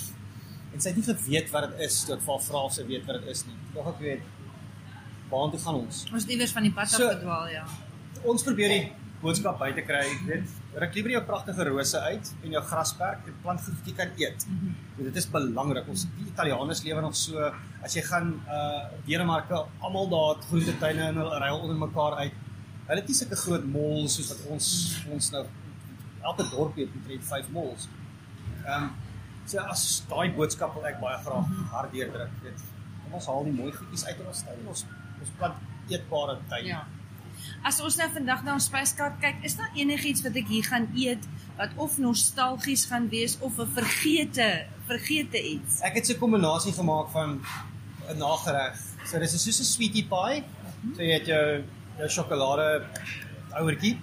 En 0.74 0.80
sy 0.82 0.90
het 0.90 0.98
nie 0.98 1.04
geweet 1.16 1.50
wat 1.52 1.70
dit 1.70 1.80
is 1.88 2.04
toe 2.06 2.16
ek 2.16 2.22
vir 2.22 2.34
haar 2.34 2.44
vra 2.44 2.60
of 2.66 2.74
sy 2.74 2.84
weet 2.86 3.06
wat 3.06 3.20
dit 3.22 3.30
is 3.30 3.46
nie. 3.46 3.56
Tog 3.74 3.88
ek 3.88 4.00
weet 4.00 4.22
waartoe 5.30 5.60
gaan 5.60 5.76
ons? 5.76 6.06
Ons 6.14 6.24
het 6.24 6.32
iewers 6.32 6.52
van 6.52 6.64
die 6.64 6.72
pad 6.72 6.84
af 6.84 6.90
So- 7.00 7.10
gedwaal, 7.10 7.48
ja. 7.50 7.66
Ons 8.24 8.44
probeer 8.44 8.70
die 8.70 8.92
boodskap 9.22 9.60
buite 9.60 9.82
kry, 9.82 10.06
weet. 10.28 10.48
Ruk 10.72 10.94
liewer 10.96 11.12
jou 11.18 11.22
pragtige 11.28 11.66
rose 11.68 12.00
uit 12.00 12.30
en 12.46 12.54
jou 12.56 12.62
grasperk 12.64 13.26
en 13.28 13.40
plant 13.44 13.60
goed 13.60 13.74
wat 13.76 13.88
jy 13.90 13.94
kan 13.96 14.12
eet. 14.16 14.46
Mm 14.48 14.60
-hmm. 14.60 15.04
Dit 15.04 15.16
is 15.16 15.28
belangrik. 15.30 15.88
Ons 15.88 16.06
die 16.18 16.28
Italianers 16.28 16.84
lewe 16.84 17.02
nog 17.02 17.16
so 17.16 17.52
as 17.84 17.96
jy 17.96 18.02
gaan 18.02 18.40
uh 18.48 18.84
Denemarke, 19.06 19.66
almal 19.80 20.10
daar 20.10 20.36
het 20.36 20.46
groentetuine 20.46 21.02
en 21.02 21.16
hulle 21.16 21.40
ruil 21.40 21.60
onder 21.60 21.76
mekaar 21.76 22.16
uit. 22.16 22.34
Hulle 22.88 23.00
het 23.00 23.08
nie 23.08 23.16
sulke 23.16 23.36
groot 23.36 23.66
malls 23.66 24.16
soos 24.16 24.30
wat 24.30 24.46
ons 24.48 24.68
ons 25.12 25.32
nou 25.32 25.46
elke 26.22 26.50
dorp 26.50 26.76
het 26.76 26.90
omtrent 26.96 27.24
5 27.26 27.50
malls. 27.50 27.90
Ehm 28.66 28.84
um, 28.84 28.92
so 29.46 29.60
as 29.60 30.04
daai 30.10 30.32
boodskap 30.36 30.74
wil 30.74 30.86
ek 30.86 31.00
baie 31.00 31.18
graag 31.18 31.46
harder 31.72 32.12
druk, 32.12 32.34
weet. 32.44 32.60
Kom 33.04 33.14
ons 33.14 33.26
haal 33.26 33.44
die 33.44 33.54
mooi 33.54 33.72
goedjies 33.72 34.06
uit 34.06 34.20
in 34.20 34.28
ons 34.28 34.44
tuin. 34.44 34.68
Ons 34.68 34.86
ons 35.20 35.32
plant 35.38 35.56
eetbare 35.90 36.38
tuine. 36.48 36.68
Ja. 36.68 36.86
As 37.64 37.82
ons 37.82 37.98
nou 38.00 38.10
vandag 38.14 38.44
na 38.44 38.54
ons 38.54 38.66
spyskaart 38.66 39.20
kyk, 39.22 39.44
is 39.44 39.56
daar 39.56 39.72
enigiets 39.76 40.24
wat 40.26 40.36
ek 40.36 40.48
hier 40.48 40.64
gaan 40.64 40.88
eet 40.98 41.28
wat 41.58 41.76
of 41.76 41.98
nostalgies 42.02 42.86
gaan 42.90 43.10
wees 43.10 43.38
of 43.40 43.60
'n 43.60 43.68
vergete 43.68 44.66
vergete 44.88 45.38
iets? 45.38 45.82
Ek 45.82 45.96
het 45.96 46.06
so 46.06 46.14
'n 46.14 46.20
kombinasie 46.20 46.74
gemaak 46.74 47.10
van 47.10 47.42
'n 48.10 48.18
nagereg. 48.18 48.78
So 49.06 49.20
dis 49.20 49.34
is 49.34 49.44
soos 49.44 49.60
'n 49.60 49.74
sweetie 49.76 50.08
pie. 50.08 50.44
So 50.96 51.02
jy 51.02 51.14
het 51.14 51.28
jou 51.28 51.64
jou 51.98 52.10
sjokolade 52.10 52.86
ouertjie. 53.54 54.00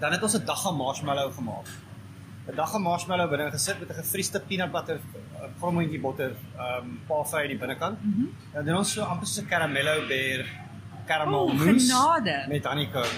Dan 0.00 0.12
het 0.12 0.22
ons 0.22 0.34
'n 0.34 0.44
dagga 0.44 0.70
marshmallow 0.70 1.32
gemaak. 1.34 1.66
'n 2.48 2.56
Dagga 2.56 2.78
marshmallow 2.78 3.28
binne 3.30 3.50
gesit 3.50 3.80
met 3.80 3.90
'n 3.90 3.94
gefriesde 4.02 4.40
peanut 4.40 4.72
butter 4.72 5.00
eh, 5.42 5.48
grommetjie 5.60 6.00
botter, 6.00 6.32
ehm 6.58 6.84
um, 6.84 7.00
parfait 7.06 7.42
aan 7.42 7.48
die 7.48 7.58
binnekant. 7.58 7.98
Mm 8.02 8.28
dan 8.52 8.64
doen 8.64 8.76
ons 8.76 8.92
so 8.92 9.02
amper 9.02 9.26
so 9.26 9.40
'n 9.40 9.46
caramello 9.46 10.06
beer 10.06 10.46
karamel 11.12 11.40
O, 11.44 11.52
mousse 11.52 11.92
genade. 11.92 12.36
met 12.48 12.64
honeycomb. 12.64 13.14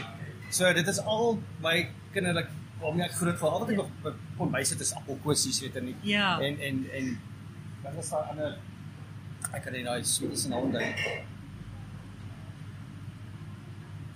So 0.51 0.73
dit 0.73 0.87
is 0.93 1.01
al 1.05 1.39
my 1.63 1.77
kinderlik 2.15 2.49
waarmee 2.81 3.07
ek 3.09 3.13
groot 3.21 3.39
word. 3.41 3.53
Al 3.53 3.61
wat 3.65 3.71
ek 3.71 3.77
nog 3.77 4.15
kon 4.39 4.51
bysit 4.51 4.81
is 4.81 4.93
appelkoosies, 4.99 5.61
weet 5.65 5.75
jy 5.75 5.81
nie. 5.91 5.97
Ja. 6.15 6.39
En 6.41 6.59
en 6.61 6.85
en 6.99 7.11
wat 7.83 7.95
was 8.01 8.09
daai 8.11 8.29
ander 8.35 8.59
ek 9.53 9.63
kan 9.65 9.73
nie 9.73 9.85
daai 9.85 10.05
sweeties 10.05 10.45
en 10.49 10.53
al 10.53 10.71
dink. 10.71 10.99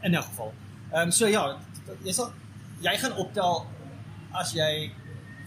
In 0.02 0.10
'n 0.14 0.22
geval. 0.22 0.52
Ehm 0.92 1.00
um, 1.02 1.10
so 1.10 1.26
ja, 1.26 1.56
jy 2.04 2.12
sal 2.12 2.32
jy 2.80 2.94
gaan 2.98 3.16
optel 3.16 3.66
as 4.32 4.52
jy 4.54 4.90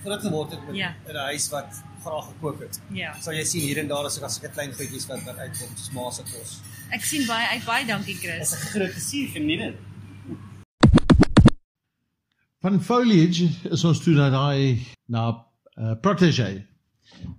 groot 0.03 0.21
geword 0.21 0.51
het 0.51 0.65
met 0.67 0.75
Ja. 0.75 0.93
in 1.07 1.15
'n 1.15 1.25
huis 1.31 1.49
wat 1.49 1.81
graag 2.03 2.25
gekook 2.25 2.59
het. 2.59 2.79
Ja. 2.89 3.13
Sal 3.21 3.33
jy 3.33 3.43
sien 3.43 3.61
hier 3.61 3.77
en 3.77 3.87
daar 3.87 4.05
is 4.05 4.17
ook 4.17 4.23
as 4.25 4.39
ek 4.43 4.51
klein 4.53 4.73
goedjies 4.73 5.07
wat 5.07 5.23
wat 5.23 5.37
uitkom, 5.37 5.69
soos 5.75 5.91
ma 5.91 6.09
se 6.11 6.23
kos. 6.23 6.59
Ek 6.91 7.03
sien 7.07 7.23
baie 7.27 7.47
uit 7.55 7.63
baie 7.65 7.85
dankie 7.87 8.15
Dis 8.17 8.23
Chris. 8.23 8.51
'n 8.51 8.71
groot 8.73 8.91
plesier 8.91 9.27
geniet 9.31 9.59
dit. 9.59 9.75
Van 12.61 12.81
foliage 12.83 13.47
is 13.71 13.83
ons 13.83 13.99
toe 14.03 14.13
na 14.13 14.29
daai 14.29 14.77
na 15.07 15.29
uh, 15.79 15.95
protege. 16.01 16.49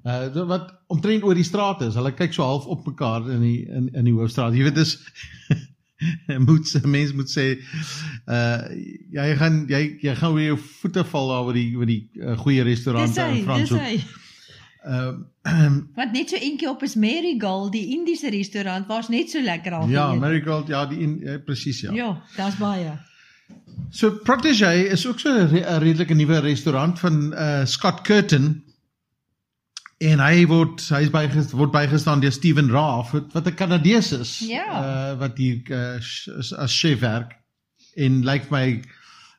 Uh 0.05 0.47
wat 0.49 0.73
omtrent 0.89 1.23
oor 1.23 1.35
die 1.39 1.47
straat 1.47 1.83
is. 1.83 1.95
Hulle 1.95 2.15
kyk 2.17 2.33
so 2.35 2.43
half 2.47 2.67
op 2.67 2.87
mekaar 2.87 3.29
in 3.31 3.41
die 3.45 3.61
in 3.69 3.91
in 3.93 4.05
die 4.09 4.15
hoofstraat. 4.17 4.55
Jy 4.57 4.65
weet 4.71 4.75
dis 4.81 4.97
moet 6.49 6.67
se 6.67 6.81
mens 6.89 7.13
moet 7.13 7.31
sê 7.31 7.47
uh 8.27 8.59
jy 9.15 9.29
gaan 9.39 9.63
jy 9.71 9.83
jy 10.03 10.15
gaan 10.19 10.35
weer 10.35 10.53
jou 10.55 10.59
voete 10.81 11.05
val 11.13 11.29
daar 11.29 11.45
oor 11.51 11.55
die 11.61 11.71
oor 11.77 11.87
die 11.87 12.03
uh, 12.19 12.35
goeie 12.41 12.65
Dis 12.65 12.73
restaurante 12.73 13.21
hy, 13.21 13.29
in 13.29 13.35
dis 13.37 13.45
Franshoek. 13.45 13.81
hy. 13.81 14.22
Ehm 14.83 15.21
Wat 15.99 16.13
net 16.13 16.31
so 16.31 16.39
eentjie 16.39 16.69
op 16.71 16.83
is 16.83 16.95
Marigold, 16.95 17.73
die 17.75 17.87
Indiese 17.97 18.31
restaurant 18.31 18.87
waar's 18.87 19.09
net 19.09 19.31
so 19.31 19.41
lekker 19.43 19.73
al. 19.75 19.89
ja. 19.89 20.13
Marigold, 20.15 20.69
ja, 20.69 20.87
die 20.87 21.01
in, 21.03 21.17
ja, 21.21 21.39
presies 21.39 21.81
ja. 21.81 21.93
Ja, 21.93 22.23
daar's 22.37 22.57
baie. 22.57 22.93
So 23.91 24.11
Protege 24.11 24.89
is 24.89 25.07
ook 25.07 25.21
so 25.21 25.31
'n 25.31 25.49
re 25.51 25.79
redelike 25.79 26.15
nuwe 26.15 26.39
restaurant 26.39 26.99
van 26.99 27.33
uh 27.33 27.65
Scott 27.65 28.01
Curtin. 28.01 28.63
En 29.99 30.19
hy 30.19 30.47
word 30.47 30.89
hy 30.89 31.03
is 31.03 31.11
byges, 31.11 31.53
word 31.53 31.71
bygestaan 31.71 32.21
deur 32.21 32.33
Steven 32.33 32.71
Raaf 32.71 33.11
wat, 33.11 33.33
wat 33.33 33.47
'n 33.47 33.55
Kanadees 33.55 34.13
is. 34.13 34.39
Ja. 34.39 34.67
Uh 35.13 35.19
wat 35.19 35.39
hier 35.39 35.63
uh, 35.71 36.59
as 36.59 36.79
chef 36.79 36.99
werk 37.01 37.39
en 37.95 38.25
lyk 38.25 38.51
my 38.51 38.83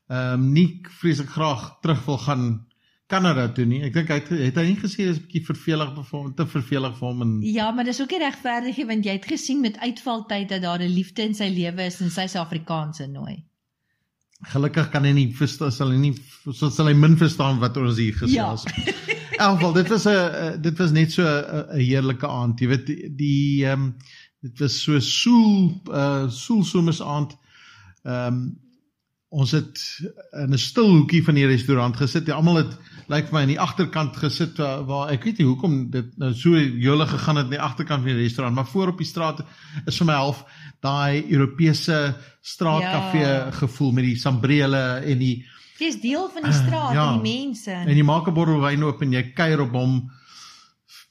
ehm 0.08 0.34
um, 0.34 0.52
nie 0.52 0.82
vreeslik 1.00 1.30
graag 1.30 1.80
terug 1.82 2.06
wil 2.06 2.18
gaan 2.18 2.68
Kanada 3.14 3.48
toe 3.54 3.66
nie. 3.70 3.82
Ek 3.86 3.94
dink 3.94 4.10
hy 4.10 4.18
het, 4.20 4.30
het 4.30 4.56
hy 4.58 4.64
nie 4.72 4.80
gesê 4.82 5.06
dis 5.08 5.18
'n 5.20 5.26
bietjie 5.28 5.46
vervelig 5.46 5.94
vir 5.96 6.06
hom, 6.12 6.34
te 6.36 6.46
vervelig 6.50 6.98
vir 7.00 7.08
hom 7.08 7.22
en 7.22 7.32
Ja, 7.46 7.72
maar 7.72 7.86
dis 7.86 8.02
ook 8.02 8.12
nie 8.12 8.20
regverdig 8.26 8.78
nie 8.78 8.86
want 8.90 9.06
jy 9.06 9.12
het 9.20 9.26
gesien 9.30 9.62
met 9.62 9.78
uitvaltyd 9.78 10.50
dat 10.50 10.62
daar 10.62 10.80
'n 10.82 10.90
liefde 10.96 11.22
in 11.24 11.34
sy 11.36 11.50
lewe 11.54 11.86
is 11.86 12.02
en 12.02 12.10
sy 12.10 12.26
Suid-Afrikaanse 12.28 13.08
nooi. 13.08 13.44
Gelukkig 14.52 14.90
kan 14.92 15.06
hy 15.06 15.12
nie 15.16 15.30
verstaan 15.34 15.72
sal 15.72 15.92
hy 15.94 15.98
nie 15.98 16.14
sal, 16.52 16.70
sal 16.72 16.88
hy 16.88 16.94
min 16.94 17.16
verstaan 17.18 17.60
wat 17.62 17.78
ons 17.78 17.98
hier 17.98 18.14
Ja. 18.28 18.52
gesels. 18.56 18.66
In 19.34 19.40
elk 19.40 19.58
geval 19.60 19.74
dit 19.74 19.88
was 19.90 20.06
'n 20.08 20.62
dit 20.62 20.78
was 20.80 20.92
net 20.92 21.12
so 21.12 21.24
'n 21.24 21.80
heerlike 21.80 22.28
aand. 22.28 22.60
Jy 22.60 22.68
weet 22.68 22.86
die- 23.18 23.66
ehm 23.66 23.82
um, 23.82 23.96
dit 24.42 24.60
was 24.60 24.82
so 24.84 25.00
soel 25.00 25.82
uh 25.88 26.28
soelsomers 26.30 27.02
aand. 27.02 27.38
Ehm 28.06 28.28
um, 28.34 28.60
ons 29.30 29.52
het 29.52 29.80
in 30.34 30.52
'n 30.54 30.58
stil 30.58 30.90
hoekie 30.92 31.24
van 31.24 31.36
die 31.36 31.46
restaurant 31.48 31.96
gesit. 31.98 32.26
Die 32.26 32.34
almal 32.34 32.56
het 32.56 32.78
lyk 33.12 33.30
vir 33.30 33.36
my 33.36 33.42
aan 33.42 33.52
die 33.52 33.60
agterkant 33.60 34.18
gesit 34.18 34.58
waar, 34.58 34.84
waar 34.88 35.12
ek 35.14 35.24
weet 35.28 35.42
nie 35.42 35.48
hoekom 35.48 35.90
dit 35.92 36.18
nou 36.22 36.32
so 36.34 36.58
jolle 36.58 37.08
gegaan 37.08 37.38
het 37.42 37.46
aan 37.46 37.56
die 37.56 37.62
agterkant 37.62 38.04
van 38.04 38.14
die 38.14 38.24
restaurant, 38.24 38.56
maar 38.56 38.70
voor 38.70 38.94
op 38.94 38.98
die 38.98 39.08
straat 39.08 39.44
is 39.86 39.98
vir 39.98 40.08
my 40.08 40.20
half 40.20 40.44
daai 40.84 41.24
Europese 41.30 42.16
straatkafee 42.42 43.22
Ja. 43.24 43.52
gevoel 43.52 43.92
met 43.92 44.04
die 44.04 44.18
sambrele 44.20 45.02
en 45.04 45.20
die 45.20 45.46
Jy's 45.80 46.02
deel 46.02 46.30
van 46.30 46.44
die 46.44 46.54
straat 46.54 46.94
ja. 46.94 47.08
en 47.14 47.24
die 47.24 47.32
mense. 47.34 47.72
en 47.72 47.98
jy 47.98 48.04
maak 48.04 48.28
'n 48.28 48.34
bottel 48.34 48.62
wyn 48.62 48.84
oop 48.84 49.02
en 49.02 49.14
jy 49.14 49.24
kuier 49.34 49.62
op 49.62 49.72
hom 49.72 50.12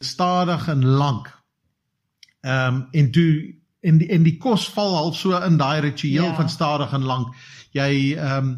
stadig 0.00 0.68
en 0.68 0.84
lank. 0.84 1.28
Ehm 2.42 2.74
um, 2.74 2.86
en 2.92 3.10
toe 3.10 3.54
en 3.80 3.98
die 3.98 4.08
en 4.08 4.22
die 4.22 4.36
kos 4.38 4.68
val 4.74 4.96
al 4.96 5.12
so 5.12 5.38
in 5.38 5.56
daai 5.58 5.80
ritueel 5.80 6.30
ja. 6.30 6.34
van 6.34 6.48
stadig 6.48 6.92
en 6.92 7.02
lank. 7.02 7.34
Jy 7.72 8.14
ehm 8.16 8.38
um, 8.38 8.52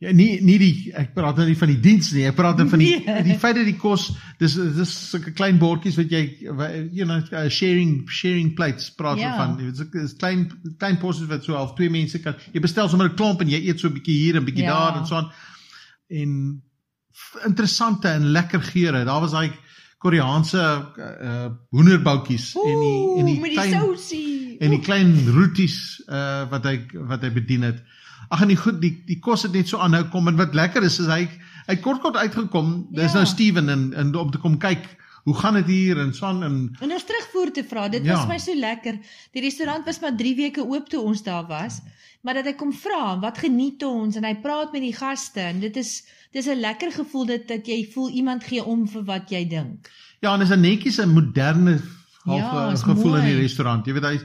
ja 0.00 0.12
nie 0.14 0.40
nie 0.46 0.58
die 0.58 0.92
ek 0.94 1.14
praat 1.14 1.36
nou 1.36 1.46
nie 1.48 1.56
van 1.58 1.68
die 1.72 1.80
diens 1.82 2.12
nie. 2.14 2.22
Ek 2.28 2.36
praat 2.36 2.56
nou 2.60 2.68
van 2.70 2.78
die 2.78 2.90
Nee. 3.04 3.22
die 3.26 3.38
feit 3.38 3.56
dat 3.56 3.64
die 3.66 3.76
kos 3.76 4.12
dis 4.38 4.54
dis 4.54 4.92
sulke 5.10 5.32
klein 5.32 5.58
bordjies 5.58 5.96
wat 5.98 6.10
jy 6.10 6.20
you 6.92 7.04
know 7.04 7.18
uh, 7.32 7.48
sharing 7.48 8.06
sharing 8.08 8.54
plates 8.54 8.90
praat 8.94 9.18
Ja. 9.18 9.34
van. 9.36 9.58
Sulke 9.74 9.98
is 10.04 10.14
klein 10.14 10.46
klein 10.78 10.98
porsies 10.98 11.26
wat 11.28 11.42
so 11.44 11.54
half 11.54 11.74
twee 11.74 11.90
mense 11.90 12.18
kan. 12.22 12.34
Jy 12.52 12.60
bestel 12.60 12.88
sommer 12.88 13.08
'n 13.10 13.16
klomp 13.16 13.40
en 13.42 13.48
jy 13.48 13.58
eet 13.68 13.80
so 13.80 13.88
'n 13.88 13.94
bietjie 13.98 14.16
hier 14.22 14.36
en 14.36 14.44
bietjie 14.44 14.64
Ja. 14.64 14.78
daar 14.78 15.00
en 15.00 15.06
so 15.06 15.14
aan. 15.16 15.32
En 16.08 16.62
interessante 17.46 18.08
en 18.08 18.30
lekker 18.30 18.60
geure. 18.62 19.04
Daar 19.04 19.20
was 19.20 19.32
daai 19.32 19.50
Koreaanse 19.98 20.58
uh 20.98 21.48
hoenderboutjies 21.74 22.52
en 22.54 22.80
die 22.80 23.18
en 23.18 23.26
die 23.26 23.40
met 23.40 23.50
die 23.50 23.58
klein 23.58 23.72
sousie. 23.80 24.56
en 24.60 24.70
die 24.70 24.80
klein 24.80 25.10
roeties 25.34 25.78
uh 26.06 26.46
wat 26.50 26.64
hy 26.64 26.76
wat 27.08 27.22
hy 27.26 27.30
bedien 27.34 27.62
het. 27.66 27.82
Ag 28.30 28.42
en 28.42 28.48
die 28.48 28.56
goed 28.56 28.80
die 28.80 29.02
die 29.06 29.18
kos 29.20 29.42
het 29.42 29.52
net 29.52 29.68
so 29.68 29.78
aanhou 29.78 30.04
kom 30.10 30.28
en 30.28 30.36
wat 30.36 30.54
lekker 30.54 30.82
is 30.82 30.98
is 31.00 31.06
hy 31.06 31.28
hy 31.68 31.76
kort 31.76 32.00
kort 32.00 32.16
uitgekom. 32.16 32.86
Dis 32.90 33.12
Ja. 33.12 33.18
nou 33.18 33.26
Steven 33.26 33.68
en 33.68 33.92
en 33.94 34.14
om 34.14 34.30
te 34.30 34.38
kom 34.38 34.58
kyk 34.58 34.86
hoe 35.24 35.34
gaan 35.34 35.54
dit 35.54 35.66
hier 35.66 35.98
en 35.98 36.14
so 36.14 36.26
aan 36.26 36.42
en 36.42 36.76
En 36.80 36.92
ons 36.92 37.04
terugvoer 37.04 37.52
te 37.52 37.64
vra. 37.64 37.88
Dit 37.88 38.04
Ja. 38.04 38.14
was 38.16 38.26
my 38.28 38.38
so 38.38 38.54
lekker. 38.54 38.98
Die 39.32 39.42
restaurant 39.42 39.84
was 39.84 40.00
maar 40.00 40.16
3 40.16 40.36
weke 40.36 40.64
oop 40.66 40.88
toe 40.88 41.00
ons 41.00 41.22
daar 41.22 41.46
was. 41.46 41.80
Maar 42.22 42.34
dat 42.34 42.44
hy 42.44 42.52
kom 42.52 42.72
vra, 42.72 43.18
wat 43.20 43.38
geniet 43.38 43.82
ons 43.84 44.16
en 44.16 44.24
hy 44.24 44.34
praat 44.34 44.72
met 44.72 44.80
die 44.82 44.92
gaste 44.94 45.40
en 45.40 45.60
dit 45.60 45.76
is 45.76 46.02
dis 46.32 46.46
'n 46.46 46.60
lekker 46.60 46.92
gevoel 46.92 47.26
dat 47.26 47.48
dat 47.48 47.66
jy 47.66 47.88
voel 47.94 48.08
iemand 48.10 48.44
gee 48.44 48.64
om 48.64 48.88
vir 48.88 49.04
wat 49.04 49.30
jy 49.30 49.48
dink. 49.48 49.88
ja, 50.20 50.34
en 50.34 50.40
is 50.40 50.50
'n 50.50 50.60
netjies 50.60 50.98
'n 50.98 51.08
moderne 51.14 51.80
half 52.24 52.40
Ja, 52.40 52.68
ja, 52.70 52.76
gevoel 52.76 53.16
in 53.16 53.24
die 53.24 53.32
mooi. 53.32 53.42
restaurant. 53.42 53.86
Jy 53.86 53.92
weet 53.92 54.02
hy 54.04 54.20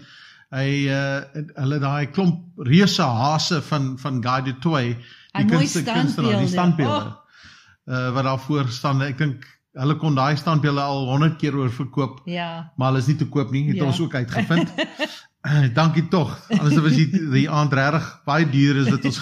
hy 0.53 0.85
uh 0.87 1.21
hulle 1.57 1.79
daai 1.81 2.07
klomp 2.13 2.59
reuse 2.69 3.01
hase 3.03 3.61
van 3.61 3.93
van 3.99 4.21
Guy 4.23 4.53
Toit, 4.61 4.97
En 5.33 5.47
mooi 5.49 5.65
standbeelde. 5.67 6.37
die 6.37 6.47
standbeelde. 6.47 7.05
Oh. 7.05 7.93
Uh 7.93 8.13
wat 8.13 8.23
daar 8.23 8.39
voor 8.39 8.67
staan. 8.69 9.01
Ek 9.01 9.17
dink 9.17 9.47
hulle 9.73 9.95
kon 9.97 10.15
daai 10.15 10.35
standbeelde 10.37 10.81
al 10.81 11.05
100 11.09 11.37
keer 11.41 11.55
oorverkoop. 11.57 12.21
Ja. 12.25 12.71
maar 12.77 12.87
hulle 12.91 12.99
is 13.01 13.07
nie 13.07 13.15
te 13.17 13.25
koop 13.29 13.51
nie, 13.51 13.67
het 13.67 13.75
Ja. 13.81 13.85
ons 13.85 13.99
ook 13.99 14.13
uitgevind. 14.15 14.73
Eh, 15.43 15.65
Dankie 15.75 16.07
tog. 16.07 16.29
Anders 16.49 16.77
was 16.79 16.93
die 16.95 17.09
die 17.31 17.49
aand 17.51 17.73
regtig 17.73 18.05
baie 18.25 18.45
duur 18.49 18.77
is 18.79 18.85
dit 18.87 19.05
ons 19.05 19.17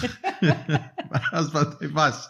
as 1.40 1.48
wat 1.52 1.80
hy 1.82 1.90
was. 1.96 2.28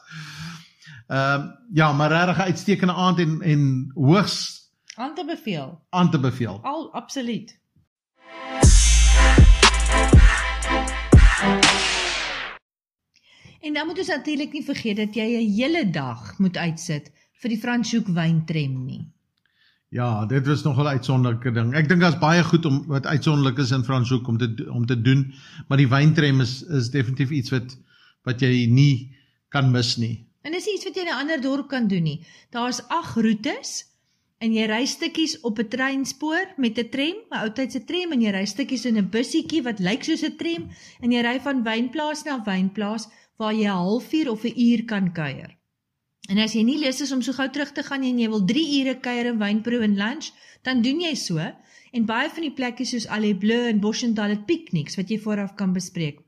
Ehm 1.11 1.41
um, 1.41 1.49
ja, 1.73 1.91
maar 1.93 2.09
regtig 2.11 2.37
'n 2.37 2.41
uitstekende 2.51 2.93
aand 2.93 3.19
en 3.19 3.41
en 3.41 3.91
hoogs 3.95 4.69
Aan 4.95 5.15
te 5.15 5.25
beveel. 5.25 5.81
aan 5.89 6.09
te 6.11 6.19
beveel. 6.19 6.59
Al 6.63 6.93
absoluut. 6.93 7.59
En 13.61 13.73
dan 13.73 13.87
moet 13.87 13.97
ons 13.97 14.07
natuurlik 14.07 14.53
nie 14.53 14.65
vergeet 14.65 14.97
dat 14.97 15.15
jy 15.15 15.27
'n 15.37 15.53
hele 15.53 15.89
dag 15.89 16.37
moet 16.39 16.57
uitsit 16.57 17.11
vir 17.41 17.49
die 17.49 17.61
Franshoek 17.61 18.07
wyntrem 18.07 18.85
nie. 18.85 19.05
Ja, 19.91 20.25
dit 20.25 20.47
was 20.47 20.63
nogal 20.63 20.85
'n 20.85 20.97
uitsonderlike 20.97 21.51
ding. 21.51 21.73
Ek 21.75 21.87
dink 21.87 22.01
daar's 22.01 22.19
baie 22.19 22.43
goed 22.43 22.65
om 22.65 22.85
wat 22.87 23.05
uitsonderlik 23.05 23.57
is 23.57 23.71
in 23.71 23.83
Franshoek 23.83 24.27
om 24.27 24.37
te 24.37 24.67
om 24.71 24.85
te 24.85 25.01
doen, 25.01 25.33
maar 25.67 25.77
die 25.77 25.89
wyntrem 25.89 26.41
is 26.41 26.63
is 26.63 26.89
definitief 26.89 27.29
iets 27.29 27.49
wat 27.49 27.77
wat 28.23 28.39
jy 28.39 28.65
nie 28.69 29.17
kan 29.49 29.71
mis 29.71 29.97
nie. 29.97 30.25
En 30.41 30.51
dis 30.51 30.67
iets 30.67 30.85
wat 30.85 30.95
jy 30.95 31.01
in 31.01 31.07
'n 31.07 31.19
ander 31.19 31.41
dorp 31.41 31.67
kan 31.69 31.87
doen 31.87 32.03
nie. 32.03 32.25
Daar's 32.49 32.81
8 32.87 33.15
roetes 33.15 33.85
en 34.39 34.53
jy 34.53 34.65
ry 34.65 34.85
stukkies 34.85 35.39
op 35.41 35.59
'n 35.59 35.67
treinspoor 35.67 36.53
met 36.57 36.79
'n 36.79 36.89
tram, 36.89 37.17
'n 37.31 37.43
ou 37.43 37.49
tydse 37.49 37.83
tram 37.85 38.11
en 38.11 38.21
jy 38.21 38.31
ry 38.31 38.45
stukkies 38.45 38.85
in 38.85 38.97
'n 38.97 39.09
bussietjie 39.09 39.63
wat 39.63 39.79
lyk 39.79 40.03
soos 40.03 40.23
'n 40.23 40.37
tram 40.37 40.69
en 41.01 41.11
jy 41.11 41.21
ry 41.21 41.39
van 41.39 41.63
wynplaas 41.63 42.23
na 42.23 42.43
wynplaas 42.43 43.07
waar 43.41 43.57
jy 43.57 43.65
'n 43.65 43.81
halfuur 43.85 44.29
of 44.29 44.43
'n 44.45 44.59
uur 44.67 44.85
kan 44.85 45.11
kuier. 45.13 45.57
En 46.29 46.37
as 46.37 46.53
jy 46.53 46.63
nie 46.63 46.77
lus 46.79 47.01
is 47.01 47.11
om 47.11 47.21
so 47.21 47.33
gou 47.33 47.49
terug 47.49 47.71
te 47.71 47.83
gaan 47.83 48.03
en 48.03 48.19
jy 48.19 48.27
wil 48.29 48.43
3 48.45 48.65
ure 48.79 48.95
kuier 48.99 49.25
en 49.31 49.39
wynproe 49.39 49.81
en 49.87 49.95
lunch, 49.97 50.29
dan 50.63 50.81
doen 50.81 51.01
jy 51.01 51.15
so. 51.15 51.37
En 51.91 52.05
baie 52.05 52.29
van 52.29 52.45
die 52.45 52.53
plekke 52.59 52.85
soos 52.85 53.07
Allée 53.07 53.35
Bleu 53.35 53.67
en 53.67 53.79
Boschendal 53.79 54.29
het 54.29 54.45
pikniks 54.45 54.95
wat 54.95 55.09
jy 55.09 55.19
vooraf 55.19 55.55
kan 55.55 55.73
bespreek. 55.73 56.21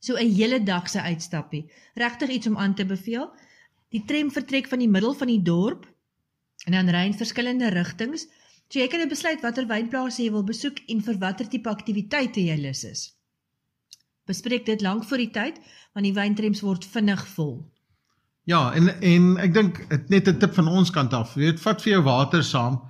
So 0.00 0.16
'n 0.16 0.34
hele 0.34 0.62
dag 0.62 0.88
se 0.88 1.00
uitstappie. 1.00 1.70
Regtig 1.94 2.28
iets 2.28 2.46
om 2.46 2.56
aan 2.56 2.74
te 2.74 2.84
beveel. 2.84 3.30
Die 3.90 4.04
tram 4.04 4.30
vertrek 4.30 4.66
van 4.66 4.78
die 4.78 4.88
middel 4.88 5.14
van 5.14 5.28
die 5.28 5.42
dorp 5.42 5.86
en 6.66 6.72
dan 6.72 6.88
ry 6.88 7.06
in 7.06 7.14
verskillende 7.14 7.68
rigtings. 7.68 8.26
So 8.68 8.78
jy 8.78 8.88
kan 8.88 8.98
nou 8.98 9.08
besluit 9.08 9.40
watter 9.40 9.66
wynplase 9.66 10.22
jy 10.22 10.30
wil 10.30 10.44
besoek 10.44 10.78
en 10.88 11.00
vir 11.00 11.18
watter 11.18 11.48
tipe 11.48 11.68
aktiwiteite 11.68 12.40
jy 12.40 12.56
lus 12.56 12.84
is. 12.84 13.21
Bespreek 14.26 14.66
dit 14.66 14.80
lank 14.80 15.04
voor 15.04 15.18
die 15.18 15.30
tyd 15.30 15.60
want 15.92 16.06
die 16.06 16.14
wyntrems 16.16 16.62
word 16.64 16.84
vinnig 16.84 17.26
vol. 17.34 17.56
Ja, 18.48 18.72
en 18.74 18.88
en 19.02 19.36
ek 19.38 19.54
dink 19.54 19.82
net 20.08 20.28
'n 20.28 20.38
tip 20.38 20.54
van 20.54 20.68
ons 20.68 20.90
kant 20.90 21.12
af. 21.12 21.34
Weet, 21.34 21.60
vat 21.60 21.82
vir 21.82 21.92
jou 21.92 22.02
water 22.02 22.42
saam 22.42 22.80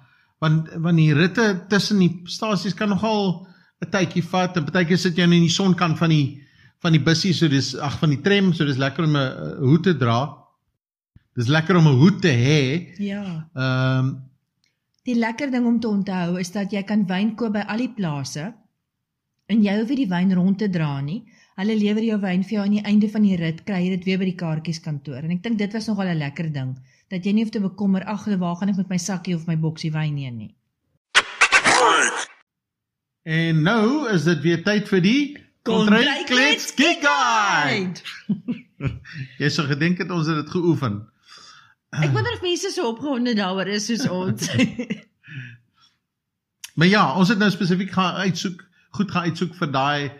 want 0.40 0.68
want 0.74 0.96
die 0.96 1.14
ritte 1.14 1.64
tussen 1.68 1.98
die 1.98 2.20
stasies 2.24 2.74
kan 2.74 2.88
nogal 2.88 3.46
'n 3.82 3.90
tydjie 3.90 4.24
vat 4.24 4.56
en 4.56 4.64
partykeer 4.64 4.98
sit 4.98 5.16
jy 5.16 5.26
nou 5.26 5.36
in 5.36 5.48
die 5.48 5.58
sonkant 5.60 5.98
van 5.98 6.10
die 6.10 6.42
van 6.82 6.92
die 6.92 7.02
bussie 7.02 7.32
so 7.32 7.48
dis 7.48 7.76
ag 7.76 7.98
van 7.98 8.10
die 8.10 8.22
tram 8.22 8.52
so 8.52 8.64
dis 8.64 8.78
lekker 8.78 9.04
om 9.04 9.16
'n 9.16 9.56
hoed 9.60 9.82
te 9.82 9.96
dra. 9.96 10.38
Dis 11.36 11.48
lekker 11.48 11.76
om 11.76 11.86
'n 11.88 11.98
hoed 11.98 12.22
te 12.22 12.28
hê. 12.28 12.98
Ja. 12.98 13.48
Ehm 13.54 13.98
um, 13.98 14.22
Die 15.02 15.18
lekker 15.18 15.50
ding 15.50 15.66
om 15.66 15.80
te 15.80 15.88
onthou 15.88 16.38
is 16.38 16.52
dat 16.52 16.70
jy 16.70 16.82
kan 16.86 17.06
wyn 17.06 17.34
koop 17.34 17.52
by 17.52 17.64
al 17.66 17.78
die 17.78 17.90
plase 17.90 18.52
en 19.52 19.62
jy 19.64 19.76
hoef 19.78 19.92
nie 19.92 20.00
die 20.02 20.10
wyn 20.10 20.32
rond 20.36 20.58
te 20.58 20.68
dra 20.72 20.94
nie. 21.04 21.20
Hulle 21.60 21.76
lewer 21.76 22.04
jou 22.06 22.18
wyn 22.22 22.44
vir 22.48 22.56
jou 22.56 22.64
aan 22.64 22.76
die 22.78 22.84
einde 22.88 23.08
van 23.12 23.26
die 23.26 23.36
rit, 23.36 23.60
kry 23.68 23.82
jy 23.84 23.90
dit 23.96 24.08
weer 24.08 24.20
by 24.22 24.28
die 24.30 24.40
kaartjieskantoor. 24.40 25.20
En 25.20 25.34
ek 25.34 25.42
dink 25.44 25.60
dit 25.60 25.76
was 25.76 25.88
nogal 25.90 26.12
'n 26.14 26.18
lekker 26.18 26.48
ding 26.52 26.74
dat 27.12 27.26
jy 27.26 27.32
nie 27.32 27.44
hoef 27.44 27.52
te 27.52 27.60
bekommer 27.60 28.04
ag, 28.08 28.24
waar 28.40 28.56
gaan 28.56 28.70
ek 28.72 28.76
met 28.76 28.88
my 28.88 28.96
sakkie 28.96 29.34
of 29.36 29.46
my 29.46 29.56
boksie 29.56 29.92
wyn 29.92 30.16
heen 30.16 30.36
nie. 30.38 30.54
en 33.22 33.62
nou 33.62 34.08
is 34.10 34.24
dit 34.24 34.40
weer 34.42 34.62
tyd 34.64 34.88
vir 34.88 35.00
die 35.00 35.38
Kontryklets 35.62 36.72
Geek 36.74 37.04
Guide. 37.04 38.00
Jy 39.42 39.48
sou 39.48 39.66
gedink 39.68 39.98
het 39.98 40.10
ons 40.10 40.26
het 40.26 40.40
dit 40.40 40.50
geoefen. 40.50 41.02
Ek 41.92 42.10
wonder 42.10 42.32
of 42.32 42.42
mense 42.42 42.70
so 42.72 42.88
opgewonde 42.88 43.34
daaroor 43.34 43.68
is 43.68 43.86
soos 43.86 44.08
ons. 44.08 44.48
Maar 46.74 46.88
ja, 46.88 47.02
ons 47.20 47.28
het 47.28 47.38
nou 47.38 47.50
spesifiek 47.52 47.90
gaan 47.92 48.14
uitsoek, 48.24 48.62
goed 48.96 49.10
gaan 49.10 49.24
uitsoek 49.30 49.54
vir 49.54 49.70
daai 49.72 50.10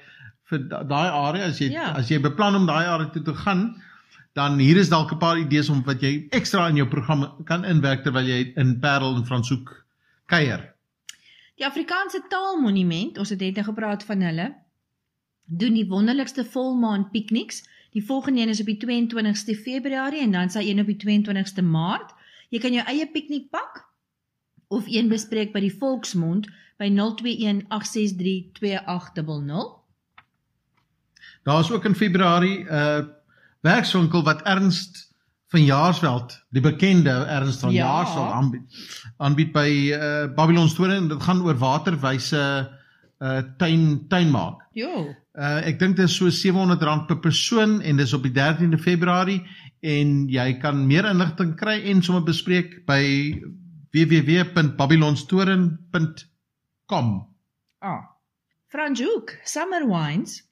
vir 0.51 0.59
da- 0.69 0.83
daai 0.85 1.09
area 1.11 1.45
as 1.49 1.59
jy 1.61 1.71
Ja. 1.73 1.93
as 1.97 2.09
jy 2.11 2.19
beplan 2.21 2.55
om 2.57 2.67
daai 2.67 2.85
area 2.87 3.09
toe 3.11 3.23
te 3.23 3.35
gaan, 3.35 3.75
dan 4.35 4.59
hier 4.59 4.77
is 4.77 4.89
dalk 4.89 5.13
'n 5.13 5.19
paar 5.19 5.39
idees 5.39 5.69
om 5.71 5.83
wat 5.85 6.01
jy 6.03 6.29
ekstra 6.31 6.69
in 6.69 6.77
jou 6.77 6.87
program 6.89 7.45
kan 7.45 7.65
inwerk 7.65 8.03
terwyl 8.05 8.25
jy 8.27 8.53
in 8.57 8.81
Parel 8.81 9.17
en 9.17 9.25
Franshoek 9.27 9.85
kuier. 10.27 10.73
Die 11.57 11.67
Afrikaanse 11.67 12.21
Taalmonument, 12.29 13.19
ons 13.19 13.29
het 13.31 13.41
net 13.41 13.55
nou 13.57 13.65
gepraat 13.65 14.03
van 14.05 14.21
hulle, 14.21 14.55
doen 15.47 15.75
die 15.75 15.87
wonderlikste 15.89 16.45
volmaan 16.45 17.11
pikniks. 17.11 17.63
Die 17.93 18.03
volgende 18.05 18.41
een 18.41 18.49
is 18.49 18.61
op 18.61 18.67
die 18.67 18.79
22ste 18.79 19.55
Februarie 19.55 20.21
en 20.23 20.33
dan 20.33 20.51
sy 20.51 20.59
een 20.61 20.81
op 20.81 20.87
die 20.87 20.97
22ste 20.97 21.63
Maart. 21.63 22.13
Jy 22.51 22.59
kan 22.59 22.73
jou 22.73 22.85
eie 22.87 23.07
piknik 23.07 23.51
pak 23.51 23.85
of 24.69 24.85
een 24.87 25.09
bespreek 25.09 25.53
by 25.53 25.61
die 25.61 25.75
Volksmond 25.79 26.49
by 26.83 26.91
021 26.91 27.65
863 27.69 28.51
2800. 28.53 29.81
Daar 31.43 31.61
is 31.61 31.71
ook 31.71 31.85
in 31.85 31.95
Februarie 31.95 32.65
'n 32.65 32.75
uh, 32.75 32.99
werkswinkel 33.61 34.23
wat 34.23 34.43
Ernst 34.43 35.15
van 35.47 35.65
Jaarsveld, 35.65 36.45
die 36.49 36.63
bekende 36.63 37.11
Ernst 37.11 37.61
van 37.61 37.73
ja. 37.73 37.87
Jaarsveld 37.87 38.31
aanbied. 38.31 38.63
Aanbied 39.17 39.53
by 39.53 39.93
uh, 39.93 40.35
Babylon 40.35 40.69
Store 40.69 40.95
en 40.95 41.09
dit 41.09 41.23
gaan 41.23 41.43
oor 41.43 41.59
waterwyse 41.59 42.71
uh 43.23 43.39
tuin 43.57 44.09
tuin 44.09 44.31
maak. 44.31 44.67
Jo. 44.73 45.15
Uh 45.39 45.67
ek 45.67 45.79
dink 45.79 45.97
dit 45.97 46.09
is 46.09 46.17
so 46.17 46.27
R700 46.27 47.07
per 47.07 47.19
persoon 47.19 47.81
en 47.81 47.97
dis 47.97 48.13
op 48.13 48.23
die 48.23 48.33
13de 48.35 48.79
Februarie 48.79 49.47
en 49.81 50.29
jy 50.29 50.59
kan 50.59 50.87
meer 50.87 51.05
inligting 51.07 51.57
kry 51.57 51.83
en 51.93 52.03
sommer 52.03 52.25
bespreek 52.27 52.87
by 52.87 53.41
www.babylonstoren.com. 53.93 56.32
Ah. 57.79 58.03
Franjoek 58.67 59.39
Summer 59.45 59.87
Wines 59.89 60.43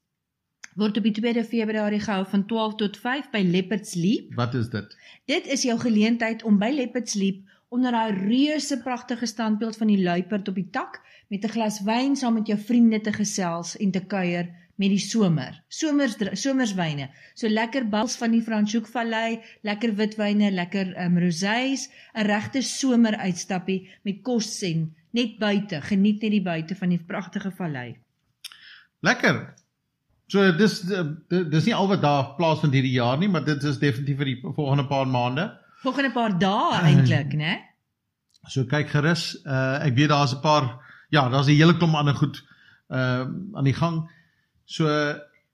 word 0.79 0.97
op 0.97 1.07
die 1.09 1.15
2de 1.17 1.43
Februarie 1.45 2.01
gehou 2.01 2.25
van 2.31 2.47
12 2.47 2.75
tot 2.75 2.99
5 2.99 3.31
by 3.31 3.43
Leopards 3.45 3.95
Leap. 3.95 4.35
Wat 4.39 4.55
is 4.55 4.69
dit? 4.71 4.97
Dit 5.25 5.47
is 5.47 5.63
jou 5.63 5.79
geleentheid 5.81 6.43
om 6.43 6.59
by 6.59 6.71
Leopards 6.75 7.15
Leap 7.15 7.43
onder 7.69 7.95
daai 7.95 8.15
reuse 8.15 8.79
pragtige 8.83 9.27
standbeeld 9.27 9.77
van 9.77 9.91
die 9.93 10.03
luiperd 10.03 10.49
op 10.49 10.55
die 10.55 10.69
tak 10.71 11.01
met 11.29 11.45
'n 11.45 11.55
glas 11.57 11.83
wyn 11.87 12.17
saam 12.17 12.35
met 12.35 12.47
jou 12.47 12.59
vriende 12.59 13.01
te 13.01 13.13
gesels 13.13 13.77
en 13.77 13.91
te 13.91 14.05
kuier 14.07 14.49
met 14.81 14.89
die 14.89 14.99
somer. 14.99 15.63
Somers 15.69 16.17
somerswyne. 16.33 17.11
So 17.35 17.49
lekker 17.49 17.89
bals 17.89 18.17
van 18.17 18.31
die 18.31 18.43
Franschhoekvallei, 18.43 19.41
lekker 19.63 19.95
witwyne, 19.95 20.51
lekker 20.51 20.95
um, 21.05 21.19
rosés, 21.19 21.91
'n 22.15 22.25
regte 22.27 22.63
someruitstappie 22.63 23.91
met 24.03 24.23
kos 24.23 24.63
en 24.63 24.95
net 25.17 25.39
buite, 25.39 25.81
geniet 25.83 26.23
net 26.23 26.31
die 26.31 26.43
buite 26.43 26.77
van 26.77 26.93
die 26.93 27.01
pragtige 27.07 27.51
vallei. 27.51 27.99
Lekker. 29.01 29.41
So 30.31 30.45
dis 30.55 30.77
uh, 30.95 31.05
dis 31.29 31.67
nie 31.67 31.75
al 31.75 31.89
wat 31.91 32.03
daar 32.05 32.35
plaasvind 32.39 32.77
hierdie 32.77 32.95
jaar 32.95 33.19
nie, 33.19 33.29
maar 33.29 33.45
dit 33.45 33.65
is 33.67 33.81
definitief 33.83 34.21
vir 34.21 34.31
die 34.31 34.39
volgende 34.45 34.87
paar 34.87 35.09
maande. 35.11 35.49
Volgende 35.83 36.13
paar 36.15 36.37
dae 36.39 36.85
eintlik, 36.85 37.35
né? 37.35 37.59
So 38.49 38.65
kyk 38.65 38.89
gerus. 38.89 39.35
Uh 39.45 39.83
ek 39.85 39.99
weet 39.99 40.09
daar's 40.09 40.33
'n 40.33 40.41
paar 40.41 40.79
ja, 41.13 41.29
daar's 41.29 41.49
'n 41.49 41.59
hele 41.59 41.77
klomp 41.77 41.95
ander 41.95 42.15
goed 42.15 42.41
uh 42.89 43.27
aan 43.53 43.69
die 43.69 43.77
gang. 43.77 44.07
So 44.65 44.87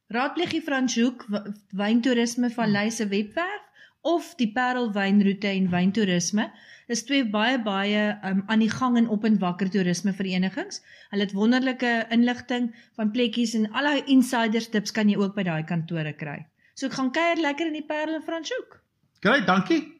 Raadpleeg 0.09 0.53
die 0.55 0.63
Franshoek 0.63 1.25
wyntoerisme 1.75 2.51
vallei 2.51 2.91
se 2.91 3.09
webwerf 3.09 3.65
of 4.03 4.35
die 4.39 4.53
Parel 4.53 4.93
wynroete 4.93 5.49
en 5.49 5.71
wyntoerisme. 5.71 6.51
Dis 6.87 7.03
twee 7.03 7.24
baie 7.26 7.59
baie 7.62 8.03
um, 8.24 8.45
aan 8.47 8.62
die 8.62 8.70
gang 8.70 8.97
en 9.01 9.09
op 9.11 9.24
en 9.26 9.39
wakker 9.43 9.70
toerisme 9.70 10.12
verenigings. 10.14 10.82
Hulle 11.11 11.26
het 11.26 11.34
wonderlike 11.34 12.07
inligting 12.14 12.70
van 12.99 13.11
plekkies 13.11 13.57
en 13.59 13.66
al 13.72 13.91
daai 13.91 14.07
insiders 14.07 14.70
tips 14.70 14.95
kan 14.95 15.11
jy 15.11 15.18
ook 15.18 15.34
by 15.34 15.47
daai 15.49 15.64
kantore 15.66 16.14
kry. 16.14 16.45
So 16.74 16.87
ek 16.87 16.99
gaan 17.01 17.11
kuier 17.11 17.43
lekker 17.43 17.72
in 17.72 17.80
die 17.80 17.87
Parel 17.87 18.20
en 18.20 18.26
Franshoek. 18.26 18.80
Great, 19.24 19.47
dankie. 19.51 19.95